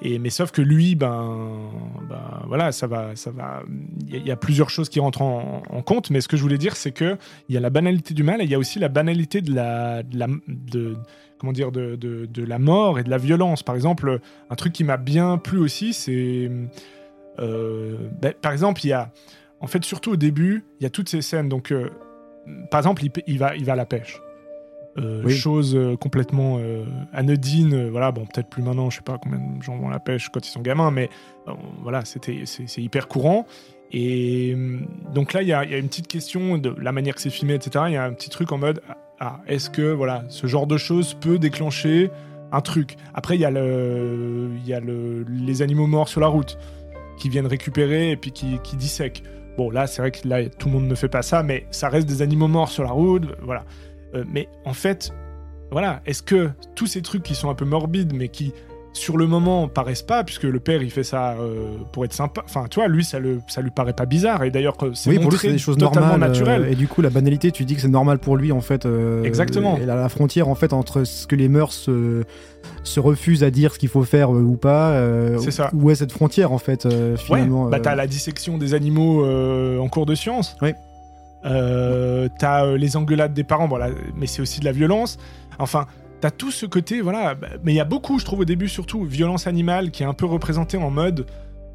Et, 0.00 0.18
mais 0.18 0.30
sauf 0.30 0.50
que 0.50 0.62
lui, 0.62 0.94
ben, 0.94 1.70
ben 2.08 2.42
voilà, 2.46 2.72
ça 2.72 2.86
va, 2.86 3.14
ça 3.14 3.30
va. 3.30 3.62
Il 4.08 4.26
y, 4.26 4.30
a- 4.30 4.36
plusieurs 4.36 4.70
choses 4.70 4.88
qui 4.88 5.00
rentrent 5.00 5.22
en, 5.22 5.62
compte, 5.84 6.10
mais 6.10 6.20
ce 6.22 6.28
que 6.28 6.36
je 6.38 6.42
voulais 6.42 6.58
dire, 6.58 6.76
c'est 6.76 6.92
que 6.92 7.18
il 7.48 7.54
y 7.54 7.58
a 7.58 7.60
la 7.60 7.70
banalité 7.70 8.14
du 8.14 8.22
mal 8.22 8.40
et 8.40 8.44
il 8.44 8.50
y 8.50 8.54
a 8.54 8.58
aussi 8.58 8.78
la 8.78 8.88
banalité 8.88 9.40
de 9.42 9.54
la, 9.54 10.02
de 10.02 10.18
la- 10.18 10.26
de- 10.46 10.96
comment 11.38 11.52
dire, 11.52 11.72
de, 11.72 11.96
de, 11.96 12.26
de 12.26 12.44
la 12.44 12.58
mort 12.58 12.98
et 12.98 13.04
de 13.04 13.10
la 13.10 13.18
violence. 13.18 13.62
Par 13.62 13.74
exemple, 13.74 14.20
un 14.50 14.54
truc 14.54 14.72
qui 14.72 14.84
m'a 14.84 14.96
bien 14.96 15.38
plu 15.38 15.58
aussi, 15.58 15.92
c'est. 15.92 16.50
euh, 17.38 17.96
ben, 18.20 18.32
par 18.40 18.52
exemple, 18.52 18.84
il 18.84 18.88
y 18.88 18.92
a. 18.92 19.10
En 19.60 19.66
fait, 19.66 19.84
surtout 19.84 20.12
au 20.12 20.16
début, 20.16 20.64
il 20.80 20.84
y 20.84 20.86
a 20.86 20.90
toutes 20.90 21.08
ces 21.08 21.22
scènes. 21.22 21.48
Donc, 21.48 21.72
euh, 21.72 21.90
par 22.70 22.78
exemple, 22.80 23.04
il, 23.04 23.10
il 23.26 23.38
va, 23.38 23.56
il 23.56 23.64
va 23.64 23.72
à 23.72 23.76
la 23.76 23.86
pêche. 23.86 24.20
Euh, 24.98 25.22
Oui. 25.24 25.32
Chose 25.34 25.78
complètement 26.00 26.58
anodine. 27.12 27.88
voilà, 27.88 28.10
bon, 28.12 28.24
peut-être 28.26 28.48
plus 28.48 28.62
maintenant, 28.62 28.90
je 28.90 28.96
sais 28.96 29.02
pas 29.02 29.18
combien 29.18 29.38
de 29.38 29.62
gens 29.62 29.76
vont 29.76 29.88
à 29.88 29.92
la 29.92 30.00
pêche 30.00 30.28
quand 30.28 30.46
ils 30.46 30.50
sont 30.50 30.60
gamins, 30.62 30.90
mais 30.90 31.08
voilà, 31.82 32.04
c'était, 32.04 32.42
c'est, 32.46 32.82
hyper 32.82 33.06
courant. 33.08 33.46
Et 33.92 34.56
donc 35.14 35.32
là, 35.32 35.42
il 35.42 35.48
y 35.48 35.52
a, 35.52 35.64
il 35.64 35.70
y 35.70 35.74
a 35.74 35.78
une 35.78 35.88
petite 35.88 36.08
question 36.08 36.58
de 36.58 36.74
la 36.80 36.92
manière 36.92 37.14
que 37.14 37.20
c'est 37.20 37.30
filmé, 37.30 37.54
etc. 37.54 37.84
Il 37.88 37.94
y 37.94 37.96
a 37.96 38.04
un 38.04 38.12
petit 38.12 38.28
truc 38.28 38.50
en 38.52 38.58
mode 38.58 38.80
ah, 39.20 39.40
est-ce 39.46 39.70
que 39.70 39.92
voilà, 39.92 40.24
ce 40.28 40.46
genre 40.46 40.66
de 40.66 40.76
choses 40.76 41.14
peut 41.14 41.38
déclencher 41.38 42.10
un 42.52 42.60
truc? 42.60 42.96
Après, 43.14 43.36
il 43.36 43.40
y 43.40 43.44
a, 43.44 43.50
le, 43.50 44.50
y 44.64 44.72
a 44.72 44.80
le, 44.80 45.24
les 45.28 45.62
animaux 45.62 45.86
morts 45.86 46.08
sur 46.08 46.20
la 46.20 46.28
route 46.28 46.58
qui 47.18 47.28
viennent 47.28 47.46
récupérer 47.46 48.12
et 48.12 48.16
puis 48.16 48.30
qui, 48.30 48.58
qui 48.62 48.76
dissèquent. 48.76 49.22
Bon, 49.56 49.70
là, 49.70 49.88
c'est 49.88 50.02
vrai 50.02 50.12
que 50.12 50.26
là, 50.28 50.48
tout 50.48 50.68
le 50.68 50.74
monde 50.74 50.86
ne 50.86 50.94
fait 50.94 51.08
pas 51.08 51.22
ça, 51.22 51.42
mais 51.42 51.66
ça 51.72 51.88
reste 51.88 52.08
des 52.08 52.22
animaux 52.22 52.46
morts 52.46 52.68
sur 52.68 52.84
la 52.84 52.90
route, 52.90 53.24
voilà. 53.42 53.64
Euh, 54.14 54.24
mais 54.32 54.48
en 54.64 54.72
fait, 54.72 55.12
voilà, 55.72 56.00
est-ce 56.06 56.22
que 56.22 56.50
tous 56.76 56.86
ces 56.86 57.02
trucs 57.02 57.24
qui 57.24 57.34
sont 57.34 57.50
un 57.50 57.54
peu 57.54 57.64
morbides, 57.64 58.14
mais 58.14 58.28
qui 58.28 58.52
sur 58.94 59.16
le 59.16 59.26
moment 59.26 59.68
paraissent 59.68 60.02
pas, 60.02 60.24
puisque 60.24 60.42
le 60.44 60.58
père 60.60 60.82
il 60.82 60.90
fait 60.90 61.04
ça 61.04 61.32
euh, 61.38 61.76
pour 61.92 62.04
être 62.04 62.12
sympa, 62.12 62.42
enfin 62.44 62.64
tu 62.68 62.80
vois, 62.80 62.88
lui 62.88 63.04
ça, 63.04 63.18
le, 63.20 63.40
ça 63.46 63.60
lui 63.60 63.70
paraît 63.70 63.92
pas 63.92 64.06
bizarre, 64.06 64.42
et 64.42 64.50
d'ailleurs 64.50 64.76
que 64.76 64.92
c'est 64.94 65.10
Oui, 65.10 65.18
pour 65.18 65.30
lui, 65.30 65.38
des 65.38 65.58
choses 65.58 65.76
totalement 65.76 66.18
normales. 66.18 66.32
euh, 66.46 66.70
et 66.70 66.74
du 66.74 66.88
coup, 66.88 67.00
la 67.02 67.10
banalité, 67.10 67.52
tu 67.52 67.64
dis 67.64 67.74
que 67.76 67.80
c'est 67.80 67.86
normal 67.88 68.18
pour 68.18 68.36
lui, 68.36 68.50
en 68.50 68.60
fait. 68.60 68.86
euh, 68.86 69.22
Exactement. 69.24 69.78
Et 69.78 69.84
la, 69.86 69.94
la 69.94 70.08
frontière, 70.08 70.48
en 70.48 70.54
fait, 70.54 70.72
entre 70.72 71.04
ce 71.04 71.26
que 71.26 71.36
les 71.36 71.48
mœurs 71.48 71.72
se, 71.72 72.24
se 72.82 72.98
refusent 72.98 73.44
à 73.44 73.50
dire 73.50 73.72
ce 73.74 73.78
qu'il 73.78 73.88
faut 73.90 74.02
faire 74.04 74.34
euh, 74.34 74.40
ou 74.42 74.56
pas. 74.56 74.90
euh, 74.92 75.38
C'est 75.38 75.50
ça. 75.52 75.70
Où 75.74 75.90
est 75.90 75.94
cette 75.94 76.12
frontière, 76.12 76.50
en 76.52 76.58
fait, 76.58 76.84
euh, 76.86 77.12
Ouais, 77.12 77.16
finalement 77.18 77.66
bah 77.66 77.76
euh, 77.76 77.80
t'as 77.80 77.94
la 77.94 78.06
dissection 78.06 78.58
des 78.58 78.74
animaux 78.74 79.24
euh, 79.24 79.78
en 79.78 79.88
cours 79.88 80.06
de 80.06 80.14
science. 80.14 80.56
Oui. 80.62 80.72
Euh, 81.46 82.28
t'as 82.38 82.64
euh, 82.66 82.76
les 82.76 82.96
engueulades 82.96 83.32
des 83.32 83.44
parents, 83.44 83.68
voilà, 83.68 83.90
mais 84.16 84.26
c'est 84.26 84.42
aussi 84.42 84.58
de 84.60 84.64
la 84.64 84.72
violence. 84.72 85.18
Enfin, 85.60 85.86
t'as 86.20 86.30
tout 86.30 86.50
ce 86.50 86.66
côté, 86.66 87.00
voilà. 87.00 87.34
bah, 87.34 87.48
mais 87.62 87.72
il 87.72 87.76
y 87.76 87.80
a 87.80 87.84
beaucoup, 87.84 88.18
je 88.18 88.24
trouve, 88.24 88.40
au 88.40 88.44
début, 88.44 88.68
surtout, 88.68 89.04
violence 89.04 89.46
animale 89.46 89.90
qui 89.90 90.02
est 90.02 90.06
un 90.06 90.14
peu 90.14 90.26
représentée 90.26 90.76
en 90.76 90.90
mode. 90.90 91.26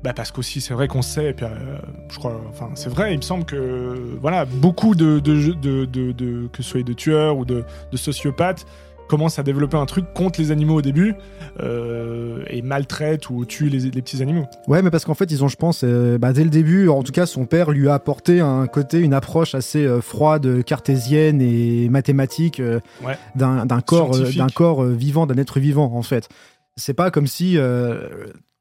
Bah 0.03 0.11
parce 0.13 0.31
qu'aussi, 0.31 0.59
c'est 0.59 0.73
vrai 0.73 0.89
qu'on 0.89 1.01
sait, 1.01 1.29
et 1.29 1.33
puis 1.33 1.45
euh, 1.45 1.77
je 2.09 2.19
crois, 2.19 2.41
enfin, 2.49 2.71
c'est 2.75 2.89
vrai, 2.89 3.13
il 3.13 3.17
me 3.17 3.21
semble 3.21 3.45
que, 3.45 4.17
voilà, 4.19 4.43
beaucoup 4.43 4.95
de, 4.95 5.19
que 5.21 6.61
ce 6.61 6.69
soit 6.69 6.83
de 6.83 6.91
tueurs 6.91 7.37
ou 7.37 7.45
de 7.45 7.63
sociopathes 7.95 8.65
commencent 9.13 9.37
à 9.37 9.43
développer 9.43 9.77
un 9.77 9.85
truc 9.85 10.05
contre 10.13 10.41
les 10.41 10.49
animaux 10.51 10.75
au 10.75 10.81
début 10.81 11.13
euh, 11.61 12.43
et 12.47 12.61
maltraitent 12.63 13.29
ou 13.29 13.45
tuent 13.45 13.69
les, 13.69 13.91
les 13.91 14.01
petits 14.01 14.21
animaux. 14.23 14.45
Ouais, 14.67 14.81
mais 14.81 14.89
parce 14.89 15.05
qu'en 15.05 15.13
fait, 15.13 15.29
ils 15.31 15.43
ont, 15.43 15.47
je 15.47 15.55
pense, 15.55 15.81
euh, 15.83 16.17
bah, 16.17 16.33
dès 16.33 16.43
le 16.43 16.49
début, 16.49 16.87
en 16.89 17.03
tout 17.03 17.11
cas, 17.11 17.25
son 17.27 17.45
père 17.45 17.69
lui 17.69 17.87
a 17.89 17.93
apporté 17.93 18.39
un 18.39 18.65
côté, 18.65 18.99
une 18.99 19.13
approche 19.13 19.53
assez 19.53 19.85
euh, 19.85 20.01
froide, 20.01 20.63
cartésienne 20.63 21.41
et 21.41 21.89
mathématique 21.89 22.59
Ouais. 23.05 23.17
d'un 23.35 23.65
corps, 23.85 24.17
d'un 24.35 24.47
corps 24.47 24.83
vivant, 24.83 25.27
d'un 25.27 25.37
être 25.37 25.59
vivant, 25.59 25.91
en 25.93 26.01
fait. 26.01 26.27
C'est 26.75 26.93
pas 26.95 27.11
comme 27.11 27.27
si 27.27 27.55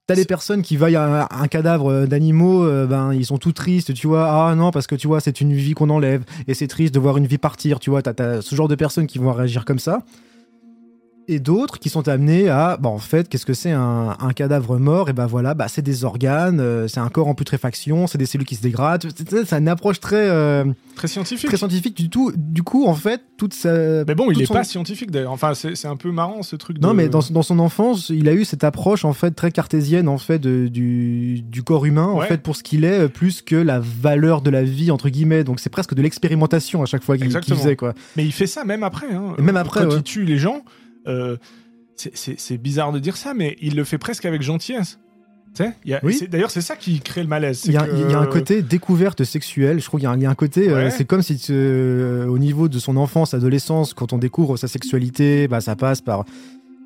t'as 0.06 0.14
C'est- 0.16 0.26
personnes 0.26 0.62
qui 0.62 0.76
voient 0.76 0.88
un, 0.88 1.26
un 1.30 1.48
cadavre 1.48 2.06
d'animaux, 2.06 2.64
euh, 2.64 2.86
ben 2.86 3.14
ils 3.14 3.24
sont 3.24 3.38
tout 3.38 3.52
tristes, 3.52 3.94
tu 3.94 4.06
vois. 4.06 4.26
Ah 4.28 4.54
non, 4.54 4.70
parce 4.70 4.86
que 4.86 4.96
tu 4.96 5.06
vois, 5.06 5.20
c'est 5.20 5.40
une 5.40 5.52
vie 5.54 5.72
qu'on 5.74 5.88
enlève 5.90 6.24
et 6.48 6.54
c'est 6.54 6.66
triste 6.66 6.92
de 6.92 6.98
voir 6.98 7.16
une 7.16 7.26
vie 7.26 7.38
partir, 7.38 7.78
tu 7.78 7.88
vois. 7.90 8.02
T'as 8.02 8.12
as 8.22 8.42
ce 8.42 8.54
genre 8.54 8.68
de 8.68 8.74
personnes 8.74 9.06
qui 9.06 9.18
vont 9.18 9.32
réagir 9.32 9.64
comme 9.64 9.78
ça. 9.78 10.00
Et 11.28 11.38
d'autres 11.38 11.78
qui 11.78 11.88
sont 11.88 12.08
amenés 12.08 12.48
à, 12.48 12.76
bah 12.80 12.88
en 12.88 12.98
fait, 12.98 13.28
qu'est-ce 13.28 13.46
que 13.46 13.54
c'est 13.54 13.70
un, 13.70 14.16
un 14.18 14.32
cadavre 14.32 14.76
mort? 14.78 15.08
Et 15.08 15.12
ben 15.12 15.26
voilà, 15.26 15.54
bah 15.54 15.68
c'est 15.68 15.80
des 15.82 16.04
organes, 16.04 16.58
euh, 16.61 16.88
c'est 16.88 16.98
un 17.00 17.08
corps 17.08 17.28
en 17.28 17.35
putréfaction, 17.35 18.06
c'est 18.08 18.18
des 18.18 18.26
cellules 18.26 18.46
qui 18.46 18.56
se 18.56 18.62
dégradent. 18.62 19.06
C'est- 19.16 19.52
une 19.52 19.68
approche 19.68 20.00
très, 20.00 20.28
euh, 20.28 20.64
Très 20.96 21.06
scientifique. 21.08 21.46
très 21.48 21.56
scientifique 21.56 21.96
du 21.96 22.11
tout. 22.11 22.32
Du 22.37 22.62
coup, 22.64 22.87
en 22.87 22.94
fait, 22.94 23.20
toute 23.37 23.54
sa. 23.54 24.04
Mais 24.04 24.14
bon, 24.16 24.30
il 24.30 24.35
toute 24.35 24.42
est 24.42 24.46
son- 24.46 24.54
pas 24.54 24.64
scientifique 24.64 25.11
d'ailleurs. 25.12 25.30
Enfin, 25.32 25.52
c'est 25.54 25.87
un 25.87 25.96
peu 25.96 26.11
marrant 26.11 26.42
ce 26.42 26.56
truc. 26.56 26.78
Non, 26.80 26.88
de... 26.90 26.94
mais 26.94 27.08
dans, 27.08 27.20
dans 27.30 27.42
son 27.42 27.58
enfance, 27.61 28.08
il 28.08 28.28
a 28.28 28.32
eu 28.35 28.44
cette 28.44 28.64
approche 28.64 29.04
en 29.04 29.12
fait 29.12 29.30
très 29.30 29.52
cartésienne 29.52 30.08
en 30.08 30.18
fait 30.18 30.38
de- 30.40 30.66
du, 30.68 31.40
du 31.42 31.62
corps 31.62 31.85
humain 31.87 32.06
en 32.06 32.18
Ouais. 32.18 32.26
fait 32.26 32.42
pour 32.42 32.56
ce 32.56 32.62
qu'il 32.62 32.85
est, 32.85 33.02
euh, 33.04 33.08
plus 33.08 33.42
que 33.42 33.56
la 33.56 33.78
valeur 33.80 34.42
de 34.42 34.50
la 34.50 34.62
vie 34.64 34.90
entre 34.90 35.08
guillemets. 35.08 35.44
Donc 35.44 35.61
c'est 35.61 35.70
presque 35.70 35.94
de 35.94 36.02
l'expérimentation 36.02 36.82
à 36.82 36.87
chaque 36.87 37.04
fois 37.04 37.16
qu'il 37.16 37.26
Exactement. 37.26 37.58
faisait 37.61 37.76
quoi. 37.76 37.94
Mais 38.16 38.24
il 38.24 38.32
fait 38.32 38.46
ça 38.48 38.64
même 38.64 38.82
après. 38.82 39.12
Hein. 39.12 39.35
Et 39.38 39.42
même 39.42 39.56
après, 39.56 39.85
Quand 39.85 39.90
ouais. 39.90 39.96
il 39.98 40.02
tue 40.02 40.24
les 40.24 40.38
gens, 40.38 40.62
euh, 41.06 41.36
c'est- 41.96 42.58
bizarre 42.58 42.92
de 42.92 42.98
dire 42.98 43.16
ça, 43.16 43.34
mais 43.34 43.56
il 43.60 43.76
le 43.76 43.84
fait 43.84 43.98
presque 43.98 44.24
avec 44.24 44.42
gentillesse. 44.42 44.98
Oui. 46.02 46.18
D'ailleurs, 46.30 46.50
c'est 46.50 46.62
ça 46.62 46.76
qui 46.76 47.00
crée 47.00 47.22
le 47.22 47.28
malaise. 47.28 47.62
Il 47.66 47.72
y, 47.72 47.76
a, 47.76 47.80
c'est 47.84 47.90
que- 47.90 47.94
il 48.06 48.10
y 48.10 48.14
a 48.14 48.18
un 48.18 48.26
côté 48.26 48.62
découverte 48.62 49.22
sexuelle. 49.24 49.80
Je 49.80 49.84
trouve 49.84 50.00
qu'il 50.00 50.04
y 50.04 50.06
a 50.06 50.12
un, 50.12 50.16
il 50.16 50.22
y 50.22 50.26
a 50.26 50.30
un 50.30 50.34
côté. 50.34 50.70
euh, 50.70 50.90
c'est 50.90 51.04
comme 51.04 51.20
si 51.20 51.38
euh, 51.50 52.26
au 52.26 52.38
niveau 52.38 52.68
de 52.68 52.78
son 52.78 52.96
enfance, 52.96 53.34
adolescence, 53.34 53.92
quand 53.92 54.14
on 54.14 54.18
découvre 54.18 54.56
sa 54.56 54.66
sexualité, 54.66 55.48
bah 55.48 55.60
ça 55.60 55.76
passe 55.76 56.00
par 56.00 56.24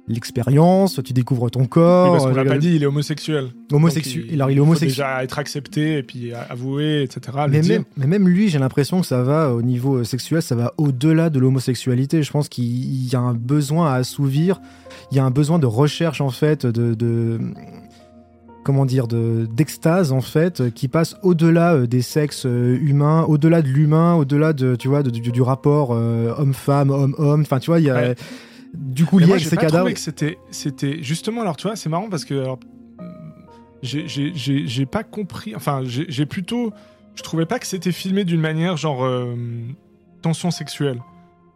l'expérience. 0.09 1.01
Tu 1.05 1.13
découvres 1.13 1.51
ton 1.51 1.61
Oui, 1.63 1.69
corps. 1.69 2.13
parce 2.13 2.25
qu'on 2.25 2.31
l'a 2.35 2.43
euh, 2.43 2.45
pas 2.45 2.59
dit, 2.59 2.75
il 2.77 2.83
est 2.83 2.87
homosexuel. 2.87 3.49
homosexuel. 3.73 4.25
Donc, 4.27 4.33
Alors 4.35 4.51
il 4.51 4.55
est 4.55 4.57
faut 4.59 4.63
homosexuel. 4.63 4.91
déjà 4.91 5.25
être 5.25 5.39
accepté 5.39 5.99
et 5.99 6.03
puis 6.03 6.33
avoué, 6.33 7.03
etc. 7.03 7.39
Mais 7.51 7.63
même, 7.63 7.85
mais 7.97 8.07
même 8.07 8.29
lui, 8.29 8.49
j'ai 8.49 8.59
l'impression 8.59 9.01
que 9.01 9.07
ça 9.07 9.23
va 9.23 9.53
au 9.53 9.63
niveau 9.63 9.97
euh, 9.97 10.05
sexuel, 10.05 10.43
ça 10.43 10.55
va 10.55 10.73
au-delà 10.79 11.31
de 11.31 11.39
l'homosexualité. 11.39 12.23
Je 12.23 12.31
pense 12.31 12.49
qu'il 12.49 12.65
il 12.67 13.13
y 13.13 13.17
a 13.17 13.21
un 13.21 13.35
besoin 13.35 13.93
à 13.93 13.95
assouvir, 13.97 14.61
il 15.11 15.17
y 15.17 15.21
a 15.21 15.25
un 15.25 15.31
besoin 15.31 15.59
de 15.59 15.67
recherche 15.67 16.21
en 16.21 16.31
fait, 16.31 16.67
de, 16.67 16.95
de- 16.95 17.41
comment 18.65 18.85
dire, 18.85 19.07
de 19.07 19.47
d'extase 19.55 20.11
en 20.13 20.21
fait, 20.21 20.73
qui 20.75 20.89
passe 20.89 21.15
au-delà 21.23 21.75
euh, 21.75 21.87
des 21.87 22.03
sexes 22.03 22.45
humains, 22.47 23.23
au-delà 23.29 23.63
de 23.63 23.69
l'humain, 23.69 24.15
au-delà 24.15 24.53
de, 24.53 24.75
tu 24.77 24.89
vois, 24.89 25.03
de- 25.03 25.11
du, 25.11 25.21
du 25.31 25.43
rapport 25.43 25.91
euh, 25.93 26.33
homme-femme, 26.37 26.91
homme-homme. 26.91 27.43
Enfin, 27.43 27.59
tu 27.61 27.71
vois, 27.71 27.79
il 27.81 27.87
y 27.87 27.91
a 27.91 27.95
Ouais. 27.95 28.15
Du 28.75 29.05
coup 29.05 29.19
lié 29.19 29.27
moi, 29.27 29.35
avec 29.37 29.45
j'ai 29.45 29.51
ces 29.51 29.57
cadavres. 29.57 29.91
c'était, 29.97 30.39
c'était 30.51 31.03
justement. 31.03 31.43
Alors, 31.43 31.57
tu 31.57 31.67
vois, 31.67 31.77
c'est 31.77 31.89
marrant 31.89 32.09
parce 32.09 32.25
que 32.25 32.35
alors, 32.35 32.59
j'ai, 33.83 34.09
j'ai, 34.09 34.33
j'ai, 34.35 34.67
j'ai 34.67 34.87
pas 34.87 35.05
compris. 35.05 35.55
Enfin, 35.55 35.83
j'ai, 35.85 36.27
plutôt. 36.27 36.73
Je 37.15 37.23
trouvais 37.23 37.47
pas 37.47 37.59
que 37.59 37.67
c'était 37.67 37.93
filmé 37.93 38.25
d'une 38.25 38.41
manière 38.41 38.77
genre 38.77 39.05
euh, 39.05 39.35
tension 40.23 40.51
sexuelle, 40.51 41.03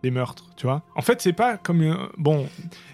les 0.02 0.10
meurtres. 0.10 0.50
Tu 0.56 0.66
vois. 0.66 0.82
En 0.96 1.02
fait, 1.02 1.20
c'est 1.20 1.32
pas 1.32 1.56
comme 1.56 1.82
euh, 1.82 1.96
bon, 2.16 2.46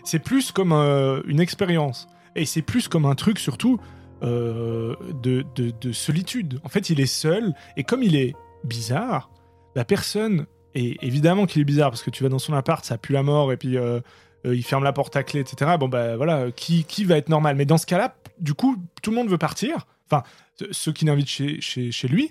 c'est 0.04 0.18
plus 0.18 0.52
comme 0.52 0.72
euh, 0.72 1.22
une 1.26 1.40
expérience 1.40 2.08
et 2.34 2.44
c'est 2.44 2.62
plus 2.62 2.88
comme 2.88 3.06
un 3.06 3.14
truc 3.14 3.38
surtout 3.38 3.78
de, 4.22 4.96
de, 5.22 5.44
de 5.54 5.92
solitude. 5.92 6.58
En 6.64 6.68
fait, 6.68 6.90
il 6.90 7.00
est 7.00 7.06
seul 7.06 7.54
et 7.76 7.84
comme 7.84 8.02
il 8.02 8.16
est 8.16 8.34
bizarre, 8.64 9.30
la 9.76 9.84
personne 9.84 10.46
et 10.76 10.96
évidemment 11.04 11.46
qu'il 11.46 11.60
est 11.62 11.64
bizarre 11.64 11.90
parce 11.90 12.02
que 12.04 12.10
tu 12.10 12.22
vas 12.22 12.28
dans 12.28 12.38
son 12.38 12.52
appart, 12.54 12.84
ça 12.84 12.98
pue 12.98 13.12
la 13.14 13.22
mort 13.24 13.50
et 13.52 13.56
puis 13.56 13.76
euh, 13.76 13.98
euh, 14.46 14.54
il 14.54 14.62
ferme 14.62 14.84
la 14.84 14.92
porte 14.92 15.16
à 15.16 15.22
clé, 15.24 15.40
etc. 15.40 15.72
Bon 15.80 15.88
bah 15.88 16.16
voilà, 16.16 16.50
qui, 16.54 16.84
qui 16.84 17.04
va 17.04 17.16
être 17.16 17.28
normal? 17.28 17.56
Mais 17.56 17.64
dans 17.64 17.78
ce 17.78 17.86
cas-là, 17.86 18.14
du 18.38 18.54
coup, 18.54 18.76
tout 19.02 19.10
le 19.10 19.16
monde 19.16 19.28
veut 19.28 19.38
partir. 19.38 19.86
Enfin, 20.08 20.22
ce- 20.54 20.66
ceux 20.72 20.92
qui 20.92 21.04
l'invitent 21.06 21.28
chez, 21.28 21.60
chez, 21.60 21.90
chez 21.90 22.06
lui 22.06 22.30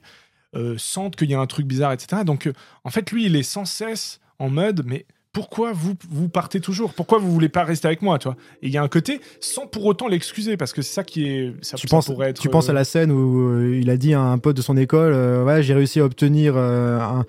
euh, 0.56 0.76
sentent 0.78 1.16
qu'il 1.18 1.30
y 1.30 1.34
a 1.34 1.40
un 1.40 1.48
truc 1.48 1.66
bizarre, 1.66 1.92
etc. 1.92 2.22
Donc 2.26 2.50
en 2.86 2.90
fait, 2.90 3.12
lui, 3.12 3.26
il 3.26 3.36
est 3.36 3.44
sans 3.44 3.66
cesse 3.66 4.22
en 4.40 4.50
mode, 4.50 4.84
mais 4.86 5.06
pourquoi 5.34 5.74
vous, 5.74 5.96
vous 6.10 6.30
partez 6.30 6.62
toujours? 6.62 6.94
Pourquoi 6.94 7.18
vous 7.18 7.30
voulez 7.30 7.50
pas 7.50 7.66
rester 7.66 7.88
avec 7.88 8.02
moi, 8.02 8.20
toi? 8.20 8.38
Et 8.62 8.68
il 8.68 8.72
y 8.74 8.78
a 8.78 8.82
un 8.84 8.88
côté 8.88 9.20
sans 9.42 9.68
pour 9.68 9.84
autant 9.86 10.08
l'excuser 10.08 10.56
parce 10.56 10.72
que 10.72 10.82
c'est 10.82 10.94
ça 10.94 11.04
qui 11.04 11.28
est. 11.28 11.54
Ça, 11.62 11.76
Tu 11.76 11.88
ça 11.90 11.98
penses, 11.98 12.06
pourrait 12.06 12.30
être, 12.30 12.40
tu 12.40 12.48
penses 12.48 12.70
à 12.70 12.74
la 12.74 12.86
scène 12.86 13.12
où 13.12 13.74
il 13.74 13.90
a 13.90 13.98
dit 13.98 14.14
à 14.14 14.22
un 14.22 14.38
pote 14.38 14.56
de 14.56 14.62
son 14.62 14.78
école 14.78 15.44
Ouais, 15.44 15.62
j'ai 15.62 15.74
réussi 15.74 16.00
à 16.00 16.06
obtenir 16.06 16.56
un- 16.56 17.26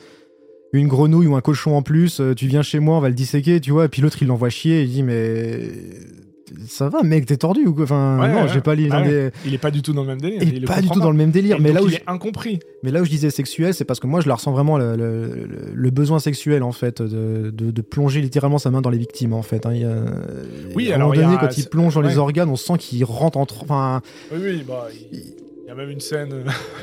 une 0.72 0.88
grenouille 0.88 1.26
ou 1.26 1.36
un 1.36 1.40
cochon 1.40 1.76
en 1.76 1.82
plus, 1.82 2.20
euh, 2.20 2.34
tu 2.34 2.46
viens 2.46 2.62
chez 2.62 2.78
moi, 2.80 2.96
on 2.96 3.00
va 3.00 3.08
le 3.08 3.14
disséquer, 3.14 3.60
tu 3.60 3.70
vois. 3.70 3.86
Et 3.86 3.88
puis 3.88 4.02
l'autre, 4.02 4.18
il 4.20 4.28
l'envoie 4.28 4.50
chier, 4.50 4.82
il 4.82 4.90
dit 4.90 5.02
Mais 5.02 5.70
ça 6.66 6.88
va, 6.88 7.02
mec, 7.02 7.26
t'es 7.26 7.36
tordu 7.36 7.66
ou 7.66 7.74
quoi? 7.74 7.84
Enfin, 7.84 8.18
Ouais, 8.20 8.28
non, 8.32 8.42
ouais, 8.42 8.48
j'ai 8.52 8.60
pas 8.60 8.74
ouais. 8.74 8.86
non, 8.88 9.00
mais- 9.04 9.30
Il 9.44 9.54
est 9.54 9.58
pas 9.58 9.70
du 9.70 9.82
tout 9.82 9.92
dans 9.92 10.02
le 10.02 10.08
même 10.08 10.20
délire. 10.20 10.42
il 10.42 10.62
est 10.62 10.66
pas 10.66 10.80
du 10.80 10.88
tout 10.88 11.00
dans 11.00 11.10
le 11.10 11.16
même 11.16 11.30
délire. 11.30 11.56
Et 11.56 11.60
Mais 11.60 11.72
là, 11.72 11.82
où 11.82 11.86
il 11.86 11.92
je, 11.92 11.96
est 11.96 12.02
incompris. 12.06 12.60
mais 12.82 12.90
là 12.90 13.00
où 13.00 13.04
je 13.04 13.10
disais 13.10 13.30
sexuel, 13.30 13.74
c'est 13.74 13.84
parce 13.84 14.00
que 14.00 14.06
moi, 14.06 14.20
je 14.20 14.28
la 14.28 14.34
ressens 14.36 14.52
vraiment 14.52 14.76
le, 14.78 14.96
le- 14.96 15.46
le- 15.46 15.72
le 15.74 15.90
besoin 15.90 16.18
sexuel, 16.18 16.62
en 16.62 16.72
fait, 16.72 17.02
de, 17.02 17.50
de- 17.50 17.70
de 17.70 17.82
plonger 17.82 18.20
littéralement 18.20 18.58
sa 18.58 18.70
main 18.70 18.80
dans 18.80 18.90
les 18.90 18.98
victimes, 18.98 19.32
en 19.32 19.42
fait. 19.42 19.66
hein. 19.66 19.72
Il 19.74 19.80
y 19.80 19.84
a- 19.84 20.04
Oui, 20.74 20.90
à 20.90 20.92
un 20.92 20.96
alors, 20.96 21.08
moment 21.08 21.20
y 21.20 21.24
a 21.24 21.26
donné, 21.26 21.36
un- 21.36 21.40
quand 21.46 21.58
il 21.58 21.66
plonge 21.66 21.94
dans 21.94 22.00
les 22.02 22.18
organes, 22.18 22.48
on 22.48 22.56
sent 22.56 22.78
qu'il 22.78 23.04
rentre 23.04 23.38
entre. 23.38 23.62
Enfin, 23.64 24.00
Oui, 24.32 24.38
oui, 24.42 24.64
bah, 24.66 24.86
il 25.12 25.18
il 25.66 25.70
y 25.70 25.72
a 25.72 25.74
même 25.74 25.90
une 25.90 25.98
scène 26.00 26.32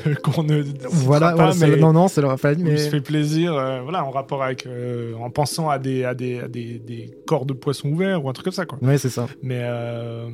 euh, 0.06 0.14
qu'on 0.22 0.42
ne 0.42 0.62
voilà, 0.90 1.32
pas, 1.32 1.52
c'est- 1.52 1.66
mais 1.66 1.76
non, 1.76 1.94
non, 1.94 2.06
c'est 2.06 2.22
enfin, 2.22 2.52
où 2.54 2.58
mais- 2.62 2.72
il 2.72 2.78
se 2.78 2.90
fait 2.90 3.00
plaisir, 3.00 3.54
euh, 3.54 3.80
voilà, 3.82 4.04
en 4.04 4.10
rapport 4.10 4.42
avec, 4.42 4.66
euh, 4.66 5.14
en 5.14 5.30
pensant 5.30 5.70
à 5.70 5.78
des, 5.78 6.04
à 6.04 6.12
des, 6.14 6.40
à 6.40 6.48
des, 6.48 6.78
des 6.78 7.10
corps 7.26 7.46
de 7.46 7.54
poissons 7.54 7.88
ouverts 7.88 8.22
ou 8.22 8.28
un 8.28 8.34
truc 8.34 8.44
comme 8.44 8.52
ça, 8.52 8.66
quoi. 8.66 8.78
Ouais, 8.82 8.98
c'est 8.98 9.08
ça. 9.08 9.26
Mais, 9.42 9.60
euh, 9.62 10.28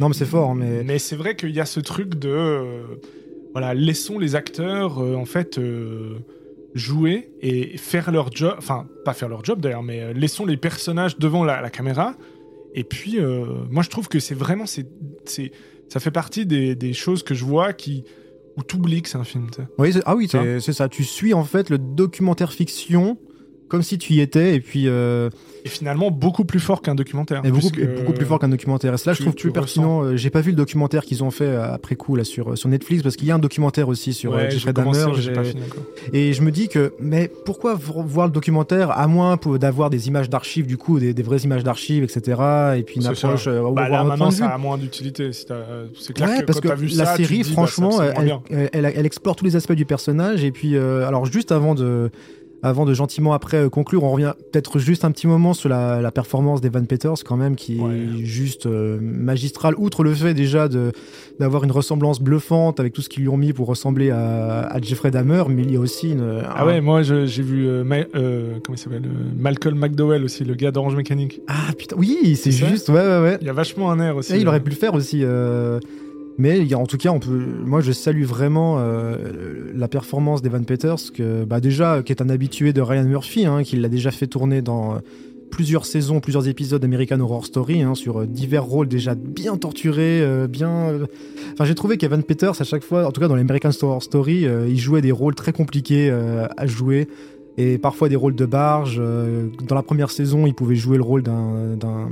Non, 0.00 0.08
mais 0.08 0.14
c'est 0.14 0.26
fort, 0.26 0.54
mais. 0.54 0.84
mais 0.84 0.98
c'est 0.98 1.16
vrai 1.16 1.34
qu'il 1.34 1.50
y 1.50 1.60
a 1.60 1.64
ce 1.66 1.80
truc 1.80 2.16
de, 2.16 2.82
voilà, 3.52 3.72
laissons 3.72 4.18
les 4.18 4.34
acteurs, 4.36 4.98
en 4.98 5.24
fait, 5.24 5.58
jouer 6.74 7.30
et 7.40 7.76
faire 7.78 8.10
leur 8.10 8.30
job, 8.34 8.54
enfin 8.58 8.86
pas 9.04 9.14
faire 9.14 9.28
leur 9.30 9.44
job 9.44 9.60
d'ailleurs, 9.60 9.82
mais 9.82 10.12
laissons 10.14 10.44
les 10.44 10.56
personnages 10.58 11.18
devant 11.18 11.44
la, 11.44 11.60
la 11.62 11.70
caméra. 11.70 12.14
Et 12.74 12.84
puis, 12.84 13.18
moi 13.70 13.82
je 13.82 13.88
trouve 13.88 14.08
que 14.08 14.20
c'est 14.20 14.34
vraiment, 14.34 14.66
c'est, 14.66 14.86
ça 15.88 16.00
fait 16.00 16.10
partie 16.10 16.46
des, 16.46 16.74
des 16.74 16.92
choses 16.92 17.22
que 17.22 17.34
je 17.34 17.44
vois 17.44 17.72
qui 17.72 18.04
où 18.56 18.62
t'oublies 18.62 19.02
que 19.02 19.08
c'est 19.08 19.18
un 19.18 19.24
film. 19.24 19.48
Oui, 19.78 19.94
ah 20.04 20.16
oui, 20.16 20.28
c'est 20.28 20.72
ça. 20.72 20.88
Tu 20.88 21.04
suis 21.04 21.32
en 21.32 21.44
fait 21.44 21.70
le 21.70 21.78
documentaire 21.78 22.52
fiction 22.52 23.16
comme 23.68 23.82
si 23.82 23.98
tu 23.98 24.14
y 24.14 24.20
étais, 24.20 24.54
et 24.54 24.60
puis 24.60 24.84
euh, 24.88 25.30
Et 25.64 25.68
finalement 25.68 26.10
beaucoup 26.10 26.44
plus 26.44 26.60
fort 26.60 26.80
qu'un 26.82 26.94
documentaire. 26.94 27.42
et 27.44 27.50
beaucoup, 27.50 27.70
beaucoup 27.96 28.12
plus 28.12 28.26
fort 28.26 28.38
qu'un 28.38 28.48
documentaire. 28.48 28.94
Et 28.94 28.98
cela, 28.98 29.12
je 29.14 29.22
trouve 29.22 29.34
tu 29.34 29.42
plus 29.48 29.52
pertinent. 29.52 30.02
Euh, 30.04 30.16
J'ai 30.16 30.30
pas 30.30 30.40
vu 30.40 30.50
le 30.50 30.56
documentaire 30.56 31.04
qu'ils 31.04 31.22
ont 31.24 31.30
fait 31.30 31.44
euh, 31.44 31.72
après 31.74 31.94
coup 31.96 32.16
là 32.16 32.24
sur 32.24 32.56
sur 32.56 32.68
Netflix 32.68 33.02
parce 33.02 33.16
qu'il 33.16 33.28
y 33.28 33.30
a 33.30 33.34
un 33.34 33.38
documentaire 33.38 33.88
aussi 33.88 34.12
sur 34.12 34.32
Ouais, 34.32 34.50
Jeffrey 34.50 34.72
Dahmer. 34.72 35.04
Et 36.12 36.32
je 36.32 36.42
me 36.42 36.50
dis 36.50 36.68
que, 36.68 36.92
mais 37.00 37.30
pourquoi 37.44 37.74
vo- 37.74 38.02
voir 38.02 38.26
le 38.26 38.32
documentaire 38.32 38.90
à 38.90 39.06
moins 39.06 39.38
d'avoir 39.60 39.90
des 39.90 40.08
images 40.08 40.30
d'archives, 40.30 40.66
du 40.66 40.76
coup, 40.76 40.98
des, 40.98 41.14
des 41.14 41.22
vraies 41.22 41.38
images 41.40 41.64
d'archives, 41.64 42.02
etc. 42.04 42.20
Et 42.78 42.82
puis 42.82 42.96
une 42.96 43.06
approche. 43.06 43.44
ça. 43.44 43.50
euh, 43.50 43.70
Bah, 43.72 43.88
là 43.88 44.04
maintenant 44.04 44.30
ça 44.30 44.46
a 44.48 44.58
moins 44.58 44.78
d'utilité. 44.78 45.30
C'est 45.32 45.46
clair 46.14 46.28
Ouais, 46.28 46.40
que 46.40 46.44
parce 46.44 46.60
quand 46.60 46.62
que 46.62 46.68
t'as 46.68 46.74
vu 46.74 46.86
la 46.88 47.04
ça, 47.06 47.16
série, 47.16 47.38
dis, 47.42 47.50
bah, 47.50 47.52
franchement, 47.52 48.02
elle, 48.02 48.38
elle- 48.50 48.68
elle- 48.72 48.92
elle 48.96 49.06
explore 49.06 49.36
tous 49.36 49.44
les 49.44 49.56
aspects 49.56 49.72
du 49.72 49.84
personnage. 49.84 50.44
Et 50.44 50.50
puis, 50.52 50.76
euh, 50.76 51.06
alors, 51.06 51.26
juste 51.26 51.52
avant 51.52 51.74
de, 51.74 52.10
avant 52.62 52.84
de 52.84 52.92
gentiment 52.94 53.32
après 53.32 53.56
euh, 53.58 53.68
conclure, 53.68 54.02
on 54.04 54.10
revient 54.10 54.32
peut-être 54.52 54.78
juste 54.78 55.04
un 55.04 55.10
petit 55.12 55.26
moment 55.26 55.54
sur 55.54 55.68
la, 55.68 56.00
la 56.00 56.10
performance 56.10 56.60
d'Evan 56.60 56.86
Peters, 56.86 57.22
quand 57.24 57.36
même, 57.36 57.54
qui 57.56 57.78
Ouais. 57.80 57.94
est 57.96 58.24
juste 58.24 58.66
euh, 58.66 58.98
magistrale. 59.00 59.74
Outre 59.78 60.02
le 60.02 60.12
fait 60.14 60.34
déjà 60.34 60.68
de 60.68 60.92
d'avoir 61.38 61.62
une 61.64 61.70
ressemblance 61.70 62.20
bluffante 62.20 62.80
avec 62.80 62.92
tout 62.92 63.00
ce 63.02 63.08
qu'ils 63.08 63.22
lui 63.22 63.28
ont 63.28 63.36
mis 63.36 63.52
pour 63.52 63.68
ressembler 63.68 64.10
à, 64.10 64.60
à 64.66 64.80
Jeffrey 64.80 65.10
Dahmer, 65.12 65.44
mais 65.48 65.62
il 65.62 65.72
y 65.72 65.76
a 65.76 65.80
aussi 65.80 66.10
une. 66.10 66.42
Ah 66.44 66.62
un- 66.62 66.66
ouais, 66.66 66.80
moi 66.80 67.02
je- 67.02 67.26
j'ai 67.26 67.42
vu 67.42 67.68
euh, 67.68 67.84
Ma- 67.84 67.96
euh, 68.16 68.54
comment 68.64 68.74
il 68.76 68.78
s'appelle 68.78 69.02
Malcolm 69.36 69.78
McDowell 69.78 70.24
aussi, 70.24 70.44
le 70.44 70.54
gars 70.54 70.72
d'Orange 70.72 70.96
Mécanique. 70.96 71.40
Ah 71.46 71.72
putain, 71.78 71.94
oui, 71.96 72.34
c'est 72.36 72.50
juste, 72.50 72.88
ouais, 72.88 72.94
ouais, 73.00 73.20
ouais. 73.22 73.38
Il 73.40 73.46
y 73.46 73.50
a 73.50 73.52
vachement 73.52 73.90
un 73.92 74.00
air 74.00 74.16
aussi. 74.16 74.34
Et 74.34 74.38
il 74.38 74.48
aurait 74.48 74.60
pu 74.60 74.70
le 74.70 74.76
faire 74.76 74.94
aussi. 74.94 75.22
Mais 76.38 76.72
en 76.72 76.86
tout 76.86 76.98
cas, 76.98 77.10
on 77.10 77.18
peut. 77.18 77.44
Moi, 77.64 77.80
je 77.80 77.90
salue 77.90 78.22
vraiment 78.22 78.76
euh, 78.78 79.16
la 79.74 79.88
performance 79.88 80.40
d'Evan 80.40 80.64
Peters, 80.64 81.12
que 81.12 81.44
bah, 81.44 81.60
déjà, 81.60 82.02
qui 82.04 82.12
est 82.12 82.22
un 82.22 82.28
habitué 82.28 82.72
de 82.72 82.80
Ryan 82.80 83.04
Murphy, 83.04 83.44
hein, 83.44 83.64
qui 83.64 83.76
l'a 83.76 83.88
déjà 83.88 84.12
fait 84.12 84.28
tourner 84.28 84.62
dans 84.62 84.94
euh, 84.94 84.98
plusieurs 85.50 85.84
saisons, 85.84 86.20
plusieurs 86.20 86.46
épisodes 86.46 86.80
d'American 86.80 87.18
Horror 87.18 87.44
Story, 87.44 87.82
hein, 87.82 87.96
sur 87.96 88.20
euh, 88.20 88.26
divers 88.26 88.62
rôles 88.62 88.86
déjà 88.86 89.16
bien 89.16 89.56
torturés, 89.56 90.24
bien. 90.48 90.92
Enfin, 91.54 91.64
j'ai 91.64 91.74
trouvé 91.74 91.96
qu'Evan 91.96 92.22
Peters, 92.22 92.60
à 92.60 92.64
chaque 92.64 92.84
fois, 92.84 93.04
en 93.04 93.10
tout 93.10 93.20
cas 93.20 93.26
dans 93.26 93.36
l'American 93.36 93.70
Horror 93.82 94.04
Story, 94.04 94.46
il 94.68 94.78
jouait 94.78 95.02
des 95.02 95.12
rôles 95.12 95.34
très 95.34 95.52
compliqués 95.52 96.10
à 96.10 96.66
jouer. 96.66 97.08
Et 97.60 97.76
parfois 97.76 98.08
des 98.08 98.14
rôles 98.14 98.36
de 98.36 98.46
barge. 98.46 99.02
dans 99.66 99.74
la 99.74 99.82
première 99.82 100.12
saison, 100.12 100.46
il 100.46 100.54
pouvait 100.54 100.76
jouer 100.76 100.96
le 100.96 101.02
rôle 101.02 101.24
d'un 101.24 102.10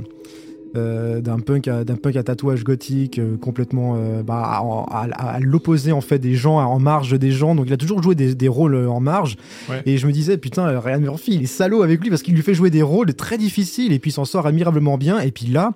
euh, 0.75 1.21
d'un 1.21 1.39
punk 1.39 1.67
à, 1.67 1.83
d'un 1.83 1.95
punk 1.95 2.15
à 2.17 2.23
tatouage 2.23 2.63
gothique 2.63 3.19
euh, 3.19 3.37
complètement 3.37 3.95
euh, 3.97 4.21
bah, 4.23 4.41
à, 4.43 5.03
à- 5.03 5.29
à 5.35 5.39
l'opposé 5.39 5.91
en 5.91 6.01
fait 6.01 6.19
des 6.19 6.35
gens 6.35 6.57
en 6.57 6.79
marge 6.79 7.17
des 7.17 7.31
gens 7.31 7.55
donc 7.55 7.67
il 7.67 7.73
a 7.73 7.77
toujours 7.77 8.03
joué 8.03 8.15
des, 8.15 8.35
des 8.35 8.47
rôles 8.47 8.75
en 8.87 8.99
marge 8.99 9.37
Ouais. 9.69 9.81
et 9.85 9.97
je 9.97 10.05
me 10.07 10.11
disais 10.11 10.37
putain 10.37 10.79
Ryan 10.79 10.99
Murphy 10.99 11.35
il 11.35 11.43
est 11.43 11.45
salaud 11.45 11.83
avec 11.83 12.01
lui 12.01 12.09
parce 12.09 12.21
qu'il 12.21 12.35
lui 12.35 12.41
fait 12.41 12.53
jouer 12.53 12.69
des 12.69 12.81
rôles 12.81 13.13
très 13.13 13.37
difficiles 13.37 13.93
et 13.93 13.99
puis 13.99 14.11
il 14.11 14.13
s'en 14.13 14.25
sort 14.25 14.45
admirablement 14.45 14.97
bien 14.97 15.19
et 15.19 15.31
puis 15.31 15.47
là 15.47 15.73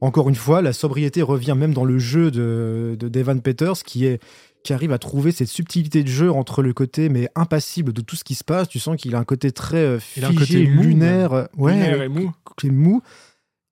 encore 0.00 0.28
une 0.28 0.34
fois 0.34 0.60
la 0.62 0.72
sobriété 0.74 1.22
revient 1.22 1.54
même 1.56 1.72
dans 1.72 1.84
le 1.84 1.98
jeu 1.98 2.30
de, 2.30 2.96
de 2.98 3.08
Devan 3.08 3.40
Peters 3.40 3.82
qui 3.84 4.04
est 4.06 4.20
qui 4.62 4.72
arrive 4.72 4.92
à 4.92 4.98
trouver 4.98 5.30
cette 5.32 5.48
subtilité 5.48 6.02
de 6.02 6.08
jeu 6.08 6.30
entre 6.30 6.60
le 6.62 6.72
côté 6.72 7.08
mais 7.08 7.28
impassible 7.36 7.92
de 7.92 8.00
tout 8.02 8.16
ce 8.16 8.24
qui 8.24 8.34
se 8.34 8.44
passe 8.44 8.68
tu 8.68 8.78
sens 8.78 8.96
qu'il 8.96 9.14
a 9.14 9.18
un 9.18 9.24
côté 9.24 9.50
très 9.52 9.76
euh, 9.78 9.98
Il 10.16 10.24
a 10.24 10.28
un 10.28 10.30
figé 10.32 10.64
côté 10.66 10.82
lunaire 10.82 11.48
ouais 11.56 11.72
lunaire 11.72 12.02
et 12.02 12.08
mou. 12.08 12.32
est 12.64 12.70
mou. 12.70 13.00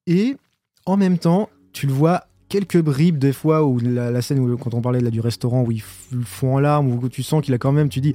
Et 0.07 0.37
en 0.87 0.97
même 0.97 1.19
temps, 1.19 1.49
tu 1.73 1.87
le 1.87 1.93
vois 1.93 2.25
quelques 2.49 2.81
bribes 2.81 3.19
des 3.19 3.33
fois 3.33 3.65
où 3.65 3.79
la, 3.81 4.11
la 4.11 4.23
scène 4.23 4.39
où 4.39 4.57
quand 4.57 4.75
on 4.75 4.81
parlait 4.81 5.01
là, 5.01 5.11
du 5.11 5.21
restaurant 5.21 5.63
où 5.63 5.73
il 5.73 5.79
f- 5.79 6.13
le 6.13 6.23
fond 6.25 6.55
en 6.57 6.61
larmes 6.61 6.89
où 6.93 7.09
tu 7.09 7.23
sens 7.23 7.43
qu'il 7.43 7.53
a 7.55 7.59
quand 7.59 7.73
même 7.73 7.89
tu 7.89 8.01
dis 8.01 8.13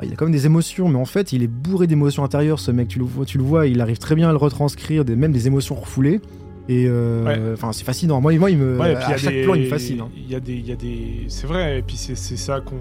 ah, 0.00 0.04
il 0.04 0.12
a 0.12 0.16
quand 0.16 0.24
même 0.24 0.32
des 0.32 0.46
émotions 0.46 0.88
mais 0.88 0.98
en 0.98 1.04
fait 1.04 1.32
il 1.32 1.42
est 1.42 1.46
bourré 1.46 1.86
d'émotions 1.86 2.24
intérieures 2.24 2.58
ce 2.58 2.70
mec 2.72 2.88
tu 2.88 2.98
le 2.98 3.04
vois 3.04 3.24
tu 3.26 3.36
le 3.38 3.44
vois 3.44 3.66
il 3.68 3.80
arrive 3.80 3.98
très 3.98 4.14
bien 4.16 4.28
à 4.28 4.32
le 4.32 4.38
retranscrire 4.38 5.04
des, 5.04 5.14
même 5.14 5.30
des 5.30 5.46
émotions 5.46 5.74
refoulées 5.76 6.20
et 6.68 6.86
euh, 6.88 7.52
enfin 7.52 7.72
c'est 7.72 7.84
fascinant 7.84 8.20
moi, 8.20 8.32
moi 8.38 8.50
il 8.50 8.58
me 8.58 8.76
Ouais, 8.80 8.96
à 8.96 9.16
chaque 9.18 9.34
des- 9.34 9.42
plan 9.42 9.54
il 9.54 9.64
me 9.64 9.68
fascine 9.68 10.00
hein. 10.00 10.08
Il 10.16 10.28
y 10.28 10.34
a 10.34 10.40
des, 10.40 10.54
il 10.54 10.66
y 10.66 10.72
a 10.72 10.76
des, 10.76 11.26
c'est 11.28 11.46
vrai. 11.46 11.78
Et 11.78 11.82
puis 11.82 11.96
c'est 11.96 12.16
ça 12.16 12.60
qu'on, 12.60 12.76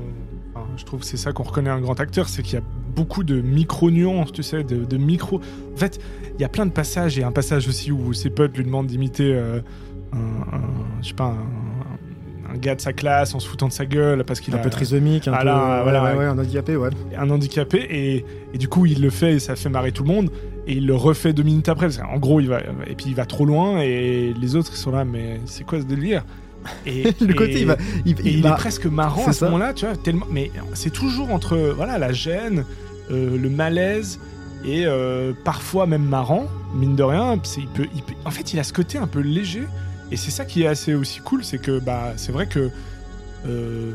enfin, 0.56 0.66
je 0.78 0.84
trouve, 0.86 1.02
que 1.02 1.06
c'est 1.06 1.18
ça 1.18 1.32
qu'on 1.34 1.44
reconnaît 1.44 1.70
un 1.70 1.82
grand 1.82 2.00
acteur, 2.00 2.30
c'est 2.30 2.42
qu'il 2.44 2.56
y 2.56 2.62
a 2.62 2.64
beaucoup 2.96 3.24
de 3.24 3.42
micro 3.42 3.92
nuances, 3.92 4.32
tu 4.32 4.42
sais, 4.44 4.64
de, 4.64 4.86
de 4.86 4.98
micro. 4.98 5.40
En 5.74 5.78
fait, 5.78 6.00
il 6.38 6.42
y 6.42 6.46
a 6.46 6.50
plein 6.50 6.66
de 6.66 6.72
passages 6.72 7.20
et 7.20 7.24
un 7.24 7.32
passage 7.32 7.68
aussi 7.68 7.92
où 7.92 8.14
ses 8.14 8.30
potes 8.30 8.56
lui 8.58 8.64
demandent 8.64 8.88
d'imiter 8.88 9.34
euh, 9.34 9.60
un, 10.14 10.18
un- 10.58 11.02
je 11.02 11.10
sais 11.10 11.14
pas, 11.14 11.26
un, 12.50 12.54
un 12.54 12.58
gars 12.58 12.76
de 12.76 12.82
sa 12.82 12.94
classe 12.94 13.36
en 13.36 13.40
se 13.40 13.48
foutant 13.50 13.68
de 13.68 13.74
sa 13.74 13.86
gueule 13.86 14.24
parce 14.24 14.40
qu'il 14.40 14.54
un 14.54 14.58
a 14.58 14.62
peu 14.62 14.70
trisomique 14.70 15.28
un 15.28 15.34
Ah 15.34 15.40
peu 15.40 15.46
là, 15.46 15.78
ouais, 15.78 15.84
voilà, 15.84 16.04
ouais, 16.04 16.12
ouais. 16.12 16.18
ouais, 16.20 16.26
un 16.26 16.38
handicapé 16.38 16.78
ouais 16.78 16.90
un 17.18 17.30
handicapé 17.30 17.80
et, 17.90 18.26
et 18.54 18.58
du 18.58 18.70
coup 18.70 18.86
il 18.86 19.02
le 19.02 19.10
fait 19.10 19.34
et 19.34 19.40
ça 19.40 19.56
fait 19.58 19.68
marrer 19.68 19.92
tout 19.92 20.04
le 20.04 20.10
monde 20.14 20.30
et 20.68 20.74
il 20.74 20.86
le 20.88 20.96
refait 20.96 21.34
deux 21.34 21.44
minutes 21.44 21.68
après 21.68 21.88
parce 21.88 21.98
qu'en 21.98 22.18
gros 22.18 22.40
il 22.40 22.48
va 22.48 22.60
et 22.88 22.96
puis 22.96 23.08
il 23.08 23.16
va 23.16 23.26
trop 23.26 23.46
loin 23.46 23.82
et 23.82 24.34
les 24.40 24.56
autres 24.56 24.72
ils 24.74 24.78
sont 24.78 24.92
là 24.92 25.04
mais 25.04 25.42
c'est 25.46 25.66
quoi 25.66 25.82
ce 25.82 25.86
délire? 25.86 26.24
Et, 26.86 27.04
le 27.22 27.34
côté 27.34 27.62
il 27.62 27.66
va 27.68 27.78
il, 28.06 28.12
et 28.14 28.16
il 28.26 28.38
il 28.38 28.44
va- 28.44 28.52
est 28.52 28.56
presque 28.56 28.86
marrant 28.86 29.28
à 29.28 29.34
ce 29.34 29.46
moment-là, 29.46 29.74
tu 29.74 29.86
vois, 29.86 29.96
tellement. 29.96 30.26
Mais 30.32 30.52
c'est 30.74 30.92
toujours 30.92 31.32
entre 31.32 31.58
voilà 31.76 31.98
la 31.98 32.12
gêne, 32.12 32.66
euh, 33.12 33.38
le 33.38 33.50
malaise 33.50 34.20
et 34.66 34.84
euh, 34.86 35.34
parfois 35.44 35.86
même 35.88 36.04
marrant, 36.06 36.46
mine 36.74 36.96
de 36.96 37.04
rien. 37.04 37.40
il 37.58 37.68
peut, 37.68 37.88
il 37.96 38.02
peut- 38.02 38.14
en 38.26 38.32
fait, 38.32 38.54
il 38.54 38.60
a 38.60 38.64
ce 38.64 38.74
côté 38.74 38.98
un 38.98 39.08
peu 39.08 39.20
léger 39.20 39.64
et 40.12 40.18
c'est 40.18 40.32
ça 40.32 40.46
qui 40.46 40.64
est 40.64 40.68
assez 40.68 40.94
aussi 40.94 41.20
cool, 41.20 41.44
c'est 41.44 41.58
que 41.60 41.80
bah 41.80 42.14
c'est 42.16 42.32
vrai 42.32 42.48
que. 42.48 42.70
euh, 43.48 43.92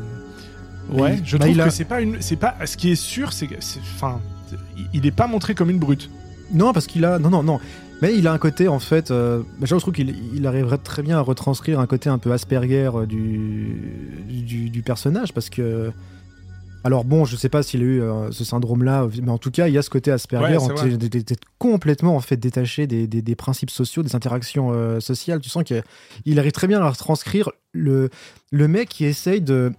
ouais, 0.90 1.16
Il- 1.18 1.26
je 1.26 1.36
bah, 1.36 1.46
trouve 1.46 1.60
a- 1.60 1.64
que 1.64 1.70
c'est 1.70 1.84
pas 1.84 2.00
une, 2.00 2.20
c'est 2.20 2.36
pas. 2.36 2.54
Ce 2.64 2.76
qui 2.76 2.90
est 2.90 2.94
sûr, 2.96 3.32
c'est 3.32 3.46
que, 3.46 3.54
enfin, 3.94 4.20
il- 4.76 4.86
il 4.92 5.06
est 5.06 5.10
pas 5.12 5.26
montré 5.26 5.54
comme 5.54 5.70
une 5.70 5.78
brute. 5.78 6.10
Non, 6.52 6.72
parce 6.72 6.86
qu'il 6.86 7.04
a. 7.04 7.18
Non, 7.18 7.30
non, 7.30 7.42
non. 7.42 7.60
Mais 8.02 8.14
il 8.16 8.26
a 8.26 8.32
un 8.32 8.38
côté, 8.38 8.66
en 8.68 8.78
fait. 8.78 9.10
Euh... 9.10 9.42
je 9.62 9.74
trouve 9.76 9.92
qu'il 9.92 10.14
il 10.34 10.46
arriverait 10.46 10.78
très 10.78 11.02
bien 11.02 11.18
à 11.18 11.20
retranscrire 11.20 11.78
un 11.80 11.86
côté 11.86 12.08
un 12.08 12.18
peu 12.18 12.32
Asperger 12.32 12.90
euh, 12.94 13.06
du, 13.06 13.76
du, 14.28 14.70
du 14.70 14.82
personnage, 14.82 15.32
parce 15.32 15.50
que. 15.50 15.90
Alors 16.82 17.04
bon, 17.04 17.26
je 17.26 17.36
sais 17.36 17.50
pas 17.50 17.62
s'il 17.62 17.80
a 17.82 17.84
eu 17.84 18.00
euh, 18.00 18.32
ce 18.32 18.42
syndrome-là, 18.42 19.06
mais 19.22 19.30
en 19.30 19.36
tout 19.36 19.50
cas, 19.50 19.68
il 19.68 19.74
y 19.74 19.76
a 19.78 19.82
ce 19.82 19.90
côté 19.90 20.10
Asperger, 20.10 20.56
Ouais, 20.56 20.96
d'être 20.96 21.26
d'être 21.28 21.44
complètement 21.58 22.16
en 22.16 22.20
fait 22.20 22.38
détaché 22.38 22.86
des, 22.86 23.06
des- 23.06 23.20
des 23.20 23.34
principes 23.34 23.68
sociaux, 23.68 24.02
des 24.02 24.16
interactions 24.16 24.70
euh, 24.72 24.98
sociales. 24.98 25.40
Tu 25.40 25.50
sens 25.50 25.62
qu'il 25.62 26.38
arrive 26.38 26.52
très 26.52 26.68
bien 26.68 26.80
à 26.80 26.88
retranscrire 26.88 27.50
le, 27.72 28.08
le 28.50 28.66
mec 28.66 28.88
qui 28.88 29.04
essaye 29.04 29.42
de, 29.42 29.72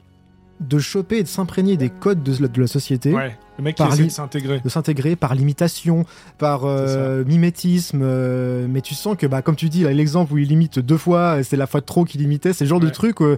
de 0.62 0.80
choper 0.80 1.18
et 1.18 1.24
de 1.24 1.28
s'imprégner 1.28 1.76
des 1.76 1.90
codes 1.90 2.24
de, 2.24 2.34
la- 2.42 2.48
de 2.48 2.62
la 2.62 2.68
société 2.68 3.14
Ouais, 3.14 3.38
le 3.58 3.64
mec 3.64 3.76
qui 3.76 3.84
Par 3.84 3.92
essaie 3.94 4.04
li- 4.04 4.08
de 4.08 4.14
s'intégrer. 4.14 4.60
de 4.64 4.70
s'intégrer 4.70 5.16
par 5.16 5.36
l'imitation, 5.36 6.06
par 6.38 6.66
euh, 6.66 7.24
mimétisme. 7.26 8.02
euh, 8.04 8.68
mais 8.70 8.82
tu 8.82 8.94
sens 8.96 9.18
que, 9.18 9.26
bah, 9.28 9.42
comme 9.42 9.56
tu 9.56 9.70
dis, 9.70 9.84
l'exemple 9.84 10.34
où 10.34 10.38
il 10.38 10.52
imite 10.52 10.80
deux 10.80 10.98
fois, 10.98 11.38
euh, 11.40 11.44
c'est 11.44 11.58
la 11.58 11.68
fois 11.68 11.82
de 11.82 11.86
trop 11.86 12.06
qu'il 12.06 12.22
imitait, 12.22 12.54
c'est 12.54 12.64
le 12.66 12.70
genre 12.70 12.80
de 12.80 12.90
truc. 12.90 13.22
euh, 13.22 13.38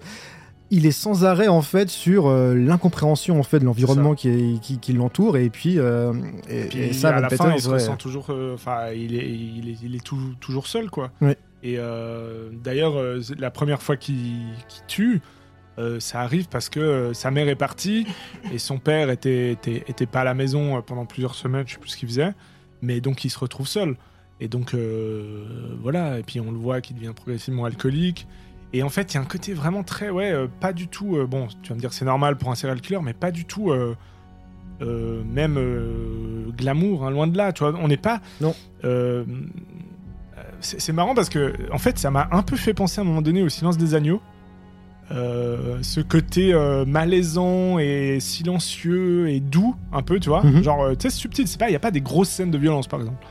il 0.72 0.86
est 0.88 0.92
sans 0.92 1.24
arrêt 1.24 1.48
en 1.50 1.62
fait 1.62 1.88
sur 1.90 2.32
l'incompréhension 2.32 3.40
en 3.40 3.44
fait 3.44 3.60
de 3.60 3.66
l'environnement 3.66 4.16
qui, 4.16 4.30
est- 4.30 4.60
qui, 4.62 4.80
qui 4.80 4.94
l'entoure 4.94 5.38
et 5.38 5.50
puis, 5.52 5.78
et, 5.78 6.66
Puis 6.70 6.80
et 6.80 6.94
ça 6.94 7.16
à 7.16 7.22
la 7.22 7.30
fin, 7.30 7.54
il 7.54 7.62
se 7.62 7.68
ouais. 7.68 7.76
ressent 7.76 7.96
toujours. 7.96 8.32
Enfin, 8.54 8.90
il 8.96 9.16
est, 9.16 9.30
il 9.30 9.70
est, 9.70 9.78
il 9.84 9.96
est 9.96 10.04
tout- 10.04 10.34
toujours 10.40 10.66
seul, 10.66 10.90
quoi. 10.90 11.12
Ouais. 11.22 11.38
Et 11.62 11.78
d'ailleurs, 12.64 12.96
la 13.38 13.52
première 13.52 13.82
fois 13.82 13.98
qu'il 13.98 14.16
qu'il 14.68 14.84
tue, 14.88 15.22
euh, 15.80 16.00
ça 16.00 16.22
arrive 16.22 16.48
parce 16.50 16.70
que 16.70 16.80
euh, 16.80 17.14
sa 17.14 17.32
mère 17.32 17.48
est 17.48 17.56
partie 17.56 18.06
et 18.52 18.60
son 18.60 18.78
père 18.78 19.10
était, 19.10 19.52
était, 19.52 19.84
était 19.88 20.06
pas 20.06 20.22
à 20.22 20.24
la 20.24 20.36
maison 20.36 20.78
euh, 20.78 20.82
pendant 20.82 21.06
plusieurs 21.06 21.36
semaines, 21.36 21.64
je 21.68 21.74
sais 21.74 21.80
plus 21.80 21.90
ce 21.90 21.98
qu'il 21.98 22.08
faisait, 22.08 22.34
mais 22.82 23.02
donc 23.02 23.26
il 23.26 23.30
se 23.30 23.40
retrouve 23.40 23.68
seul. 23.68 23.96
Et 24.40 24.48
donc 24.48 24.74
euh, 24.74 25.46
voilà, 25.82 26.20
et 26.20 26.24
puis 26.24 26.40
on 26.40 26.52
le 26.52 26.58
voit 26.58 26.82
qu'il 26.82 26.96
devient 26.96 27.14
progressivement 27.16 27.66
alcoolique. 27.66 28.28
Et 28.74 28.82
en 28.82 28.90
fait, 28.90 29.14
il 29.14 29.16
y 29.16 29.18
a 29.18 29.22
un 29.22 29.26
côté 29.26 29.54
vraiment 29.54 29.84
très, 29.84 30.10
ouais, 30.10 30.34
pas 30.60 30.74
du 30.74 30.88
tout. 30.88 31.16
bon, 31.28 31.48
tu 31.62 31.70
vas 31.70 31.76
me 31.76 31.80
dire 31.80 31.94
c'est 31.94 32.06
normal 32.06 32.38
pour 32.38 32.50
un 32.50 32.56
serial 32.56 32.82
killer, 32.82 33.02
mais 33.04 33.14
pas 33.14 33.30
du 33.30 33.46
tout. 33.46 33.72
même 34.82 36.52
glamour, 36.58 37.06
hein, 37.06 37.12
loin 37.12 37.28
de 37.28 37.38
là. 37.38 37.54
Tu 37.54 37.64
vois, 37.64 37.76
on 37.80 37.88
n'est 37.88 37.98
pas. 37.98 38.20
Non. 38.42 38.56
C'est 40.60 40.92
marrant 40.92 41.14
parce 41.14 41.30
que, 41.30 41.54
en 41.72 41.78
fait, 41.78 42.00
ça 42.00 42.10
m'a 42.10 42.28
un 42.32 42.42
peu 42.42 42.56
fait 42.56 42.74
penser 42.74 43.00
à 43.00 43.04
un 43.04 43.06
moment 43.06 43.22
donné 43.22 43.44
au 43.44 43.50
silence 43.50 43.78
des 43.78 43.94
agneaux. 43.94 44.24
Euh, 45.14 45.78
ce 45.84 46.00
côté 46.02 46.54
euh, 46.54 46.86
malaisant 46.86 47.78
et 47.78 48.18
silencieux 48.20 49.30
et 49.30 49.40
doux, 49.40 49.76
un 49.92 50.02
peu, 50.02 50.20
tu 50.20 50.30
vois. 50.30 50.44
Mhm. 50.44 50.64
Genre, 50.64 50.82
euh, 50.84 50.96
tu 50.96 51.10
sais, 51.10 51.16
subtil. 51.16 51.48
C'est 51.48 51.60
pas, 51.60 51.68
il 51.68 51.72
n'y 51.72 51.76
a 51.76 51.80
pas 51.80 51.92
des 51.92 52.02
grosses 52.02 52.30
scènes 52.30 52.50
de 52.52 52.58
violence, 52.58 52.88
par 52.88 53.00
exemple. 53.00 53.24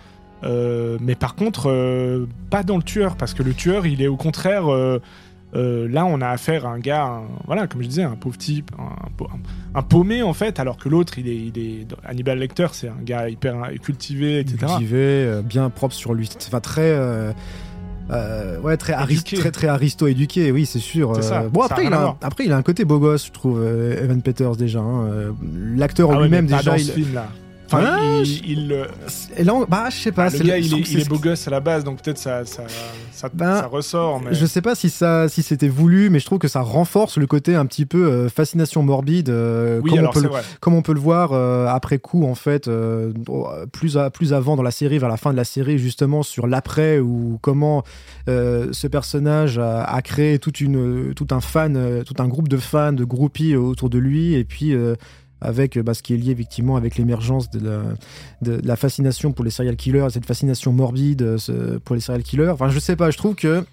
Mais 1.01 1.15
par 1.15 1.35
contre, 1.37 2.27
pas 2.51 2.63
dans 2.65 2.77
le 2.77 2.83
tueur, 2.83 3.17
parce 3.17 3.33
que 3.35 3.43
le 3.45 3.55
tueur, 3.55 3.87
il 3.87 4.03
est 4.03 4.09
au 4.09 4.17
contraire. 4.17 4.65
là, 5.55 6.07
on 6.07 6.21
a 6.21 6.29
affaire 6.29 6.67
à 6.67 6.71
un 6.71 6.79
gars, 6.79 7.05
un- 7.05 7.23
voilà, 7.47 7.67
comme 7.67 7.83
je 7.83 7.89
disais, 7.89 8.03
un 8.03 8.17
pauvre 8.17 8.39
type, 8.39 8.71
un, 8.79 9.25
un- 9.25 9.39
un 9.79 9.83
paumé 9.83 10.23
en 10.23 10.33
fait, 10.33 10.59
alors 10.61 10.79
que 10.79 10.89
l'autre, 10.89 11.19
il 11.19 11.29
est, 11.29 11.37
il 11.37 11.59
est 11.59 11.87
Hannibal 12.05 12.39
Lecter, 12.39 12.67
c'est 12.73 12.89
un 12.89 13.03
gars 13.05 13.29
hyper 13.29 13.57
cultivé, 13.83 14.39
etc. 14.41 14.59
cultivé, 14.67 15.41
bien 15.45 15.69
propre 15.71 15.95
sur 15.95 16.13
lui. 16.15 16.29
Enfin, 16.49 16.61
très. 16.61 16.91
Euh, 18.13 18.59
ouais, 18.61 18.77
très, 18.77 18.95
Éduqué. 19.05 19.37
très, 19.37 19.51
très 19.51 19.67
aristo 19.69 20.07
éduqué, 20.07 20.53
oui, 20.53 20.67
c'est 20.67 20.79
sûr. 20.79 21.13
C'est 21.17 21.21
Euh, 21.21 21.29
ça, 21.29 21.43
bon, 21.49 21.61
ça 21.61 21.67
après, 21.71 21.87
il 21.87 21.93
a, 21.93 22.07
un- 22.09 22.17
après, 22.23 22.45
il 22.45 22.53
a 22.53 22.57
un 22.57 22.63
côté 22.63 22.85
beau 22.85 22.99
gosse, 22.99 23.27
je 23.27 23.33
trouve, 23.33 23.61
euh, 23.63 24.03
Evan 24.05 24.21
Peters, 24.23 24.57
déjà. 24.57 24.81
hein. 24.81 25.07
Euh, 25.11 25.31
L'acteur 25.77 26.11
en 26.11 26.15
Ah 26.15 26.17
ouais, 26.19 26.23
lui-même, 26.25 26.47
déjà. 26.47 26.63
dans 26.63 26.75
il- 26.75 26.85
ce 26.85 26.93
film 26.93 27.15
là. 27.15 27.29
Enfin, 27.73 27.85
Ah, 27.87 28.21
il, 28.25 28.51
il, 28.51 28.73
euh, 28.73 28.85
là, 29.39 29.55
on- 29.55 29.65
bah, 29.65 29.85
je 29.91 29.97
sais 29.97 30.13
pas. 30.13 30.29
le 30.29 30.39
gars, 30.39 30.61
je 30.61 30.67
il 30.67 30.75
est, 30.75 30.93
il 30.93 31.09
beau 31.09 31.19
gosse 31.19 31.47
à 31.49 31.51
la 31.51 31.61
base, 31.61 31.85
donc 31.85 32.03
peut-être 32.03 32.19
ça, 32.19 32.45
ça, 32.45 32.65
ça, 33.13 33.29
Ben, 33.33 33.57
ça 33.61 33.67
ressort. 33.67 34.21
Mais... 34.21 34.35
Je 34.35 34.45
sais 34.47 34.61
pas 34.61 34.75
si 34.75 34.91
ça, 34.91 35.29
si 35.29 35.43
c'était 35.43 35.69
voulu, 35.69 36.11
mais 36.11 36.19
je 36.19 36.27
trouve 36.27 36.39
que 36.39 36.49
ça 36.49 36.61
renforce 36.61 37.17
le 37.17 37.27
côté 37.27 37.55
un 37.55 37.65
petit 37.67 37.87
peu 37.87 38.05
euh, 38.11 38.29
fascination 38.29 38.83
morbide, 38.83 39.31
euh, 39.31 39.81
oui, 39.83 39.91
comme, 39.91 40.07
on 40.07 40.11
peut 40.11 40.23
le, 40.23 40.29
comme 40.61 40.75
on 40.75 40.83
peut 40.83 40.93
le 40.95 41.01
voir 41.01 41.31
euh, 41.33 41.67
après 41.69 41.99
coup 41.99 42.25
en 42.27 42.35
fait, 42.35 42.69
plus 43.73 43.97
à, 43.97 44.11
plus 44.11 44.33
avant 44.33 44.57
dans 44.57 44.63
la 44.63 44.71
série, 44.71 44.99
vers 44.99 45.09
la 45.09 45.17
fin 45.17 45.33
de 45.33 45.37
la 45.37 45.45
série 45.45 45.79
justement 45.79 46.23
sur 46.23 46.47
l'après 46.47 46.99
ou 46.99 47.39
comment 47.41 47.83
ce 48.27 48.87
personnage 48.87 49.59
a, 49.59 49.83
a 49.85 50.03
créé 50.03 50.39
toute 50.39 50.61
une, 50.61 51.15
tout 51.15 51.29
un 51.31 51.41
fan, 51.41 52.03
tout 52.05 52.15
un 52.19 52.29
groupe 52.29 52.49
de 52.49 52.57
fans, 52.57 52.93
de 52.93 53.05
groupies 53.05 53.57
autour 53.57 53.91
de 53.91 53.99
lui, 53.99 54.35
et 54.35 54.45
puis 54.45 54.75
avec 55.43 55.77
euh, 55.77 55.83
bah, 55.83 55.95
ce 55.95 56.03
qui 56.03 56.15
est 56.15 56.17
lié 56.17 56.31
effectivement 56.31 56.77
avec 56.77 56.97
l'émergence 56.97 57.51
de 57.51 57.61
la, 57.61 57.83
de 58.41 58.61
la 58.65 58.77
fascination 58.77 59.33
pour 59.33 59.45
les 59.45 59.51
serial 59.51 59.77
killers, 59.77 60.09
cette 60.11 60.27
fascination 60.27 60.73
morbide 60.73 61.23
euh, 61.23 61.79
pour 61.85 61.95
les 61.95 62.01
serial 62.01 62.23
killers. 62.23 62.51
Enfin, 62.51 62.69
je 62.69 62.79
sais 62.79 62.97
pas, 62.97 63.11
je 63.11 63.19
trouve 63.19 63.35
que 63.35 63.65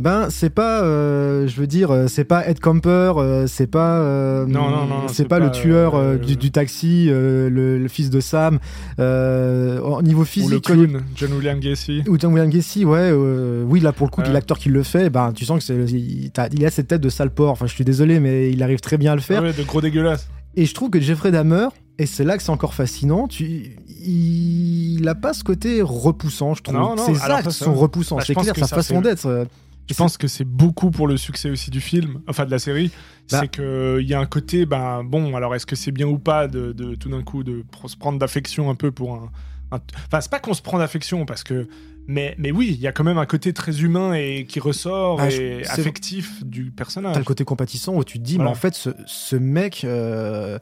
ben 0.00 0.28
c'est 0.30 0.50
pas, 0.50 0.82
euh, 0.82 1.46
je 1.46 1.60
veux 1.60 1.66
dire, 1.66 1.90
euh, 1.90 2.06
c'est 2.08 2.24
pas 2.24 2.46
Ed 2.48 2.60
Camper, 2.60 3.12
euh, 3.16 3.46
c'est 3.46 3.66
pas, 3.66 3.98
euh, 4.00 4.46
Non, 4.46 4.70
non, 4.70 4.86
non, 4.86 5.08
c'est 5.08 5.28
pas, 5.28 5.38
pas, 5.38 5.44
le 5.44 5.50
tueur 5.50 6.18
du, 6.18 6.36
du 6.36 6.50
taxi, 6.50 7.06
le, 7.06 7.48
le 7.78 7.88
fils 7.88 8.10
de 8.10 8.20
Sam. 8.20 8.58
Au 8.98 10.02
niveau 10.02 10.20
Ou 10.20 10.24
le 10.24 10.24
physique, 10.24 10.64
clown, 10.64 11.02
John 11.14 11.32
William 11.34 11.60
Gacy. 11.60 12.02
ou 12.08 12.18
John 12.18 12.32
William 12.32 12.50
Gacy, 12.50 12.84
ouais, 12.84 13.12
oui, 13.12 13.80
là 13.80 13.92
pour 13.92 14.06
le 14.06 14.10
coup, 14.10 14.22
l'acteur 14.22 14.58
qui 14.58 14.68
le 14.68 14.82
fait, 14.82 15.10
ben 15.10 15.32
tu 15.32 15.44
sens 15.44 15.58
que 15.58 15.64
c'est, 15.64 15.74
il, 15.92 16.64
a 16.64 16.70
cette 16.70 16.88
tête 16.88 17.00
de 17.00 17.08
sale 17.08 17.30
porc. 17.30 17.50
Enfin, 17.52 17.66
je 17.66 17.74
suis 17.74 17.84
désolé, 17.84 18.20
mais 18.20 18.50
il 18.50 18.62
arrive 18.62 18.80
très 18.80 18.98
bien 18.98 19.12
à 19.12 19.14
le 19.14 19.20
faire. 19.20 19.40
Ah 19.42 19.46
ouais, 19.46 19.52
de 19.52 19.62
gros 19.62 19.80
dégueulasse. 19.80 20.28
Et 20.56 20.66
je 20.66 20.74
trouve 20.74 20.90
que 20.90 21.00
Jeffrey 21.00 21.30
Dahmer, 21.30 21.68
et 21.98 22.06
c'est 22.06 22.24
là 22.24 22.36
que 22.36 22.42
c'est 22.42 22.50
encore 22.50 22.74
fascinant, 22.74 23.28
tu, 23.28 23.76
il 24.04 25.06
a 25.08 25.14
pas 25.14 25.32
ce 25.32 25.44
côté 25.44 25.80
repoussant, 25.82 26.54
je 26.54 26.62
trouve. 26.62 26.76
Non, 26.76 26.96
non, 26.96 27.06
Ses 27.06 27.22
actes 27.22 27.50
ça, 27.50 27.64
sont 27.64 27.74
repoussants, 27.74 28.16
bah, 28.16 28.24
c'est 28.26 28.34
clair, 28.34 28.54
sa 28.56 28.66
façon 28.66 29.00
d'être. 29.00 29.46
Euh, 29.90 29.94
Je 29.94 29.98
pense 29.98 30.16
que 30.16 30.28
c'est 30.28 30.44
beaucoup 30.44 30.90
pour 30.90 31.06
le 31.08 31.16
succès 31.16 31.50
aussi 31.50 31.70
du 31.70 31.80
film, 31.80 32.20
enfin 32.28 32.44
de 32.46 32.50
la 32.50 32.58
série. 32.58 32.90
Bah. 33.30 33.40
C'est 33.40 33.48
qu'il 33.48 34.06
y 34.08 34.14
a 34.14 34.20
un 34.20 34.26
côté, 34.26 34.66
ben 34.66 35.04
bon, 35.04 35.34
alors 35.36 35.54
est-ce 35.54 35.66
que 35.66 35.76
c'est 35.76 35.92
bien 35.92 36.06
ou 36.08 36.18
pas 36.18 36.48
de, 36.48 36.72
de- 36.72 36.94
tout 36.94 37.08
d'un 37.10 37.22
coup 37.22 37.42
de 37.44 37.64
se 37.86 37.96
prendre 37.96 38.18
d'affection 38.18 38.70
un 38.70 38.74
peu 38.74 38.90
pour 38.90 39.14
un. 39.14 39.30
un- 39.72 39.80
Enfin, 40.06 40.20
c'est 40.20 40.30
pas 40.30 40.40
qu'on 40.40 40.54
se 40.54 40.62
prend 40.62 40.78
d'affection 40.78 41.26
parce 41.26 41.44
que. 41.44 41.68
Mais, 42.06 42.34
mais 42.38 42.50
oui, 42.50 42.70
il 42.72 42.80
y 42.80 42.88
a 42.88 42.92
quand 42.92 43.04
même 43.04 43.18
un 43.18 43.26
côté 43.26 43.52
très 43.52 43.82
humain 43.82 44.14
et 44.14 44.44
qui 44.44 44.58
ressort 44.58 45.18
Bah, 45.18 45.30
et 45.30 45.64
affectif 45.68 46.44
du 46.44 46.72
personnage. 46.72 47.12
T'as 47.12 47.20
le 47.20 47.24
côté 47.24 47.44
compatissant 47.44 47.94
où 47.94 48.02
tu 48.02 48.18
te 48.18 48.24
dis, 48.24 48.34
Voilà. 48.36 48.50
mais 48.50 48.56
en 48.56 48.58
fait, 48.58 48.74
ce, 48.74 48.90
ce 49.06 49.36
mec, 49.36 49.82
euh, 49.84 50.58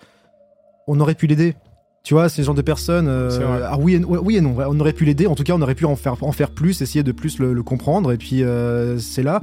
on 0.87 1.01
aurait 1.01 1.14
pu 1.14 1.26
l'aider. 1.26 1.55
Tu 2.05 2.14
vois, 2.14 2.28
c'est 2.28 2.40
le 2.42 2.46
genre 2.46 2.55
de 2.55 2.64
euh, 2.88 3.28
vrai. 3.28 3.61
ah 3.64 3.76
oui 3.78 3.94
et, 3.94 4.05
oui 4.05 4.36
et 4.36 4.40
non. 4.40 4.57
On 4.57 4.80
aurait 4.80 4.92
pu 4.92 5.05
l'aider. 5.05 5.26
En 5.26 5.34
tout 5.34 5.42
cas, 5.42 5.53
on 5.55 5.61
aurait 5.61 5.74
pu 5.74 5.84
en 5.84 5.96
faire, 5.96 6.16
en 6.22 6.32
faire 6.32 6.51
plus, 6.51 6.80
essayer 6.80 7.03
de 7.03 7.12
plus 7.12 7.38
le, 7.38 7.53
le 7.53 7.62
comprendre. 7.62 8.12
Et 8.12 8.16
puis, 8.16 8.42
euh, 8.42 8.99
c'est 8.99 9.22
là. 9.22 9.42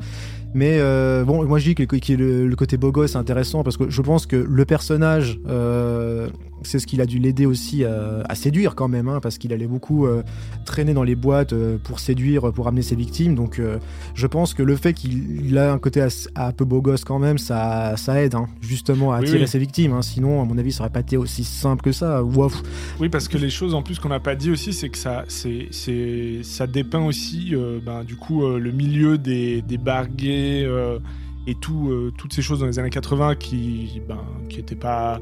Mais 0.55 0.77
euh, 0.79 1.25
bon, 1.25 1.43
moi 1.43 1.59
je 1.59 1.65
dis 1.65 1.75
que, 1.75 1.83
que 1.83 2.13
le, 2.13 2.47
le 2.47 2.55
côté 2.55 2.77
beau 2.77 2.89
gosse 2.89 3.15
est 3.15 3.17
intéressant 3.17 3.61
parce 3.61 3.75
que 3.75 3.89
je 3.89 4.01
pense 4.01 4.25
que 4.25 4.37
le 4.37 4.63
personnage, 4.63 5.37
euh, 5.49 6.29
c'est 6.63 6.79
ce 6.79 6.87
qu'il 6.87 7.01
a 7.01 7.05
dû 7.05 7.19
l'aider 7.19 7.45
aussi 7.45 7.83
à, 7.83 8.23
à 8.27 8.35
séduire 8.35 8.75
quand 8.75 8.87
même, 8.87 9.07
hein, 9.07 9.19
parce 9.21 9.37
qu'il 9.37 9.53
allait 9.53 9.67
beaucoup 9.67 10.05
euh, 10.07 10.23
traîner 10.65 10.93
dans 10.93 11.03
les 11.03 11.15
boîtes 11.15 11.53
euh, 11.53 11.77
pour 11.83 11.99
séduire, 11.99 12.51
pour 12.53 12.67
amener 12.67 12.81
ses 12.81 12.95
victimes. 12.95 13.35
Donc 13.35 13.59
euh, 13.59 13.77
je 14.15 14.25
pense 14.27 14.53
que 14.53 14.63
le 14.63 14.75
fait 14.75 14.93
qu'il 14.93 15.45
il 15.45 15.57
a 15.57 15.71
un 15.73 15.77
côté 15.79 16.01
assez- 16.01 16.29
un 16.35 16.51
peu 16.51 16.65
beau 16.65 16.81
gosse 16.81 17.03
quand 17.03 17.19
même, 17.19 17.37
ça, 17.37 17.95
ça 17.97 18.21
aide 18.21 18.35
hein, 18.35 18.47
justement 18.61 19.11
à 19.13 19.17
attirer 19.17 19.39
oui. 19.41 19.47
ses 19.47 19.59
victimes. 19.59 19.93
hein. 19.93 20.01
Sinon, 20.01 20.41
à 20.41 20.45
mon 20.45 20.57
avis, 20.57 20.71
ça 20.71 20.83
aurait 20.83 20.93
pas 20.93 21.01
été 21.01 21.17
aussi 21.17 21.43
simple 21.43 21.83
que 21.83 21.91
ça. 21.91 22.23
Wow. 22.23 22.51
Oui, 22.99 23.09
parce 23.09 23.27
que 23.27 23.37
les 23.37 23.49
choses 23.49 23.73
en 23.73 23.81
plus 23.83 23.99
qu'on 23.99 24.09
n'a 24.09 24.19
pas 24.19 24.35
dit 24.35 24.49
aussi, 24.51 24.73
c'est 24.73 24.89
que 24.89 24.97
ça, 24.97 25.25
c'est, 25.27 25.67
c'est, 25.71 26.39
ça 26.43 26.67
dépeint 26.67 27.05
aussi, 27.05 27.53
euh, 27.53 27.79
ben, 27.85 28.03
du 28.03 28.15
coup, 28.15 28.43
euh, 28.43 28.59
le 28.59 28.71
milieu 28.71 29.17
des, 29.17 29.61
des 29.61 29.79
euh, 29.87 30.99
et 31.47 31.55
tout, 31.55 31.89
euh, 31.89 32.11
toutes 32.17 32.33
ces 32.33 32.41
choses 32.41 32.59
dans 32.59 32.65
les 32.65 32.79
années 32.79 32.89
80 32.89 33.35
qui, 33.35 34.01
ben, 34.07 34.17
qui 34.49 34.59
étaient 34.59 34.75
pas, 34.75 35.19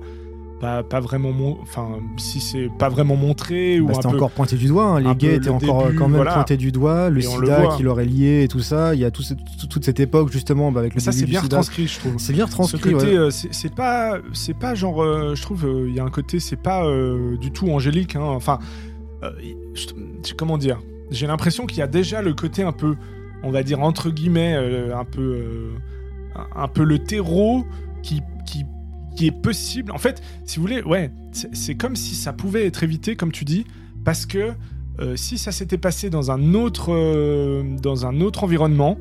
pas, 0.64 0.82
pas 0.82 0.99
vraiment, 1.01 1.32
mon- 1.34 1.57
enfin, 1.61 1.89
si 2.16 2.39
c'est 2.39 2.70
pas 2.80 2.88
vraiment 2.88 3.18
montré 3.18 3.82
ou 3.82 3.88
Bah, 3.88 3.91
un 3.91 3.95
c'était 3.95 4.07
peu. 4.09 4.16
encore 4.16 4.32
pointé 4.32 4.55
du 4.55 4.68
doigt. 4.68 4.86
hein. 4.86 4.99
Les 5.01 5.14
gays 5.16 5.36
étaient 5.36 5.47
le 5.47 5.51
encore 5.51 5.86
début, 5.88 5.97
quand 5.97 6.07
même 6.07 6.16
voilà. 6.16 6.34
pointés 6.36 6.55
du 6.55 6.72
doigt. 6.72 7.09
Le 7.09 7.20
Et 7.20 7.24
le 7.24 7.30
sida 7.30 7.59
voit. 7.61 7.76
qui 7.76 7.84
leur 7.84 7.99
est 7.99 8.05
lié 8.05 8.43
et 8.43 8.47
tout 8.47 8.61
ça. 8.61 8.95
Il 8.95 9.01
y 9.01 9.05
a 9.05 9.11
tout 9.11 9.24
ce- 9.24 9.34
tout- 9.34 9.68
toute 9.70 9.84
cette 9.84 9.99
époque 9.99 10.32
justement 10.32 10.72
bah, 10.72 10.80
avec 10.80 10.95
le 10.95 11.01
ça, 11.01 11.11
c'est 11.11 11.26
bien 11.26 11.41
sida. 11.41 11.57
retranscrit, 11.57 11.88
je 11.88 11.99
trouve. 11.99 12.14
C'est 12.18 12.32
bien 12.32 12.45
Ce 12.47 12.51
retranscrit. 12.51 12.93
côté, 12.93 13.07
ouais. 13.07 13.16
euh, 13.18 13.30
c'est 13.30 13.76
pas, 13.76 14.20
c'est 14.32 14.57
pas 14.57 14.74
genre, 14.74 15.03
euh, 15.03 15.36
je 15.36 15.41
trouve, 15.41 15.66
euh, 15.66 15.89
il 15.89 15.95
y 15.95 15.99
a 15.99 16.03
un 16.05 16.09
côté, 16.09 16.39
c'est 16.39 16.55
pas 16.55 16.86
euh, 16.86 17.36
du 17.38 17.51
tout 17.51 17.70
angélique. 17.70 18.16
hein. 18.16 18.22
Enfin, 18.24 18.59
euh, 19.24 19.32
je- 19.74 20.34
comment 20.34 20.57
dire? 20.57 20.80
J'ai 21.11 21.28
l'impression 21.28 21.66
qu'il 21.66 21.80
y 21.80 21.82
a 21.82 21.88
déjà 21.88 22.22
le 22.22 22.34
côté 22.34 22.64
un 22.64 22.72
peu, 22.72 22.95
on 23.43 23.51
va 23.51 23.64
dire 23.64 23.82
entre 23.82 24.09
guillemets, 24.11 24.55
euh, 24.55 24.95
un 24.97 25.03
peu, 25.03 25.22
euh, 25.22 25.72
un, 26.36 26.64
un 26.64 26.68
peu 26.70 26.84
le 26.84 26.99
terreau 26.99 27.66
qui, 28.01 28.22
qui, 29.16 29.28
est 29.28 29.32
possible. 29.32 29.91
En 29.91 29.97
fait, 29.97 30.22
si 30.45 30.57
vous 30.57 30.64
voulez, 30.64 30.82
ouais, 30.84 31.11
c'est 31.53 31.76
comme 31.76 31.95
si 31.95 32.16
ça 32.16 32.34
pouvait 32.34 32.66
être 32.66 32.84
évité, 32.84 33.16
comme 33.16 33.32
tu 33.32 33.45
dis, 33.45 33.66
parce 34.03 34.26
que 34.26 34.51
euh, 34.99 35.16
si 35.16 35.38
ça 35.38 35.51
s'était 35.51 35.78
passé 35.78 36.09
dans 36.09 36.30
un 36.32 36.53
autre, 36.53 36.93
euh, 36.93 37.64
dans 37.82 38.05
un 38.05 38.22
autre 38.22 38.43
environnement, 38.43 38.97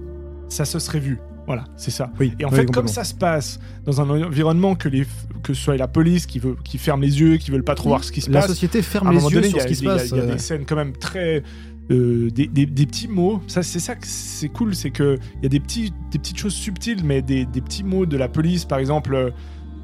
ça 0.49 0.65
se 0.65 0.79
serait 0.79 1.01
vu. 1.01 1.19
Voilà, 1.47 1.65
c'est 1.77 1.91
ça. 1.91 2.11
Oui, 2.21 2.33
Et 2.39 2.45
en 2.45 2.51
oui, 2.51 2.57
fait, 2.57 2.67
comme 2.71 2.87
ça 2.89 3.03
se 3.05 3.15
passe 3.15 3.59
dans 3.85 4.01
un 4.01 4.09
environnement 4.09 4.75
que, 4.77 4.89
les, 4.89 5.05
que 5.43 5.55
ce 5.55 5.61
soit 5.63 5.77
la 5.77 5.89
police 5.89 6.27
qui, 6.27 6.39
veut, 6.39 6.57
qui 6.63 6.79
ferme 6.79 7.03
les 7.03 7.21
yeux, 7.21 7.37
qui 7.37 7.51
veulent 7.51 7.65
pas 7.65 7.75
trop 7.75 7.89
voir 7.89 8.05
ce 8.05 8.13
qui 8.13 8.21
se 8.21 8.31
la 8.31 8.41
passe, 8.41 8.51
société 8.51 8.79
à 8.79 8.83
ferme 8.83 9.11
les 9.13 9.23
yeux 9.25 9.31
donné, 9.41 9.49
sur 9.49 9.59
a, 9.59 9.63
ce 9.63 9.67
qui 9.67 9.75
se 9.75 9.83
passe. 9.85 10.11
il 10.11 10.17
y 10.19 10.21
a 10.21 10.27
des 10.27 10.39
scènes 10.39 10.65
quand 10.65 10.77
même 10.77 10.93
très. 10.97 11.43
euh, 11.91 12.31
des, 12.31 12.47
des- 12.47 12.65
des 12.65 12.87
petits 12.87 13.09
mots, 13.09 13.43
ça 13.49 13.65
c'est 13.65 13.81
ça 13.81 13.97
que 13.97 14.07
c'est 14.07 14.49
cool, 14.51 14.75
c'est 14.77 14.91
que 14.93 15.19
il 15.39 15.43
y 15.43 15.47
a 15.47 15.49
des 15.49 15.59
petits 15.61 15.93
des 16.13 16.19
petites 16.21 16.39
choses 16.39 16.55
subtiles, 16.55 17.03
mais 17.05 17.23
des, 17.23 17.45
des 17.45 17.61
petits 17.61 17.83
mots 17.83 18.07
de 18.07 18.17
la 18.17 18.29
police, 18.29 18.65
par 18.65 18.79
exemple. 18.79 19.33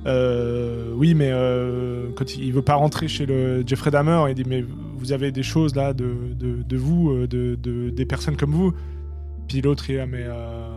Euh, 0.06 0.92
oui, 0.94 1.14
mais 1.14 1.28
euh, 1.30 2.06
quand 2.16 2.34
il, 2.36 2.44
il 2.44 2.52
veut 2.52 2.62
pas 2.62 2.74
rentrer 2.74 3.08
chez 3.08 3.26
le 3.26 3.62
Jeffrey 3.66 3.90
Dahmer, 3.90 4.24
il 4.28 4.34
dit 4.34 4.44
mais 4.46 4.64
vous 4.96 5.12
avez 5.12 5.32
des 5.32 5.42
choses 5.42 5.74
là 5.74 5.92
de, 5.92 6.14
de, 6.38 6.62
de 6.62 6.76
vous, 6.76 7.10
euh, 7.10 7.26
de, 7.26 7.56
de- 7.60 7.90
des 7.90 8.04
personnes 8.06 8.36
comme 8.36 8.52
vous. 8.52 8.72
Puis 9.48 9.60
l'autre 9.60 9.88
il 9.90 9.94
est 9.96 9.98
là 9.98 10.06
mais 10.06 10.22
euh, 10.24 10.68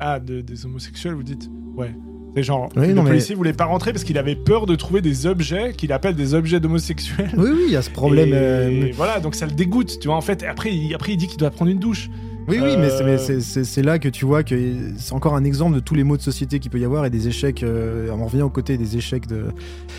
ah 0.00 0.20
de- 0.20 0.40
des 0.40 0.64
homosexuels 0.66 1.14
vous 1.14 1.22
dites 1.22 1.50
ouais. 1.76 1.94
C'est 2.36 2.42
genre 2.44 2.68
Oui, 2.76 2.88
le 2.88 2.92
non, 2.94 3.02
mais- 3.02 3.10
policier 3.10 3.34
voulait 3.34 3.52
pas 3.52 3.64
rentrer 3.64 3.92
parce 3.92 4.04
qu'il 4.04 4.16
avait 4.18 4.36
peur 4.36 4.66
de 4.66 4.76
trouver 4.76 5.00
des 5.00 5.26
objets 5.26 5.72
qu'il 5.76 5.92
appelle 5.92 6.14
des 6.14 6.34
objets 6.34 6.60
d'homosexuels. 6.60 7.30
Oui, 7.36 7.48
oui, 7.52 7.62
il 7.68 7.72
y 7.72 7.76
a 7.76 7.82
ce 7.82 7.90
problème. 7.90 8.32
Et 8.32 8.92
voilà, 8.92 9.18
donc 9.18 9.34
ça 9.34 9.44
le 9.46 9.52
dégoûte, 9.52 9.98
tu 9.98 10.06
vois. 10.08 10.16
En 10.16 10.20
fait, 10.20 10.44
après, 10.44 10.72
il, 10.72 10.94
après, 10.94 11.12
il 11.14 11.16
dit 11.16 11.26
qu'il 11.26 11.38
doit 11.38 11.50
prendre 11.50 11.70
une 11.70 11.78
douche. 11.80 12.10
Oui, 12.48 12.58
oui, 12.62 12.76
mais 12.78 12.88
c'est- 12.90 13.02
Euh, 13.02 13.36
mais 13.56 13.64
c'est- 13.64 13.82
là 13.82 13.98
que 13.98 14.08
tu 14.08 14.24
vois 14.24 14.42
que 14.42 14.54
c'est 14.96 15.12
encore 15.12 15.34
un 15.36 15.44
exemple 15.44 15.74
de 15.74 15.80
tous 15.80 15.94
les 15.94 16.04
mots 16.04 16.16
de 16.16 16.22
société 16.22 16.58
qu'il 16.58 16.70
peut 16.70 16.78
y 16.80 16.84
avoir 16.84 17.04
et 17.04 17.10
des 17.10 17.28
échecs. 17.28 17.62
euh, 17.62 18.08
on 18.12 18.24
revient 18.26 18.42
aux 18.42 18.48
côtés 18.50 18.76
des 18.78 18.96
échecs 18.96 19.26
de, 19.26 19.44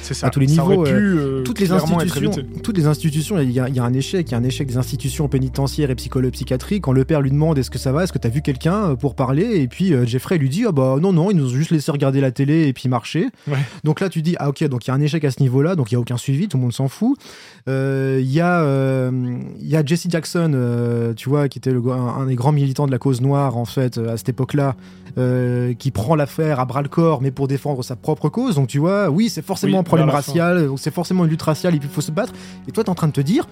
ça. 0.02 0.28
À 0.28 0.30
tous 0.30 0.40
les 0.40 0.48
Ça 0.48 0.62
niveaux, 0.64 0.84
pu, 0.84 0.92
euh, 0.92 1.44
toutes 1.44 1.60
les 1.60 1.72
institutions, 1.72 2.32
toutes 2.64 2.78
les 2.78 2.86
institutions, 2.88 3.40
il 3.40 3.52
y, 3.52 3.60
a, 3.60 3.70
il 3.70 3.76
y 3.76 3.80
a 3.80 3.84
un 3.84 3.94
échec, 3.94 4.28
il 4.30 4.32
y 4.32 4.36
a 4.36 4.38
un 4.38 4.44
échec 4.44 4.68
des 4.68 4.78
institutions 4.78 5.28
pénitentiaires 5.28 5.90
et 5.92 5.96
psycholo 5.96 6.30
psychiatriques. 6.32 6.84
Quand 6.84 6.92
le 6.92 7.06
père 7.06 7.22
lui 7.22 7.30
demande 7.32 7.58
est-ce 7.58 7.70
que 7.72 7.78
ça 7.80 7.92
va, 7.92 8.04
est-ce 8.04 8.14
que 8.14 8.18
t'as 8.18 8.30
vu 8.30 8.42
quelqu'un 8.42 8.96
pour 8.96 9.16
parler, 9.16 9.60
et 9.62 9.68
puis 9.68 9.94
euh, 9.94 10.06
Jeffrey 10.06 10.38
lui 10.38 10.50
dit 10.50 10.64
ah 10.68 10.72
bah 10.72 10.96
non 11.02 11.14
non, 11.14 11.32
ils 11.32 11.38
nous 11.38 11.46
ont 11.54 11.56
juste 11.56 11.72
laissé 11.72 11.92
regarder 11.92 12.22
la 12.22 12.32
télé 12.32 12.68
et 12.68 12.74
puis 12.74 12.90
marcher. 12.90 13.28
Ouais. 13.48 13.58
Donc 13.84 14.00
là 14.00 14.10
tu 14.10 14.22
dis 14.22 14.36
ah 14.40 14.50
ok 14.50 14.64
donc 14.68 14.86
il 14.86 14.90
y 14.90 14.92
a 14.92 14.96
un 14.96 15.02
échec 15.02 15.24
à 15.26 15.32
ce 15.32 15.42
niveau-là, 15.42 15.76
donc 15.76 15.92
il 15.92 15.96
y 15.96 15.98
a 15.98 16.00
aucun 16.00 16.18
suivi, 16.18 16.48
tout 16.48 16.58
le 16.58 16.64
monde 16.64 16.74
s'en 16.74 16.88
fout. 16.88 17.18
Il 17.68 18.32
y 18.32 18.42
a 18.42 19.12
y 19.62 19.76
a 19.76 19.86
Jesse 19.86 20.08
Jackson, 20.10 21.14
tu 21.16 21.30
vois, 21.30 21.48
qui 21.50 21.60
était 21.60 21.72
le, 21.72 21.82
un, 21.92 22.22
un 22.22 22.28
grands 22.40 22.52
militants 22.52 22.88
de 22.88 22.92
la 22.92 22.98
cause 22.98 23.22
noire 23.22 23.56
en 23.58 23.66
fait 23.66 23.98
euh, 24.00 24.14
à 24.14 24.18
cette 24.18 24.30
époque-là. 24.30 24.76
euh, 25.18 25.74
qui 25.74 25.90
prend 25.92 26.16
l'affaire 26.16 26.60
à 26.60 26.66
bras 26.66 26.82
le 26.84 26.88
corps, 26.88 27.20
mais 27.22 27.32
pour 27.32 27.48
défendre 27.48 27.84
sa 27.84 27.96
propre 27.96 28.30
cause. 28.30 28.56
Donc 28.56 28.68
tu 28.68 28.78
vois, 28.80 29.10
oui, 29.10 29.28
c'est 29.30 29.42
forcément 29.44 29.74
Oui, 29.74 29.80
un 29.80 29.84
problème 29.84 30.10
racial, 30.10 30.68
donc 30.68 30.80
c'est 30.80 30.94
forcément 30.94 31.26
une 31.26 31.32
lutte 31.32 31.42
raciale 31.42 31.76
et 31.76 31.80
puis 31.80 31.90
il 31.92 31.94
faut 31.94 32.00
se 32.02 32.12
battre. 32.12 32.32
Et 32.68 32.72
toi, 32.72 32.84
t'es 32.84 32.90
en 32.92 32.96
train 32.96 33.08
de 33.08 33.12
te 33.14 33.20
dire, 33.22 33.48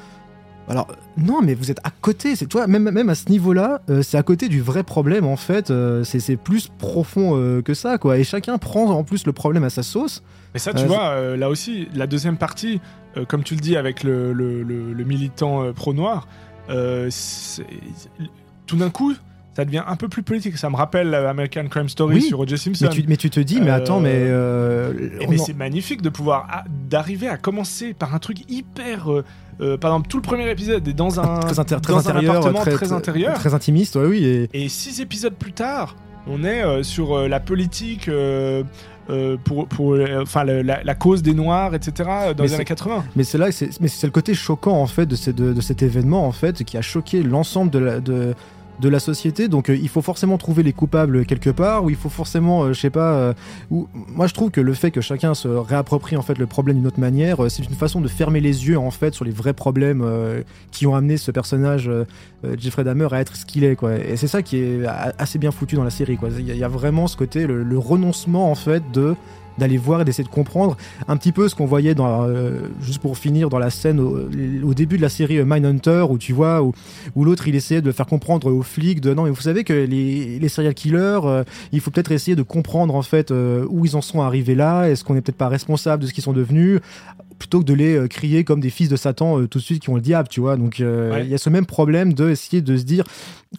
alors 0.70 0.88
non, 1.18 1.42
mais 1.42 1.56
vous 1.56 1.70
êtes 1.72 1.80
à 1.84 1.90
côté. 1.90 2.36
C'est 2.36 2.46
toi, 2.46 2.68
même 2.68 2.90
même 2.92 3.10
à 3.10 3.16
ce 3.16 3.28
niveau-là, 3.30 3.82
euh, 3.90 4.02
c'est 4.04 4.18
à 4.18 4.24
côté 4.24 4.50
du 4.50 4.62
vrai 4.62 4.84
problème 4.84 5.26
en 5.26 5.36
fait. 5.36 5.72
euh, 5.72 6.04
c'est 6.04 6.38
plus 6.38 6.70
profond 6.78 7.36
euh, 7.36 7.62
que 7.62 7.74
ça, 7.74 7.98
quoi. 7.98 8.18
Et 8.20 8.24
chacun 8.24 8.58
prend 8.60 8.86
en 8.92 9.04
plus 9.04 9.26
le 9.26 9.34
problème 9.34 9.64
à 9.64 9.70
sa 9.72 9.82
sauce. 9.84 10.22
Mais 10.54 10.60
ça, 10.60 10.74
tu 10.74 10.84
Euh, 10.84 10.88
vois, 10.88 11.10
euh, 11.10 11.36
là 11.38 11.50
aussi, 11.50 11.88
la 11.96 12.06
deuxième 12.08 12.38
partie, 12.38 12.80
euh, 13.18 13.26
comme 13.26 13.44
tu 13.44 13.56
le 13.56 13.62
dis 13.62 13.76
avec 13.76 14.04
le, 14.04 14.32
le- 14.32 14.62
le- 14.64 14.94
le 14.94 15.04
militant 15.04 15.64
euh, 15.64 15.74
pro-noir, 15.74 16.28
euh, 16.70 17.10
tout 18.68 18.76
d'un 18.78 18.90
coup, 18.92 19.14
ça 19.56 19.66
devient 19.66 19.84
un 19.88 19.96
peu 19.96 20.08
plus 20.08 20.22
politique. 20.22 20.58
Ça 20.58 20.70
me 20.70 20.76
rappelle 20.76 21.16
American 21.16 21.66
Crime 21.68 21.90
Story 21.90 22.16
Oui, 22.16 22.22
sur 22.22 22.40
O.J. 22.40 22.58
Simpson. 22.60 22.86
Mais 22.86 22.90
tu, 22.96 23.06
mais 23.08 23.18
tu 23.18 23.30
te 23.32 23.40
dis, 23.40 23.60
mais 23.60 23.72
Euh, 23.72 23.76
attends, 23.76 24.00
mais. 24.00 24.12
euh, 24.14 24.94
mais 25.28 25.40
en- 25.40 25.44
c'est 25.44 25.56
magnifique 25.56 26.02
de 26.04 26.10
pouvoir 26.10 26.64
d'arriver 26.90 27.28
à 27.28 27.38
commencer 27.38 27.94
par 27.96 28.14
un 28.14 28.20
truc 28.20 28.40
hyper. 28.52 29.12
euh, 29.12 29.24
euh, 29.60 29.76
par 29.78 29.90
exemple, 29.92 30.10
tout 30.10 30.18
le 30.18 30.22
premier 30.22 30.48
épisode 30.52 30.88
est 30.88 30.94
dans 30.94 31.20
un, 31.20 31.40
très, 31.40 31.58
un 31.58 31.62
intérieur, 31.64 32.36
appartement 32.36 32.60
très, 32.62 32.72
très, 32.74 32.94
intérieur. 32.94 33.34
très 33.34 33.56
intimiste, 33.56 33.96
ouais, 33.96 34.06
oui. 34.06 34.24
Et, 34.54 34.66
Et 34.66 34.70
six 34.70 35.02
épisodes 35.02 35.34
plus 35.34 35.54
tard, 35.54 35.96
on 36.28 36.44
est 36.44 36.64
euh, 36.64 36.84
sur 36.84 37.28
la 37.28 37.40
politique. 37.40 38.08
euh, 38.10 38.64
pour, 39.46 39.68
pour 39.70 39.94
euh, 39.94 40.22
enfin 40.22 40.44
le- 40.44 40.62
la, 40.62 40.84
la 40.84 40.94
cause 40.94 41.24
des 41.24 41.34
noirs 41.34 41.74
etc 41.74 42.10
dans 42.36 42.44
Mais 42.44 42.50
les 42.50 42.54
années 42.56 42.66
80 42.66 43.06
Mais 43.16 43.24
c'est 43.24 43.38
là, 43.38 43.46
que 43.46 43.54
c'est, 43.54 43.70
mais 43.80 43.88
c'est 43.88 44.06
le 44.06 44.12
côté 44.12 44.34
choquant 44.34 44.82
en 44.82 44.86
fait 44.86 45.06
de, 45.06 45.16
ces- 45.16 45.32
de, 45.32 45.54
de 45.54 45.62
cet 45.62 45.82
événement 45.82 46.28
en 46.28 46.34
fait 46.34 46.66
qui 46.66 46.76
a 46.78 46.82
choqué 46.82 47.24
l'ensemble 47.24 47.72
de, 47.72 48.02
de 48.80 48.90
la 48.90 49.00
société. 49.00 49.48
Donc 49.48 49.70
euh, 49.70 49.76
il 49.76 49.90
faut 49.90 50.02
forcément 50.02 50.38
trouver 50.38 50.64
les 50.64 50.74
coupables 50.74 51.26
quelque 51.26 51.50
part, 51.50 51.84
ou 51.84 51.90
il 51.90 51.96
faut 51.96 52.10
forcément, 52.10 52.64
euh, 52.64 52.74
je 52.74 52.80
sais 52.80 52.90
pas. 52.90 53.14
euh, 53.14 53.34
ou 53.72 53.88
moi 53.94 54.28
je 54.28 54.34
trouve 54.34 54.52
que 54.52 54.62
le 54.62 54.74
fait 54.74 54.92
que 54.92 55.02
chacun 55.02 55.34
se 55.34 55.48
réapproprie 55.48 56.16
en 56.18 56.22
fait 56.22 56.38
le 56.38 56.46
problème 56.46 56.78
d'une 56.78 56.88
autre 56.88 57.00
manière, 57.00 57.38
c'est 57.50 57.64
une 57.64 57.76
façon 57.76 58.02
de 58.02 58.08
fermer 58.08 58.40
les 58.40 58.68
yeux 58.68 58.78
en 58.78 58.92
fait 58.92 59.14
sur 59.14 59.26
les 59.26 59.32
vrais 59.32 59.54
problèmes 59.54 60.06
qui 60.72 60.86
ont 60.88 60.96
amené 60.96 61.18
ce 61.18 61.32
personnage 61.32 61.90
Jeffrey 62.58 62.84
Dahmer 62.84 63.08
à 63.12 63.20
être 63.20 63.36
ce 63.36 63.46
qu'il 63.46 63.64
est 63.64 63.76
quoi. 63.76 63.96
Et 63.98 64.16
c'est 64.18 64.28
ça 64.28 64.42
qui 64.42 64.58
est 64.58 64.86
assez 65.18 65.40
bien 65.40 65.52
foutu 65.52 65.76
dans 65.76 65.84
la 65.84 65.90
série 65.90 66.18
quoi. 66.18 66.30
Il 66.38 66.56
y, 66.56 66.64
a- 66.64 66.68
vraiment 66.68 67.08
ce 67.08 67.18
côté 67.18 67.48
le 67.48 67.78
renoncement 67.78 68.52
en 68.52 68.56
fait 68.56 68.84
de 68.94 69.16
d'aller 69.58 69.78
voir 69.78 70.02
et 70.02 70.06
d'essayer 70.06 70.24
de 70.24 70.30
comprendre 70.34 70.78
un 71.08 71.18
petit 71.18 71.32
peu 71.32 71.48
ce 71.50 71.56
qu'on 71.56 71.66
voyait 71.66 71.96
dans 71.96 72.24
euh, 72.28 72.60
juste 72.82 73.00
pour 73.00 73.18
finir 73.18 73.50
dans 73.50 73.60
la 73.60 73.70
scène 73.70 74.00
au, 74.00 74.18
au 74.64 74.74
début 74.74 74.98
de 74.98 75.02
la 75.02 75.10
série 75.10 75.38
euh, 75.40 75.46
Mindhunter 75.46 76.06
où 76.10 76.18
tu 76.18 76.34
vois 76.34 76.62
où, 76.62 76.74
où 77.16 77.26
l'autre 77.26 77.48
il 77.48 77.56
essayait 77.56 77.82
de 77.82 77.92
faire 77.92 78.06
comprendre 78.06 78.52
aux 78.52 78.62
flics 78.64 79.02
de 79.02 79.14
non 79.14 79.24
mais 79.24 79.30
vous 79.32 79.42
savez 79.42 79.64
que 79.64 79.74
les, 79.74 80.40
les 80.40 80.50
serial 80.50 80.74
killers 80.74 81.20
euh, 81.26 81.44
il 81.72 81.80
faut 81.80 81.92
peut-être 81.92 82.12
essayer 82.12 82.36
de 82.36 82.44
comprendre 82.44 82.94
en 82.96 83.02
fait 83.02 83.32
euh, 83.32 83.66
où 83.70 83.86
ils 83.86 83.96
en 83.96 84.02
sont 84.02 84.22
arrivés 84.22 84.56
là. 84.56 84.86
Est-ce 84.90 85.04
qu'on 85.04 85.14
n'est 85.16 85.22
peut-être 85.22 85.38
pas 85.38 85.48
responsable 85.50 86.04
de 86.04 86.08
ce 86.08 86.14
qu'ils 86.14 86.24
sont 86.24 86.34
devenus? 86.34 86.80
Plutôt 87.40 87.60
que 87.60 87.66
de 87.66 87.74
les 87.76 88.08
crier 88.10 88.44
comme 88.44 88.60
des 88.60 88.72
fils 88.72 88.90
de 88.90 88.96
Satan 88.96 89.46
tout 89.46 89.60
de 89.60 89.64
suite 89.64 89.82
qui 89.84 89.90
ont 89.92 89.96
le 89.96 90.02
diable 90.02 90.28
tu 90.28 90.40
vois. 90.40 90.58
Donc 90.58 90.80
il 90.80 90.86
Ouais. 90.86 91.28
y 91.28 91.36
a 91.36 91.38
ce 91.38 91.50
même 91.52 91.68
problème 91.68 92.14
de 92.14 92.30
essayer 92.30 92.62
de 92.64 92.76
se 92.78 92.84
dire 92.84 93.04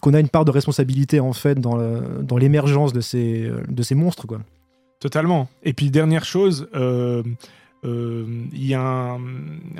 qu'on 0.01 0.13
a 0.13 0.19
une 0.19 0.27
part 0.27 0.43
de 0.43 0.51
responsabilité 0.51 1.19
en 1.21 1.31
fait 1.33 1.59
dans 1.59 2.37
l'émergence 2.37 2.91
de 2.91 2.99
ces 3.01 3.49
de 3.69 3.83
ces 3.83 3.95
monstres 3.95 4.27
quoi 4.27 4.39
Totalement. 4.99 5.47
Et 5.63 5.73
puis 5.73 5.89
dernière 5.89 6.25
chose, 6.25 6.67
euh, 6.75 7.23
euh, 7.85 8.25
il 8.51 8.65
y 8.65 8.73
a 8.73 8.81
un- 8.81 9.19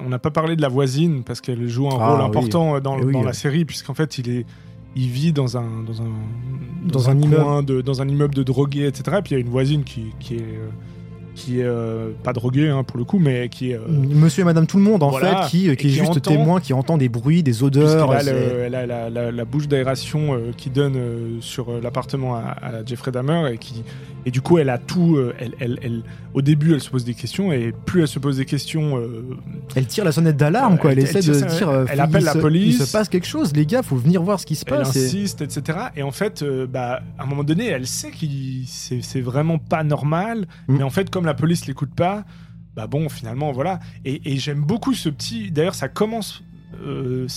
on 0.03 0.09
n'a 0.09 0.19
pas 0.19 0.31
parlé 0.31 0.55
de 0.55 0.61
la 0.61 0.69
voisine 0.69 1.23
parce 1.23 1.41
qu'elle 1.41 1.67
joue 1.67 1.87
un 1.89 1.97
Ah, 1.99 2.11
rôle 2.11 2.19
oui. 2.21 2.25
important 2.25 2.79
dans, 2.79 2.97
Eh 2.99 3.03
oui, 3.03 3.13
dans 3.13 3.23
la 3.23 3.33
série 3.33 3.65
puisqu'en 3.65 3.93
fait 3.93 4.17
il 4.17 4.29
est 4.29 4.45
il 4.95 5.07
vit 5.09 5.33
dans 5.33 5.55
un 5.57 5.83
dans 5.85 6.01
un 6.01 6.09
Dans 6.87 7.09
un 7.09 7.19
immeuble. 7.19 7.43
coin 7.43 7.63
de 7.63 7.81
dans 7.81 8.01
un 8.01 8.07
immeuble 8.07 8.33
de 8.33 8.43
drogués 8.43 8.87
etc. 8.87 9.17
Et 9.19 9.21
puis 9.21 9.31
il 9.31 9.33
y 9.33 9.37
a 9.37 9.41
une 9.41 9.49
voisine 9.51 9.83
qui 9.83 10.13
qui 10.19 10.35
est 10.35 10.39
euh, 10.41 10.69
qui 11.39 11.59
est 11.61 11.63
euh, 11.65 12.09
pas 12.23 12.33
droguée 12.33 12.67
hein, 12.69 12.83
pour 12.83 12.97
le 12.97 13.03
coup 13.05 13.17
mais 13.19 13.49
qui 13.49 13.71
est 13.71 13.75
euh, 13.75 13.79
Monsieur 13.87 14.41
et 14.41 14.45
Madame 14.45 14.67
tout 14.67 14.77
le 14.77 14.83
monde 14.83 15.01
en 15.03 15.09
Voilà. 15.09 15.43
fait 15.43 15.49
qui, 15.49 15.69
Et 15.69 15.75
qui 15.75 15.87
est 15.87 15.91
juste 15.91 16.09
entend- 16.11 16.19
témoin 16.31 16.59
qui 16.59 16.73
entend 16.73 16.97
des 16.97 17.09
bruits 17.09 17.43
des 17.43 17.63
odeurs 17.63 18.11
a, 18.11 18.21
le- 18.23 18.31
elle 18.65 18.75
a 18.75 18.85
la, 18.85 19.09
la- 19.09 19.31
la 19.31 19.45
bouche 19.45 19.67
d'aération 19.67 20.33
euh, 20.33 20.51
qui 20.57 20.69
donne 20.69 20.95
euh, 20.97 21.37
sur 21.41 21.69
euh, 21.69 21.79
l'appartement 21.81 22.35
à, 22.35 22.41
à 22.61 22.85
Jeffrey 22.85 23.11
Dahmer 23.11 23.53
et 23.53 23.57
qui 23.57 23.83
et 24.25 24.31
du 24.31 24.41
coup 24.41 24.57
elle 24.57 24.69
a 24.69 24.77
tout 24.77 25.15
euh, 25.17 25.33
elle, 25.39 25.53
elle, 25.59 25.79
elle- 25.81 26.03
au 26.33 26.41
début 26.41 26.73
elle 26.73 26.81
se 26.81 26.89
pose 26.89 27.05
des 27.05 27.13
questions 27.15 27.51
et 27.53 27.73
plus 27.85 28.01
elle 28.01 28.07
se 28.07 28.19
pose 28.19 28.37
des 28.37 28.45
questions 28.45 28.97
euh, 28.97 29.23
Elle 29.75 29.87
tire 29.87 30.03
la 30.05 30.11
sonnette 30.11 30.37
d'alarme, 30.37 30.77
quoi. 30.77 30.91
Elle, 30.91 30.99
Elle- 30.99 31.05
essaie 31.05 31.19
elle 31.19 31.41
de 31.41 31.47
dire. 31.47 31.69
euh, 31.69 31.85
elle 31.89 31.99
appelle 31.99 32.23
la 32.23 32.33
se- 32.33 32.37
police. 32.37 32.75
Il 32.79 32.85
se 32.85 32.91
passe 32.91 33.09
quelque 33.09 33.25
chose, 33.25 33.51
les 33.55 33.65
gars, 33.65 33.81
faut 33.81 33.95
venir 33.95 34.21
voir 34.21 34.39
ce 34.39 34.45
qui 34.45 34.55
se 34.55 34.63
elle 34.67 34.77
passe. 34.79 34.95
et- 34.95 35.05
insiste 35.05 35.41
etc 35.41 35.77
et 35.95 36.03
en 36.03 36.11
fait 36.11 36.43
euh, 36.43 36.67
bah, 36.67 36.99
à 37.17 37.23
un 37.23 37.25
moment 37.25 37.43
donné 37.43 37.67
elle 37.67 37.87
sait 37.87 38.11
que 38.11 38.25
c'est 38.67 39.01
c'est 39.01 39.21
vraiment 39.21 39.57
pas 39.57 39.83
normal 39.83 40.47
Mm. 40.67 40.77
mais 40.77 40.83
en 40.83 40.89
fait 40.89 41.09
comme 41.09 41.25
la 41.29 41.33
police 41.35 41.65
l'écoute 41.67 41.93
pas 41.95 42.25
bah 42.75 42.87
bon 42.87 43.09
finalement 43.09 43.51
voilà 43.51 43.79
et, 44.05 44.33
et 44.33 44.37
j'aime 44.37 44.61
beaucoup 44.61 44.93
ce 44.93 45.09
petit 45.09 45.51
d'ailleurs 45.51 45.75
ça 45.75 45.87
commence 45.87 46.43
euh, 46.85 47.27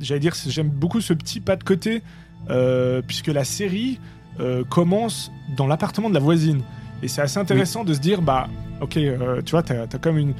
j'allais 0.00 0.20
dire 0.20 0.34
j'aime 0.46 0.68
beaucoup 0.68 1.00
ce 1.00 1.12
petit 1.12 1.40
pas 1.40 1.56
de 1.56 1.64
côté 1.64 2.02
euh, 2.50 3.02
puisque 3.06 3.26
la 3.28 3.44
série 3.44 3.98
euh, 4.40 4.64
commence 4.64 5.32
dans 5.56 5.66
l'appartement 5.66 6.08
de 6.08 6.14
la 6.14 6.20
voisine 6.20 6.60
et 7.02 7.08
c'est 7.08 7.22
assez 7.22 7.38
intéressant 7.38 7.84
de 7.84 7.92
se 7.94 8.00
dire 8.00 8.22
bah 8.22 8.48
ok 8.80 8.98
tu 9.44 9.50
vois 9.50 9.62
t'as 9.62 9.82
as 9.84 9.98
comme 9.98 10.18
une 10.18 10.34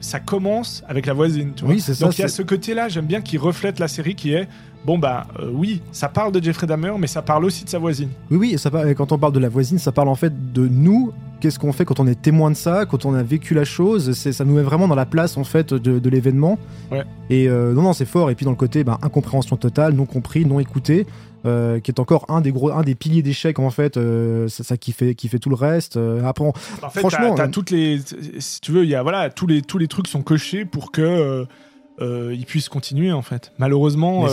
ça 0.00 0.20
commence 0.20 0.84
avec 0.88 1.06
la 1.06 1.14
voisine 1.14 1.52
tu 1.56 1.64
vois 1.64 1.72
Oui, 1.74 1.80
c'est 1.80 1.94
ça. 1.94 2.04
donc 2.04 2.18
il 2.18 2.20
y 2.20 2.24
a 2.24 2.28
ce 2.28 2.42
côté-là, 2.42 2.90
j'aime 2.90 3.06
bien, 3.06 3.22
qui 3.22 3.38
reflète 3.38 3.78
la 3.78 3.88
série, 3.88 4.14
qui 4.14 4.34
est 4.34 4.46
bon 4.84 4.98
bah 4.98 5.26
euh, 5.40 5.50
oui, 5.50 5.80
ça 5.90 6.10
parle 6.10 6.32
de 6.32 6.42
Jeffrey 6.42 6.66
Dahmer, 6.66 6.92
mais 6.98 7.06
ça 7.06 7.22
parle 7.22 7.46
aussi 7.46 7.64
de 7.64 7.70
sa 7.70 7.78
voisine. 7.78 8.10
Oui, 8.30 8.36
oui, 8.36 8.50
et 8.52 8.58
ça 8.58 8.70
parle- 8.70 8.90
et 8.90 8.94
quand 8.94 9.10
on 9.12 9.18
parle 9.18 9.32
de 9.32 9.38
la 9.38 9.48
voisine, 9.48 9.78
ça 9.78 9.90
parle 9.90 10.08
en 10.08 10.14
fait 10.16 10.52
de 10.52 10.68
nous. 10.68 11.12
Qu'est-ce 11.44 11.58
qu'on 11.58 11.74
fait 11.74 11.84
quand 11.84 12.00
on 12.00 12.06
est 12.06 12.14
témoin 12.22 12.50
de 12.50 12.56
ça, 12.56 12.86
quand 12.86 13.04
on 13.04 13.12
a 13.12 13.22
vécu 13.22 13.52
la 13.52 13.64
chose 13.64 14.14
ça 14.14 14.44
nous 14.46 14.54
met 14.54 14.62
vraiment 14.62 14.88
dans 14.88 14.94
la 14.94 15.04
place 15.04 15.36
en 15.36 15.44
fait 15.44 15.74
de, 15.74 15.98
de 15.98 16.08
l'événement. 16.08 16.58
Ouais. 16.90 17.02
Et 17.28 17.50
euh, 17.50 17.74
non, 17.74 17.82
non, 17.82 17.92
c'est 17.92 18.06
fort. 18.06 18.30
Et 18.30 18.34
puis 18.34 18.46
dans 18.46 18.50
le 18.50 18.56
côté 18.56 18.82
ben, 18.82 18.96
incompréhension 19.02 19.58
totale, 19.58 19.92
non 19.92 20.06
compris, 20.06 20.46
non 20.46 20.58
écouté, 20.58 21.06
euh, 21.44 21.80
qui 21.80 21.90
est 21.90 22.00
encore 22.00 22.24
un 22.30 22.40
des 22.40 22.50
gros, 22.50 22.70
un 22.72 22.80
des 22.82 22.94
piliers 22.94 23.20
d'échec 23.20 23.58
en 23.58 23.68
fait. 23.68 23.98
euh, 23.98 24.48
ça 24.48 24.78
qui 24.78 24.92
fait, 24.92 25.14
qui 25.14 25.28
fait 25.28 25.38
tout 25.38 25.50
le 25.50 25.54
reste. 25.54 25.98
Après, 26.24 26.46
on- 26.46 26.54
En 26.82 26.88
fait, 26.88 27.00
Franchement, 27.00 27.34
t'as- 27.34 27.48
toutes 27.48 27.70
les, 27.70 28.00
si 28.38 28.62
tu 28.62 28.72
veux, 28.72 28.84
il 28.84 28.88
y 28.88 28.94
a 28.94 29.02
voilà, 29.02 29.28
tous 29.28 29.46
les 29.46 29.60
tous 29.60 29.76
les 29.76 29.86
trucs 29.86 30.08
sont 30.08 30.22
cochés 30.22 30.64
pour 30.64 30.92
que 30.92 31.44
ils 32.00 32.46
puissent 32.46 32.70
continuer 32.70 33.12
en 33.12 33.20
fait. 33.20 33.52
Malheureusement, 33.58 34.26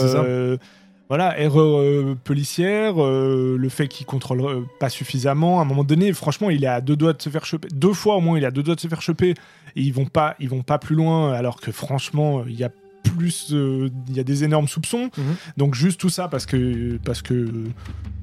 Voilà, 1.12 1.38
erreur 1.38 1.78
euh, 1.78 2.16
policière, 2.24 2.94
euh, 3.04 3.58
le 3.58 3.68
fait 3.68 3.86
qu'il 3.86 4.06
contrôle 4.06 4.40
euh, 4.40 4.62
pas 4.80 4.88
suffisamment. 4.88 5.58
À 5.58 5.62
un 5.62 5.66
moment 5.66 5.84
donné, 5.84 6.10
franchement, 6.14 6.48
il 6.48 6.64
est 6.64 6.68
à 6.68 6.80
deux 6.80 6.96
doigts 6.96 7.12
de 7.12 7.20
se 7.20 7.28
faire 7.28 7.44
choper. 7.44 7.68
Deux 7.70 7.92
fois 7.92 8.16
au 8.16 8.22
moins, 8.22 8.38
il 8.38 8.44
est 8.44 8.46
à 8.46 8.50
deux 8.50 8.62
doigts 8.62 8.76
de 8.76 8.80
se 8.80 8.88
faire 8.88 9.02
choper. 9.02 9.34
Et 9.76 9.82
ils 9.82 9.92
vont 9.92 10.06
pas, 10.06 10.36
ils 10.40 10.48
vont 10.48 10.62
pas 10.62 10.78
plus 10.78 10.96
loin. 10.96 11.34
Alors 11.34 11.60
que 11.60 11.70
franchement, 11.70 12.44
il 12.46 12.58
y 12.58 12.64
a 12.64 12.70
plus, 13.10 13.50
euh, 13.52 13.88
il 14.08 14.16
y 14.16 14.20
a 14.20 14.24
des 14.24 14.44
énormes 14.44 14.68
soupçons. 14.68 15.10
Mhm. 15.16 15.24
Donc 15.56 15.74
juste 15.74 16.00
tout 16.00 16.08
ça 16.08 16.28
parce 16.28 16.46
que 16.46 16.98
parce 17.04 17.22
que 17.22 17.34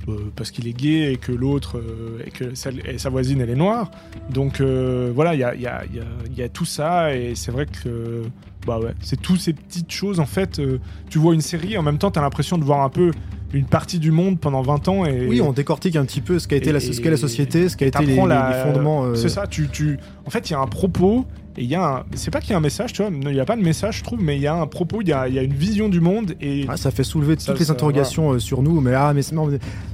euh, 0.08 0.18
parce 0.36 0.50
qu'il 0.52 0.68
est 0.68 0.74
gay 0.74 1.14
et 1.14 1.18
que 1.18 1.32
l'autre 1.32 1.78
euh, 1.78 2.22
et 2.26 2.32
que 2.32 2.56
celle- 2.56 2.82
et 2.88 2.98
sa 2.98 3.10
voisine 3.10 3.42
elle 3.42 3.50
est 3.50 3.56
noire. 3.56 3.92
Donc 4.30 4.62
voilà, 4.62 5.34
il 5.36 5.40
y 5.40 5.44
a, 5.44 5.56
y, 5.56 5.66
a, 5.68 5.84
y, 5.86 6.00
a, 6.00 6.04
y 6.38 6.42
a 6.42 6.50
tout 6.50 6.66
ça 6.66 7.16
et 7.16 7.36
c'est 7.36 7.52
vrai 7.52 7.66
que 7.66 8.24
bah 8.68 8.80
ouais, 8.80 8.94
c'est 9.02 9.22
toutes 9.22 9.40
ces 9.40 9.54
petites 9.54 9.92
choses 9.92 10.20
en 10.20 10.26
fait. 10.26 10.62
tu 11.10 11.18
vois 11.20 11.34
une 11.34 11.42
série 11.42 11.78
en 11.78 11.84
même 11.84 11.98
temps, 11.98 12.12
t'as 12.12 12.22
l'impression 12.22 12.58
de 12.58 12.64
voir 12.64 12.82
un 12.82 12.90
peu 12.90 13.12
une 13.52 13.66
partie 13.66 13.98
du 13.98 14.12
monde 14.12 14.40
pendant 14.40 14.62
20 14.62 14.88
ans 14.90 15.06
et 15.06 15.26
oui, 15.28 15.42
on 15.42 15.54
décortique 15.54 15.96
un 15.96 16.06
petit 16.06 16.22
peu 16.22 16.38
ce 16.38 16.48
qu'a 16.48 16.56
été 16.56 16.72
la, 16.72 16.80
ce 16.80 17.00
qu'est 17.02 17.10
la 17.10 17.18
société, 17.18 17.68
ce 17.68 17.76
qu'a 17.78 17.88
été 17.88 18.06
les, 18.06 18.16
la- 18.28 18.50
les 18.66 18.72
fondements. 18.72 19.06
euh, 19.06 19.16
C'est 19.16 19.30
ça, 19.30 19.48
tu, 19.48 19.70
tu... 19.70 19.98
En 20.26 20.30
fait, 20.30 20.50
il 20.50 20.54
y 20.54 20.56
a 20.56 20.60
un 20.60 20.68
propos, 20.68 21.26
et 21.60 21.64
il 21.64 21.70
y 21.70 21.76
a 21.76 21.98
un... 21.98 22.04
C'est 22.16 22.32
pas 22.32 22.40
qu'il 22.40 22.52
y 22.52 22.54
a 22.54 22.58
un 22.58 22.62
message, 22.62 22.94
tu 22.94 23.02
vois, 23.02 23.12
il 23.12 23.34
n'y 23.34 23.40
a 23.40 23.46
pas 23.46 23.58
de 23.58 23.62
message, 23.62 23.98
je 23.98 24.04
trouve, 24.04 24.22
mais 24.22 24.38
il 24.38 24.42
y 24.42 24.48
a 24.48 24.56
un 24.56 24.66
propos, 24.66 25.02
il 25.02 25.10
y 25.10 25.14
a, 25.14 25.28
il 25.28 25.34
y 25.34 25.40
a 25.40 25.44
une 25.44 25.54
vision 25.54 25.90
du 25.90 26.00
monde, 26.00 26.36
et... 26.40 26.66
Ah, 26.70 26.78
ça 26.78 26.90
fait 26.90 27.04
soulever 27.04 27.36
Ça, 27.38 27.52
toutes 27.52 27.60
les 27.60 27.66
ça, 27.66 27.74
interrogations 27.74 28.32
euh, 28.32 28.40
sur 28.40 28.64
nous, 28.64 28.80
mais, 28.80 28.94
ah, 28.94 29.12
mais 29.14 29.22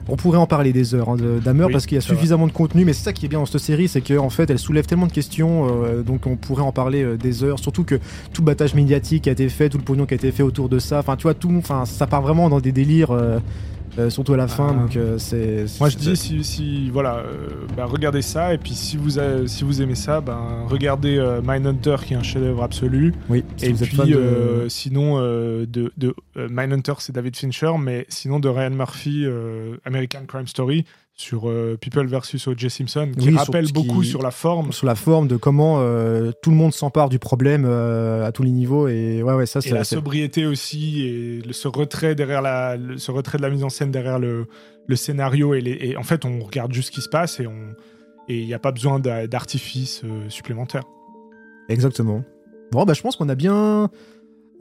on 0.08 0.16
pourrait 0.16 0.38
en 0.38 0.46
parler 0.46 0.74
des 0.74 0.94
heures 0.94 1.10
hein, 1.10 1.18
d'Hammer 1.44 1.66
Oui, 1.66 1.72
parce 1.72 1.88
qu'il 1.88 1.96
y 1.96 1.98
a 1.98 2.02
suffisamment 2.02 2.46
de 2.46 2.52
contenu, 2.52 2.86
mais 2.86 2.94
c'est 2.94 3.04
ça 3.04 3.14
qui 3.14 3.26
est 3.26 3.30
bien 3.30 3.40
dans 3.40 3.46
cette 3.46 3.62
série, 3.62 3.88
c'est 3.88 4.02
qu'en 4.02 4.30
fait 4.30 4.50
elle 4.50 4.60
soulève 4.60 4.86
tellement 4.86 5.08
de 5.08 5.12
questions, 5.12 5.68
euh, 5.84 6.04
donc 6.04 6.28
on 6.28 6.36
pourrait 6.36 6.64
en 6.64 6.72
parler 6.72 7.04
euh, 7.04 7.18
des 7.18 7.44
heures, 7.44 7.60
surtout 7.60 7.84
que 7.84 7.96
tout 8.32 8.42
le 8.42 8.46
battage 8.46 8.76
médiatique 8.76 9.28
a 9.28 9.32
été 9.32 9.50
fait, 9.50 9.70
tout 9.70 9.80
le 9.80 9.84
pognon 9.84 10.06
qui 10.06 10.14
a 10.14 10.18
été 10.18 10.32
fait 10.32 10.44
autour 10.44 10.70
de 10.70 10.78
ça, 10.78 11.00
enfin 11.00 11.16
tu 11.16 11.24
vois, 11.24 11.34
tout, 11.34 11.52
enfin 11.58 11.86
ça 11.86 12.06
part 12.06 12.22
vraiment 12.22 12.50
dans 12.50 12.60
des 12.60 12.72
délires, 12.72 13.12
euh, 13.12 13.40
euh, 13.98 14.10
surtout 14.10 14.34
à 14.34 14.38
la 14.38 14.48
fin, 14.48 14.70
Ah. 14.76 14.80
donc 14.82 14.96
euh, 14.98 15.18
c'est. 15.18 15.66
Moi 15.80 15.90
je 15.90 15.98
dis 15.98 16.16
si, 16.16 16.44
si 16.44 16.90
voilà 16.90 17.18
euh, 17.18 17.50
bah, 17.78 17.86
regardez 17.86 18.22
ça 18.22 18.54
et 18.54 18.58
puis 18.58 18.74
si 18.74 18.98
vous 18.98 19.12
si 19.48 19.64
vous 19.64 19.82
aimez 19.82 19.96
ça 19.96 20.22
ben 20.22 20.66
regardez 20.68 21.18
euh, 21.18 21.42
Mindhunter 21.44 21.96
qui 22.06 22.14
est 22.14 22.18
un 22.18 22.24
chef-d'œuvre 22.24 22.64
absolu 22.64 23.14
oui, 23.30 23.44
si 23.58 23.66
et 23.66 23.72
vous 23.72 23.84
êtes 23.84 23.90
puis 23.90 23.98
fan 23.98 24.10
de- 24.10 24.66
sinon 24.70 25.20
de, 25.22 25.66
de 25.98 26.16
Mindhunter 26.36 26.94
c'est 27.00 27.14
David 27.14 27.36
Fincher 27.36 27.72
mais 27.80 28.06
sinon 28.10 28.40
de 28.40 28.50
Ryan 28.50 28.72
Murphy 28.72 29.26
American 29.86 30.26
Crime 30.28 30.48
Story 30.48 30.86
sur 31.18 31.50
euh, 31.50 31.78
People 31.80 32.06
vs 32.08 32.46
O.J. 32.48 32.70
Simpson 32.70 33.10
qui 33.18 33.30
Oui, 33.30 33.36
rappelle 33.38 33.72
beaucoup 33.72 34.02
qui- 34.02 34.08
sur 34.10 34.22
la 34.22 34.32
forme 34.32 34.74
sur 34.74 34.86
la 34.86 34.96
forme 34.96 35.28
de 35.30 35.38
comment 35.38 35.78
euh, 35.80 36.32
tout 36.42 36.50
le 36.50 36.58
monde 36.58 36.74
s'empare 36.74 37.08
du 37.08 37.20
problème 37.20 37.64
euh, 37.66 38.26
à 38.26 38.34
tous 38.34 38.44
les 38.44 38.52
niveaux 38.52 38.90
et 38.90 39.24
ouais 39.24 39.34
ouais 39.34 39.46
ça 39.46 39.62
et 39.66 39.70
la 39.70 39.86
sobriété 39.86 40.46
aussi 40.46 41.06
et 41.06 41.42
le- 41.42 41.54
ce 41.54 41.70
retrait 41.70 42.16
derrière 42.16 42.42
la 42.42 42.76
le- 42.76 42.98
ce 42.98 43.12
retrait 43.12 43.38
de 43.38 43.44
la 43.44 43.50
mise 43.50 43.64
en 43.64 43.70
scène 43.70 43.92
derrière 43.92 44.20
le, 44.20 44.48
le 44.88 44.96
scénario 44.98 45.54
et, 45.54 45.62
les- 45.62 45.78
et 45.82 45.96
en 45.98 46.04
fait 46.04 46.26
on 46.26 46.40
regarde 46.42 46.74
juste 46.74 46.90
ce 46.90 46.92
qui 46.94 47.02
se 47.02 47.10
passe 47.10 47.40
et 47.40 47.48
on 47.48 47.74
et 48.28 48.40
il 48.40 48.46
n'y 48.48 48.54
a 48.54 48.60
pas 48.60 48.72
besoin 48.74 49.00
d'a- 49.00 49.28
d'artifice 49.28 50.02
supplémentaire. 50.30 50.84
Exactement. 51.70 52.24
Bon, 52.72 52.84
bah, 52.84 52.94
je 52.94 53.02
pense 53.04 53.16
qu'on 53.16 53.30
a 53.30 53.36
bien. 53.36 53.90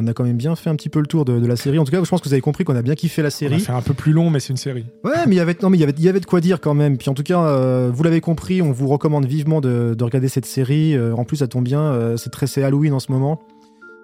On 0.01 0.07
a 0.09 0.12
quand 0.12 0.24
même 0.24 0.36
bien 0.36 0.57
fait 0.57 0.70
un 0.70 0.74
petit 0.74 0.88
peu 0.88 0.99
le 0.99 1.07
tour 1.07 1.24
de, 1.24 1.38
de 1.38 1.47
la 1.47 1.55
série. 1.57 1.78
En 1.78 1.84
tout 1.84 1.92
cas, 1.92 2.03
je 2.03 2.09
pense 2.11 2.20
que 2.20 2.28
vous 2.28 2.34
avez 2.34 2.40
compris 2.40 2.64
qu'on 2.64 2.74
a 2.74 2.82
bien 2.82 2.95
kiffé 2.97 3.22
la 3.22 3.30
série. 3.30 3.61
fait 3.61 3.72
un 3.72 3.80
peu 3.80 3.95
plus 3.95 4.12
long 4.12 4.28
mais 4.28 4.40
c'est 4.40 4.51
une 4.51 4.57
série. 4.57 4.86
Ouais, 5.05 5.12
mais 5.28 5.36
il 5.36 5.38
y 5.38 5.40
avait, 5.40 5.57
non, 5.62 5.70
mais 5.70 5.76
il 5.76 5.80
y 5.80 5.84
avait, 5.84 5.95
il 5.97 6.03
y 6.03 6.09
avait 6.09 6.18
de 6.20 6.26
quoi 6.26 6.40
dire 6.40 6.61
quand 6.61 6.74
même. 6.74 6.99
Puis 6.99 7.09
en 7.11 7.14
tout 7.14 7.22
cas, 7.22 7.40
euh, 7.45 7.90
vous 7.95 8.03
l'avez 8.03 8.20
compris, 8.20 8.61
on 8.61 8.72
vous 8.72 8.88
recommande 8.88 9.24
vivement 9.26 9.61
de, 9.61 9.95
de 9.97 10.05
regarder 10.05 10.28
cette 10.28 10.47
série. 10.47 10.97
Euh, 10.97 11.14
en 11.14 11.24
plus, 11.24 11.36
ça 11.38 11.47
tombe 11.47 11.64
bien, 11.64 11.80
euh, 11.80 12.16
c'est 12.16 12.30
très 12.30 12.47
c'est 12.49 12.62
Halloween 12.64 12.92
en 12.92 12.99
ce 13.01 13.12
moment. 13.12 13.40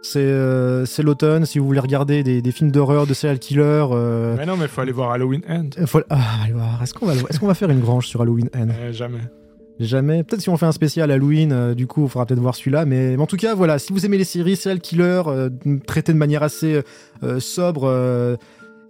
C'est 0.03 0.33
c'est 0.87 1.03
l'automne, 1.03 1.45
si 1.45 1.59
vous 1.59 1.67
voulez 1.67 1.81
regarder 1.81 2.23
des, 2.23 2.41
des 2.41 2.53
films 2.53 2.71
d'horreur, 2.71 3.07
de 3.07 3.13
serial 3.13 3.39
killer. 3.39 3.85
Mais 4.39 4.47
non, 4.47 4.57
mais 4.57 4.67
faut 4.69 4.81
aller 4.81 4.93
voir 4.93 5.11
Halloween 5.11 5.43
End. 5.49 5.69
faut- 5.87 6.01
ah, 6.09 6.19
allez 6.45 6.55
voir. 6.55 6.81
Est-ce 6.83 6.95
qu'on 6.95 7.05
va, 7.07 7.13
est-ce 7.15 7.39
qu'on 7.39 7.47
va 7.47 7.55
faire 7.55 7.69
une 7.71 7.81
grange 7.81 8.07
sur 8.07 8.23
Halloween 8.23 8.49
End? 8.57 8.69
Jamais. 8.93 9.19
Jamais. 9.81 10.23
Peut-être 10.25 10.43
si 10.43 10.51
on 10.51 10.59
fait 10.59 10.67
un 10.67 10.73
spécial 10.73 11.11
Halloween, 11.11 11.53
euh, 11.53 11.75
du 11.75 11.87
coup, 11.87 12.05
il 12.05 12.11
faudra 12.11 12.27
peut-être 12.27 12.41
voir 12.41 12.55
celui-là. 12.55 12.85
Mais, 12.85 13.17
en 13.17 13.27
tout 13.27 13.39
cas, 13.39 13.55
voilà, 13.55 13.79
si 13.79 13.95
vous 13.95 14.05
aimez 14.05 14.19
les 14.19 14.25
séries, 14.25 14.55
serial 14.55 14.79
killer, 14.79 15.23
euh, 15.27 15.49
traitées 15.87 16.13
de 16.13 16.19
manière 16.19 16.43
assez 16.43 16.83
euh, 17.23 17.41
sobre 17.41 17.85
euh, 17.85 18.37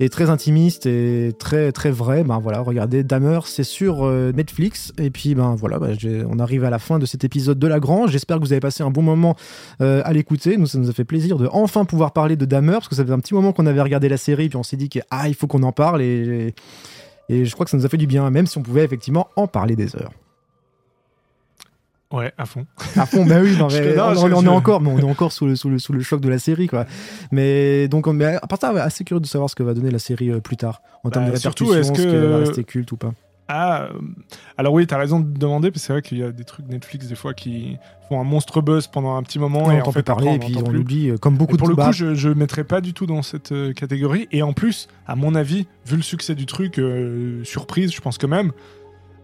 et 0.00 0.08
très 0.08 0.30
intimiste 0.30 0.86
et 0.86 1.32
très 1.38 1.70
très 1.70 1.90
vrai, 1.90 2.24
ben 2.24 2.38
voilà, 2.38 2.60
regardez 2.60 3.04
Dahmer, 3.04 3.40
c'est 3.44 3.64
sur 3.64 4.06
Netflix. 4.06 4.94
Et 4.98 5.10
puis 5.10 5.34
ben 5.34 5.54
voilà, 5.54 5.78
ben, 5.78 5.94
on 6.26 6.38
arrive 6.38 6.64
à 6.64 6.70
la 6.70 6.78
fin 6.78 6.98
de 6.98 7.04
cet 7.04 7.22
épisode 7.22 7.58
de 7.58 7.66
La 7.66 7.80
Grange. 7.80 8.10
J'espère 8.10 8.38
que 8.38 8.42
vous 8.42 8.52
avez 8.52 8.60
passé 8.60 8.82
un 8.82 8.88
bon 8.88 9.02
moment 9.02 9.36
à 9.80 10.10
l'écouter. 10.14 10.56
Nous, 10.56 10.64
ça 10.64 10.78
nous 10.78 10.88
a 10.88 10.94
fait 10.94 11.04
plaisir 11.04 11.36
de 11.36 11.50
enfin 11.52 11.84
pouvoir 11.84 12.14
parler 12.14 12.36
de 12.36 12.46
Dahmer 12.46 12.72
parce 12.72 12.88
que 12.88 12.94
ça 12.94 13.02
faisait 13.02 13.12
un 13.12 13.20
petit 13.20 13.34
moment 13.34 13.52
qu'on 13.52 13.66
avait 13.66 13.82
regardé 13.82 14.08
la 14.08 14.16
série, 14.16 14.48
puis 14.48 14.56
on 14.56 14.62
s'est 14.62 14.78
dit 14.78 14.88
que 14.88 15.00
ah, 15.10 15.28
il 15.28 15.34
faut 15.34 15.46
qu'on 15.46 15.62
en 15.64 15.72
parle 15.72 16.00
et 16.00 16.54
je 17.28 17.52
crois 17.52 17.66
que 17.66 17.70
ça 17.70 17.76
nous 17.76 17.84
a 17.84 17.90
fait 17.90 17.98
du 17.98 18.06
bien, 18.06 18.30
même 18.30 18.46
si 18.46 18.56
on 18.56 18.62
pouvait 18.62 18.84
effectivement 18.84 19.28
en 19.36 19.48
parler 19.48 19.76
des 19.76 19.96
heures. 19.96 20.12
Ouais, 22.12 22.32
à 22.36 22.44
fond. 22.44 22.66
À 22.96 23.06
fond, 23.06 23.24
bah 23.24 23.36
oui, 23.40 23.56
non, 23.56 23.68
Je- 23.70 23.78
mais 23.80 23.94
non, 23.94 24.12
on, 24.16 24.44
est 24.44 24.48
encore, 24.48 24.80
mais 24.80 24.90
on 24.90 24.98
est 24.98 25.04
encore 25.04 25.30
sous 25.32 25.46
le, 25.46 25.54
sous 25.54 25.68
le, 25.68 25.78
sous 25.78 25.92
le 25.92 26.00
choc 26.00 26.20
de 26.20 26.28
la 26.28 26.38
série, 26.38 26.66
quoi. 26.66 26.84
Mais 27.30 27.86
donc, 27.88 28.06
on- 28.08 28.12
mais 28.12 28.24
à 28.36 28.46
part 28.48 28.58
ça, 28.60 28.70
assez 28.82 29.04
curieux 29.04 29.20
de 29.20 29.26
savoir 29.26 29.48
ce 29.48 29.54
que 29.54 29.62
va 29.62 29.74
donner 29.74 29.90
la 29.90 29.98
série 30.00 30.30
euh, 30.30 30.40
plus 30.40 30.56
tard, 30.56 30.82
en 31.04 31.10
termes 31.10 31.26
Bah, 31.26 31.30
de 31.30 31.36
répercussions, 31.36 31.74
est-ce 31.74 31.88
ce 31.88 31.92
que- 31.92 32.02
qu'elle 32.10 32.26
va 32.26 32.38
rester 32.38 32.64
culte 32.64 32.90
ou 32.92 32.96
pas. 32.96 33.12
Ah, 33.52 33.82
euh, 33.82 33.98
alors 34.58 34.72
oui, 34.74 34.86
t'as 34.86 34.96
raison 34.98 35.18
de 35.18 35.36
demander, 35.36 35.72
parce 35.72 35.82
que 35.82 35.86
c'est 35.88 35.92
vrai 35.92 36.02
qu'il 36.02 36.18
y 36.18 36.22
a 36.22 36.30
des 36.30 36.44
trucs 36.44 36.68
Netflix 36.68 37.08
des 37.08 37.16
fois 37.16 37.34
qui 37.34 37.78
font 38.08 38.20
un 38.20 38.24
monstre 38.24 38.60
buzz 38.60 38.86
pendant 38.86 39.16
un 39.16 39.24
petit 39.24 39.40
moment 39.40 39.66
Ouais, 39.66 39.78
et 39.78 39.82
on 39.82 39.88
en 39.88 39.92
fait 39.92 40.04
parler 40.04 40.34
et 40.34 40.38
puis 40.38 40.56
on 40.64 40.70
l'oublie, 40.70 41.10
euh, 41.10 41.16
comme 41.16 41.36
beaucoup 41.36 41.56
Et 41.56 41.58
pour 41.58 41.66
de 41.66 41.72
le 41.72 41.76
bah, 41.76 41.86
coup, 41.86 41.92
je, 41.92 42.14
je 42.14 42.28
mettrais 42.28 42.62
pas 42.62 42.80
du 42.80 42.92
tout 42.92 43.06
dans 43.06 43.22
cette 43.22 43.50
euh, 43.50 43.72
catégorie. 43.72 44.28
Et 44.30 44.42
en 44.44 44.52
plus, 44.52 44.86
à 45.06 45.16
mon 45.16 45.34
avis, 45.34 45.66
vu 45.84 45.96
le 45.96 46.02
succès 46.02 46.36
du 46.36 46.46
truc, 46.46 46.78
euh, 46.78 47.42
surprise, 47.42 47.92
je 47.92 48.00
pense 48.00 48.18
que 48.18 48.26
même. 48.26 48.52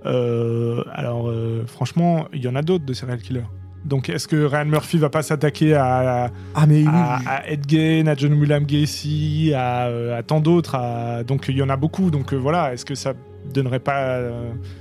Euh, 0.06 0.82
alors, 0.92 1.28
euh, 1.28 1.64
franchement, 1.66 2.26
il 2.32 2.42
y 2.42 2.48
en 2.48 2.54
a 2.56 2.62
d'autres 2.62 2.84
de 2.84 2.92
serial 2.92 3.18
killers. 3.20 3.42
Donc, 3.84 4.08
est-ce 4.08 4.26
que 4.26 4.44
Ryan 4.44 4.64
Murphy 4.64 4.98
va 4.98 5.10
pas 5.10 5.22
s'attaquer 5.22 5.74
à, 5.74 6.30
Ah, 6.56 6.66
mais 6.66 6.80
oui, 6.82 6.88
à, 6.88 7.18
oui. 7.20 7.24
à 7.28 7.50
Ed 7.50 7.64
Gein, 7.68 8.06
à 8.08 8.16
John 8.16 8.32
William 8.34 8.64
Gacy, 8.64 9.52
à, 9.54 9.86
euh, 9.86 10.18
à 10.18 10.22
tant 10.24 10.40
d'autres 10.40 10.76
Donc, 11.24 11.44
il 11.48 11.56
y 11.56 11.62
en 11.62 11.68
a 11.68 11.76
beaucoup. 11.76 12.10
Donc, 12.10 12.32
voilà, 12.34 12.72
est-ce 12.72 12.84
que 12.84 12.94
ça 12.96 13.12
donnerait 13.54 13.78
pas. 13.78 14.18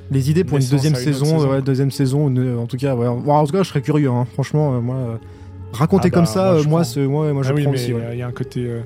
les 0.10 0.32
idées 0.32 0.44
pour 0.44 0.58
une 0.58 0.66
deuxième 0.68 0.94
une 0.94 1.00
saison, 1.00 1.48
ouais, 1.48 1.62
deuxième 1.62 1.92
saison, 1.92 2.30
une- 2.30 2.58
en 2.58 2.66
tout 2.66 2.78
cas, 2.78 2.96
ouais. 2.96 3.06
En 3.08 3.46
tout 3.46 3.52
cas, 3.54 3.62
je 3.62 3.70
serais 3.70 3.82
curieux, 3.84 4.10
hein. 4.10 4.26
franchement, 4.34 4.74
euh, 4.76 4.80
moi, 4.80 5.20
raconter 5.72 6.08
Ah 6.08 6.10
bah, 6.10 6.16
comme 6.16 6.26
ça, 6.26 6.52
moi, 6.54 6.62
je 6.64 6.68
moi, 6.68 6.82
prends. 6.82 6.90
c'est- 6.90 7.06
moi, 7.06 7.44
je 7.44 7.50
ah 7.50 7.54
oui, 7.54 7.64
prends 7.64 7.74
aussi. 7.74 7.94
ouais. 7.94 8.02
il 8.14 8.18
y 8.18 8.22
a 8.24 8.28
un 8.28 8.32
côté. 8.32 8.62
euh, 8.66 8.80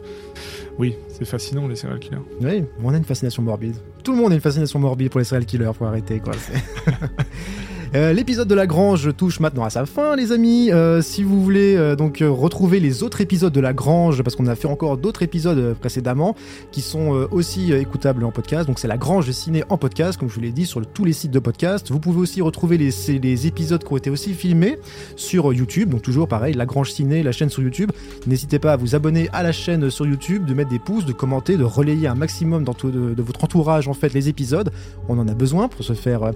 Oui, 0.79 0.95
c'est 1.09 1.25
fascinant, 1.25 1.67
les 1.67 1.75
serial 1.75 1.99
killers. 1.99 2.21
Oui, 2.39 2.63
on 2.81 2.93
a 2.93 2.97
une 2.97 3.03
fascination 3.03 3.43
morbide. 3.43 3.75
Tout 4.01 4.13
le 4.13 4.17
monde 4.17 4.31
a 4.31 4.35
une 4.35 4.41
fascination 4.41 4.79
morbide 4.79 5.09
pour 5.09 5.19
les 5.19 5.25
serial 5.25 5.45
killers, 5.45 5.71
faut 5.77 5.83
arrêter 5.83 6.19
quoi. 6.19 6.33
Euh, 7.95 8.13
L'épisode 8.13 8.47
de 8.47 8.53
la 8.53 8.67
Grange 8.67 9.15
touche 9.17 9.39
maintenant 9.39 9.63
à 9.63 9.71
sa 9.71 9.87
fin, 9.87 10.15
les 10.15 10.31
amis. 10.31 10.71
Euh, 10.71 11.01
si 11.01 11.23
vous 11.23 11.41
voulez 11.43 11.75
euh, 11.75 11.95
donc 11.95 12.19
retrouver 12.21 12.79
les 12.79 13.01
autres 13.01 13.19
épisodes 13.19 13.51
de 13.51 13.59
la 13.59 13.73
Grange, 13.73 14.21
parce 14.21 14.35
qu'on 14.35 14.45
a 14.45 14.55
fait 14.55 14.67
encore 14.67 14.97
d'autres 14.97 15.23
épisodes 15.23 15.73
précédemment 15.73 16.35
qui 16.71 16.81
sont 16.81 17.27
aussi 17.31 17.73
écoutables 17.73 18.23
en 18.23 18.31
podcast. 18.31 18.67
Donc 18.67 18.77
c'est 18.77 18.87
la 18.87 18.97
Grange 18.97 19.31
ciné 19.31 19.63
en 19.69 19.77
podcast, 19.77 20.19
comme 20.19 20.29
je 20.29 20.35
vous 20.35 20.41
l'ai 20.41 20.51
dit, 20.51 20.67
sur 20.67 20.85
tous 20.85 21.03
les 21.03 21.13
sites 21.13 21.31
de 21.31 21.39
podcast. 21.39 21.89
Vous 21.89 21.99
pouvez 21.99 22.19
aussi 22.19 22.41
retrouver 22.41 22.77
les, 22.77 23.47
épisodes 23.47 23.83
qui 23.83 23.91
ont 23.91 23.97
été 23.97 24.11
aussi 24.11 24.35
filmés 24.35 24.77
sur 25.15 25.51
YouTube. 25.51 25.89
Donc 25.89 26.03
toujours 26.03 26.27
pareil, 26.27 26.53
la 26.53 26.67
Grange 26.67 26.91
ciné, 26.91 27.23
la 27.23 27.31
chaîne 27.31 27.49
sur 27.49 27.63
YouTube. 27.63 27.91
N'hésitez 28.27 28.59
pas 28.59 28.73
à 28.73 28.77
vous 28.77 28.93
abonner 28.93 29.29
à 29.33 29.41
la 29.41 29.51
chaîne 29.51 29.89
sur 29.89 30.05
YouTube, 30.05 30.45
de 30.45 30.53
mettre 30.53 30.69
des 30.69 30.79
pouces, 30.79 31.05
de 31.05 31.13
commenter, 31.13 31.57
de 31.57 31.63
relayer 31.63 32.07
un 32.07 32.15
maximum 32.15 32.63
dans 32.63 32.75
de, 32.83 33.15
de 33.15 33.21
votre 33.23 33.43
entourage 33.43 33.87
en 33.87 33.93
fait 33.93 34.13
les 34.13 34.29
épisodes. 34.29 34.71
On 35.07 35.17
en 35.17 35.27
a 35.27 35.33
besoin 35.33 35.67
pour 35.67 35.83
se 35.83 35.93
faire 35.93 36.31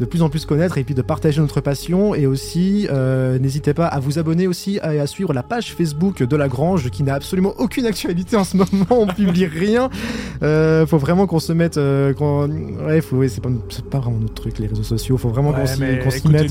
de 0.00 0.04
plus 0.04 0.22
en 0.22 0.28
plus 0.28 0.44
connaître 0.44 0.76
puis 0.88 0.94
de 0.94 1.02
partager 1.02 1.38
notre 1.42 1.60
passion. 1.60 2.14
Et 2.14 2.26
aussi, 2.26 2.88
euh, 2.90 3.38
n'hésitez 3.38 3.74
pas 3.74 3.86
à 3.88 4.00
vous 4.00 4.18
abonner 4.18 4.46
aussi 4.46 4.76
et 4.76 4.98
à 5.00 5.06
suivre 5.06 5.34
la 5.34 5.42
page 5.42 5.74
Facebook 5.74 6.22
de 6.22 6.34
la 6.34 6.48
Grange 6.48 6.88
qui 6.88 7.02
n'a 7.02 7.12
absolument 7.12 7.52
aucune 7.58 7.84
actualité 7.84 8.36
en 8.36 8.44
ce 8.44 8.56
moment. 8.56 8.86
On 8.88 9.06
publie 9.06 9.44
rien. 9.44 9.90
Euh, 10.42 10.86
faut 10.86 10.96
vraiment 10.96 11.26
qu'on 11.26 11.40
se 11.40 11.52
mette. 11.52 11.76
euh, 11.76 12.14
qu'on- 12.14 12.48
ouais, 12.86 13.02
faut, 13.02 13.16
ouais, 13.16 13.28
c'est 13.28 13.42
pas, 13.42 13.98
vraiment 13.98 14.16
notre 14.18 14.32
truc 14.32 14.58
les 14.60 14.66
réseaux 14.66 14.82
sociaux. 14.82 15.18
Faut 15.18 15.28
vraiment 15.28 15.52
qu'on 15.52 15.66
s'y 15.66 15.80
mette. 15.80 16.04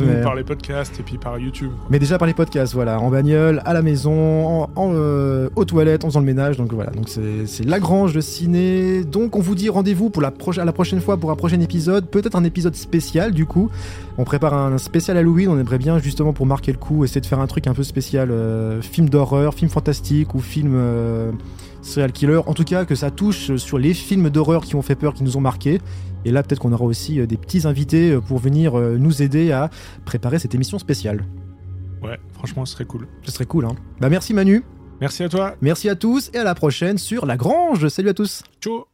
mais- 0.06 0.22
par 0.22 0.36
les 0.36 0.44
podcasts 0.44 1.00
et 1.00 1.04
puis 1.04 1.18
par 1.18 1.40
YouTube. 1.40 1.72
mais 1.90 1.98
déjà 1.98 2.20
par 2.20 2.28
les 2.28 2.36
podcasts, 2.36 2.76
voilà, 2.76 3.00
en 3.00 3.10
bagnole, 3.10 3.64
à 3.66 3.74
la 3.74 3.82
maison, 3.82 4.46
en, 4.46 4.70
en, 4.76 4.94
aux 5.56 5.66
toilettes, 5.66 6.06
en 6.06 6.10
faisant 6.10 6.20
le 6.20 6.28
ménage. 6.28 6.58
Donc 6.58 6.72
voilà, 6.74 6.92
donc 6.92 7.10
c'est 7.10 7.48
c'est 7.48 7.66
Lagrange 7.66 8.14
de 8.14 8.22
ciné. 8.22 9.04
Donc 9.04 9.36
on 9.36 9.40
vous 9.42 9.56
dit 9.56 9.70
rendez-vous 9.70 10.12
pour 10.12 10.22
la, 10.22 10.30
proche- 10.30 10.60
à 10.60 10.66
la 10.66 10.74
prochaine 10.74 11.02
fois 11.02 11.18
pour 11.18 11.32
un 11.32 11.36
prochain 11.36 11.60
épisode, 11.60 12.06
peut-être 12.08 12.36
un 12.36 12.44
épisode 12.44 12.76
spécial 12.76 13.32
du 13.32 13.48
coup. 13.48 13.70
On 14.20 14.24
prépare 14.28 14.54
un 14.54 14.78
spécial 14.78 15.16
Halloween, 15.18 15.48
on 15.48 15.58
aimerait 15.58 15.78
bien 15.78 16.00
justement 16.00 16.34
pour 16.34 16.46
marquer 16.46 16.74
le 16.74 16.78
coup, 16.78 17.06
essayer 17.06 17.22
de 17.22 17.26
faire 17.26 17.40
un 17.40 17.48
truc 17.48 17.66
un 17.66 17.74
peu 17.74 17.84
spécial, 17.84 18.30
euh, 18.30 18.82
film 18.82 19.10
d'horreur, 19.10 19.54
film 19.54 19.72
fantastique 19.72 20.36
ou 20.36 20.40
film 20.40 20.74
euh, 20.76 21.32
serial 21.82 22.12
killer. 22.12 22.42
En 22.46 22.54
tout 22.54 22.66
cas, 22.66 22.84
que 22.84 22.94
ça 22.94 23.10
touche 23.10 23.56
sur 23.56 23.78
les 23.78 23.94
films 23.94 24.30
d'horreur 24.30 24.66
qui 24.66 24.76
ont 24.76 24.82
fait 24.82 24.96
peur, 24.96 25.14
qui 25.14 25.24
nous 25.24 25.38
ont 25.38 25.42
marqué. 25.42 25.80
Et 26.26 26.32
là, 26.32 26.44
peut-être 26.44 26.60
qu'on 26.60 26.74
aura 26.74 26.84
aussi 26.84 27.22
euh, 27.22 27.26
des 27.26 27.38
petits 27.38 27.66
invités 27.66 28.18
pour 28.28 28.38
venir 28.38 28.78
nous 28.78 29.22
aider 29.22 29.54
à 29.54 29.70
préparer 30.04 30.40
cette 30.40 30.54
émission 30.54 30.78
spéciale. 30.78 31.24
Ouais, 32.04 32.20
franchement, 32.34 32.66
ce 32.66 32.74
serait 32.74 32.86
cool. 32.86 33.08
Ce 33.24 33.32
serait 33.32 33.46
cool, 33.46 33.66
hein. 33.66 33.76
Bah 34.02 34.10
merci 34.10 34.34
Manu, 34.34 34.64
Merci 35.00 35.24
à 35.24 35.30
toi. 35.30 35.56
merci 35.62 35.90
à 35.90 35.96
tous 35.96 36.32
et 36.34 36.38
à 36.38 36.44
la 36.44 36.54
prochaine 36.54 36.98
sur 36.98 37.26
La 37.26 37.38
Grange. 37.38 37.88
Salut 37.88 38.10
à 38.10 38.14
tous. 38.14 38.44
Ciao. 38.62 38.86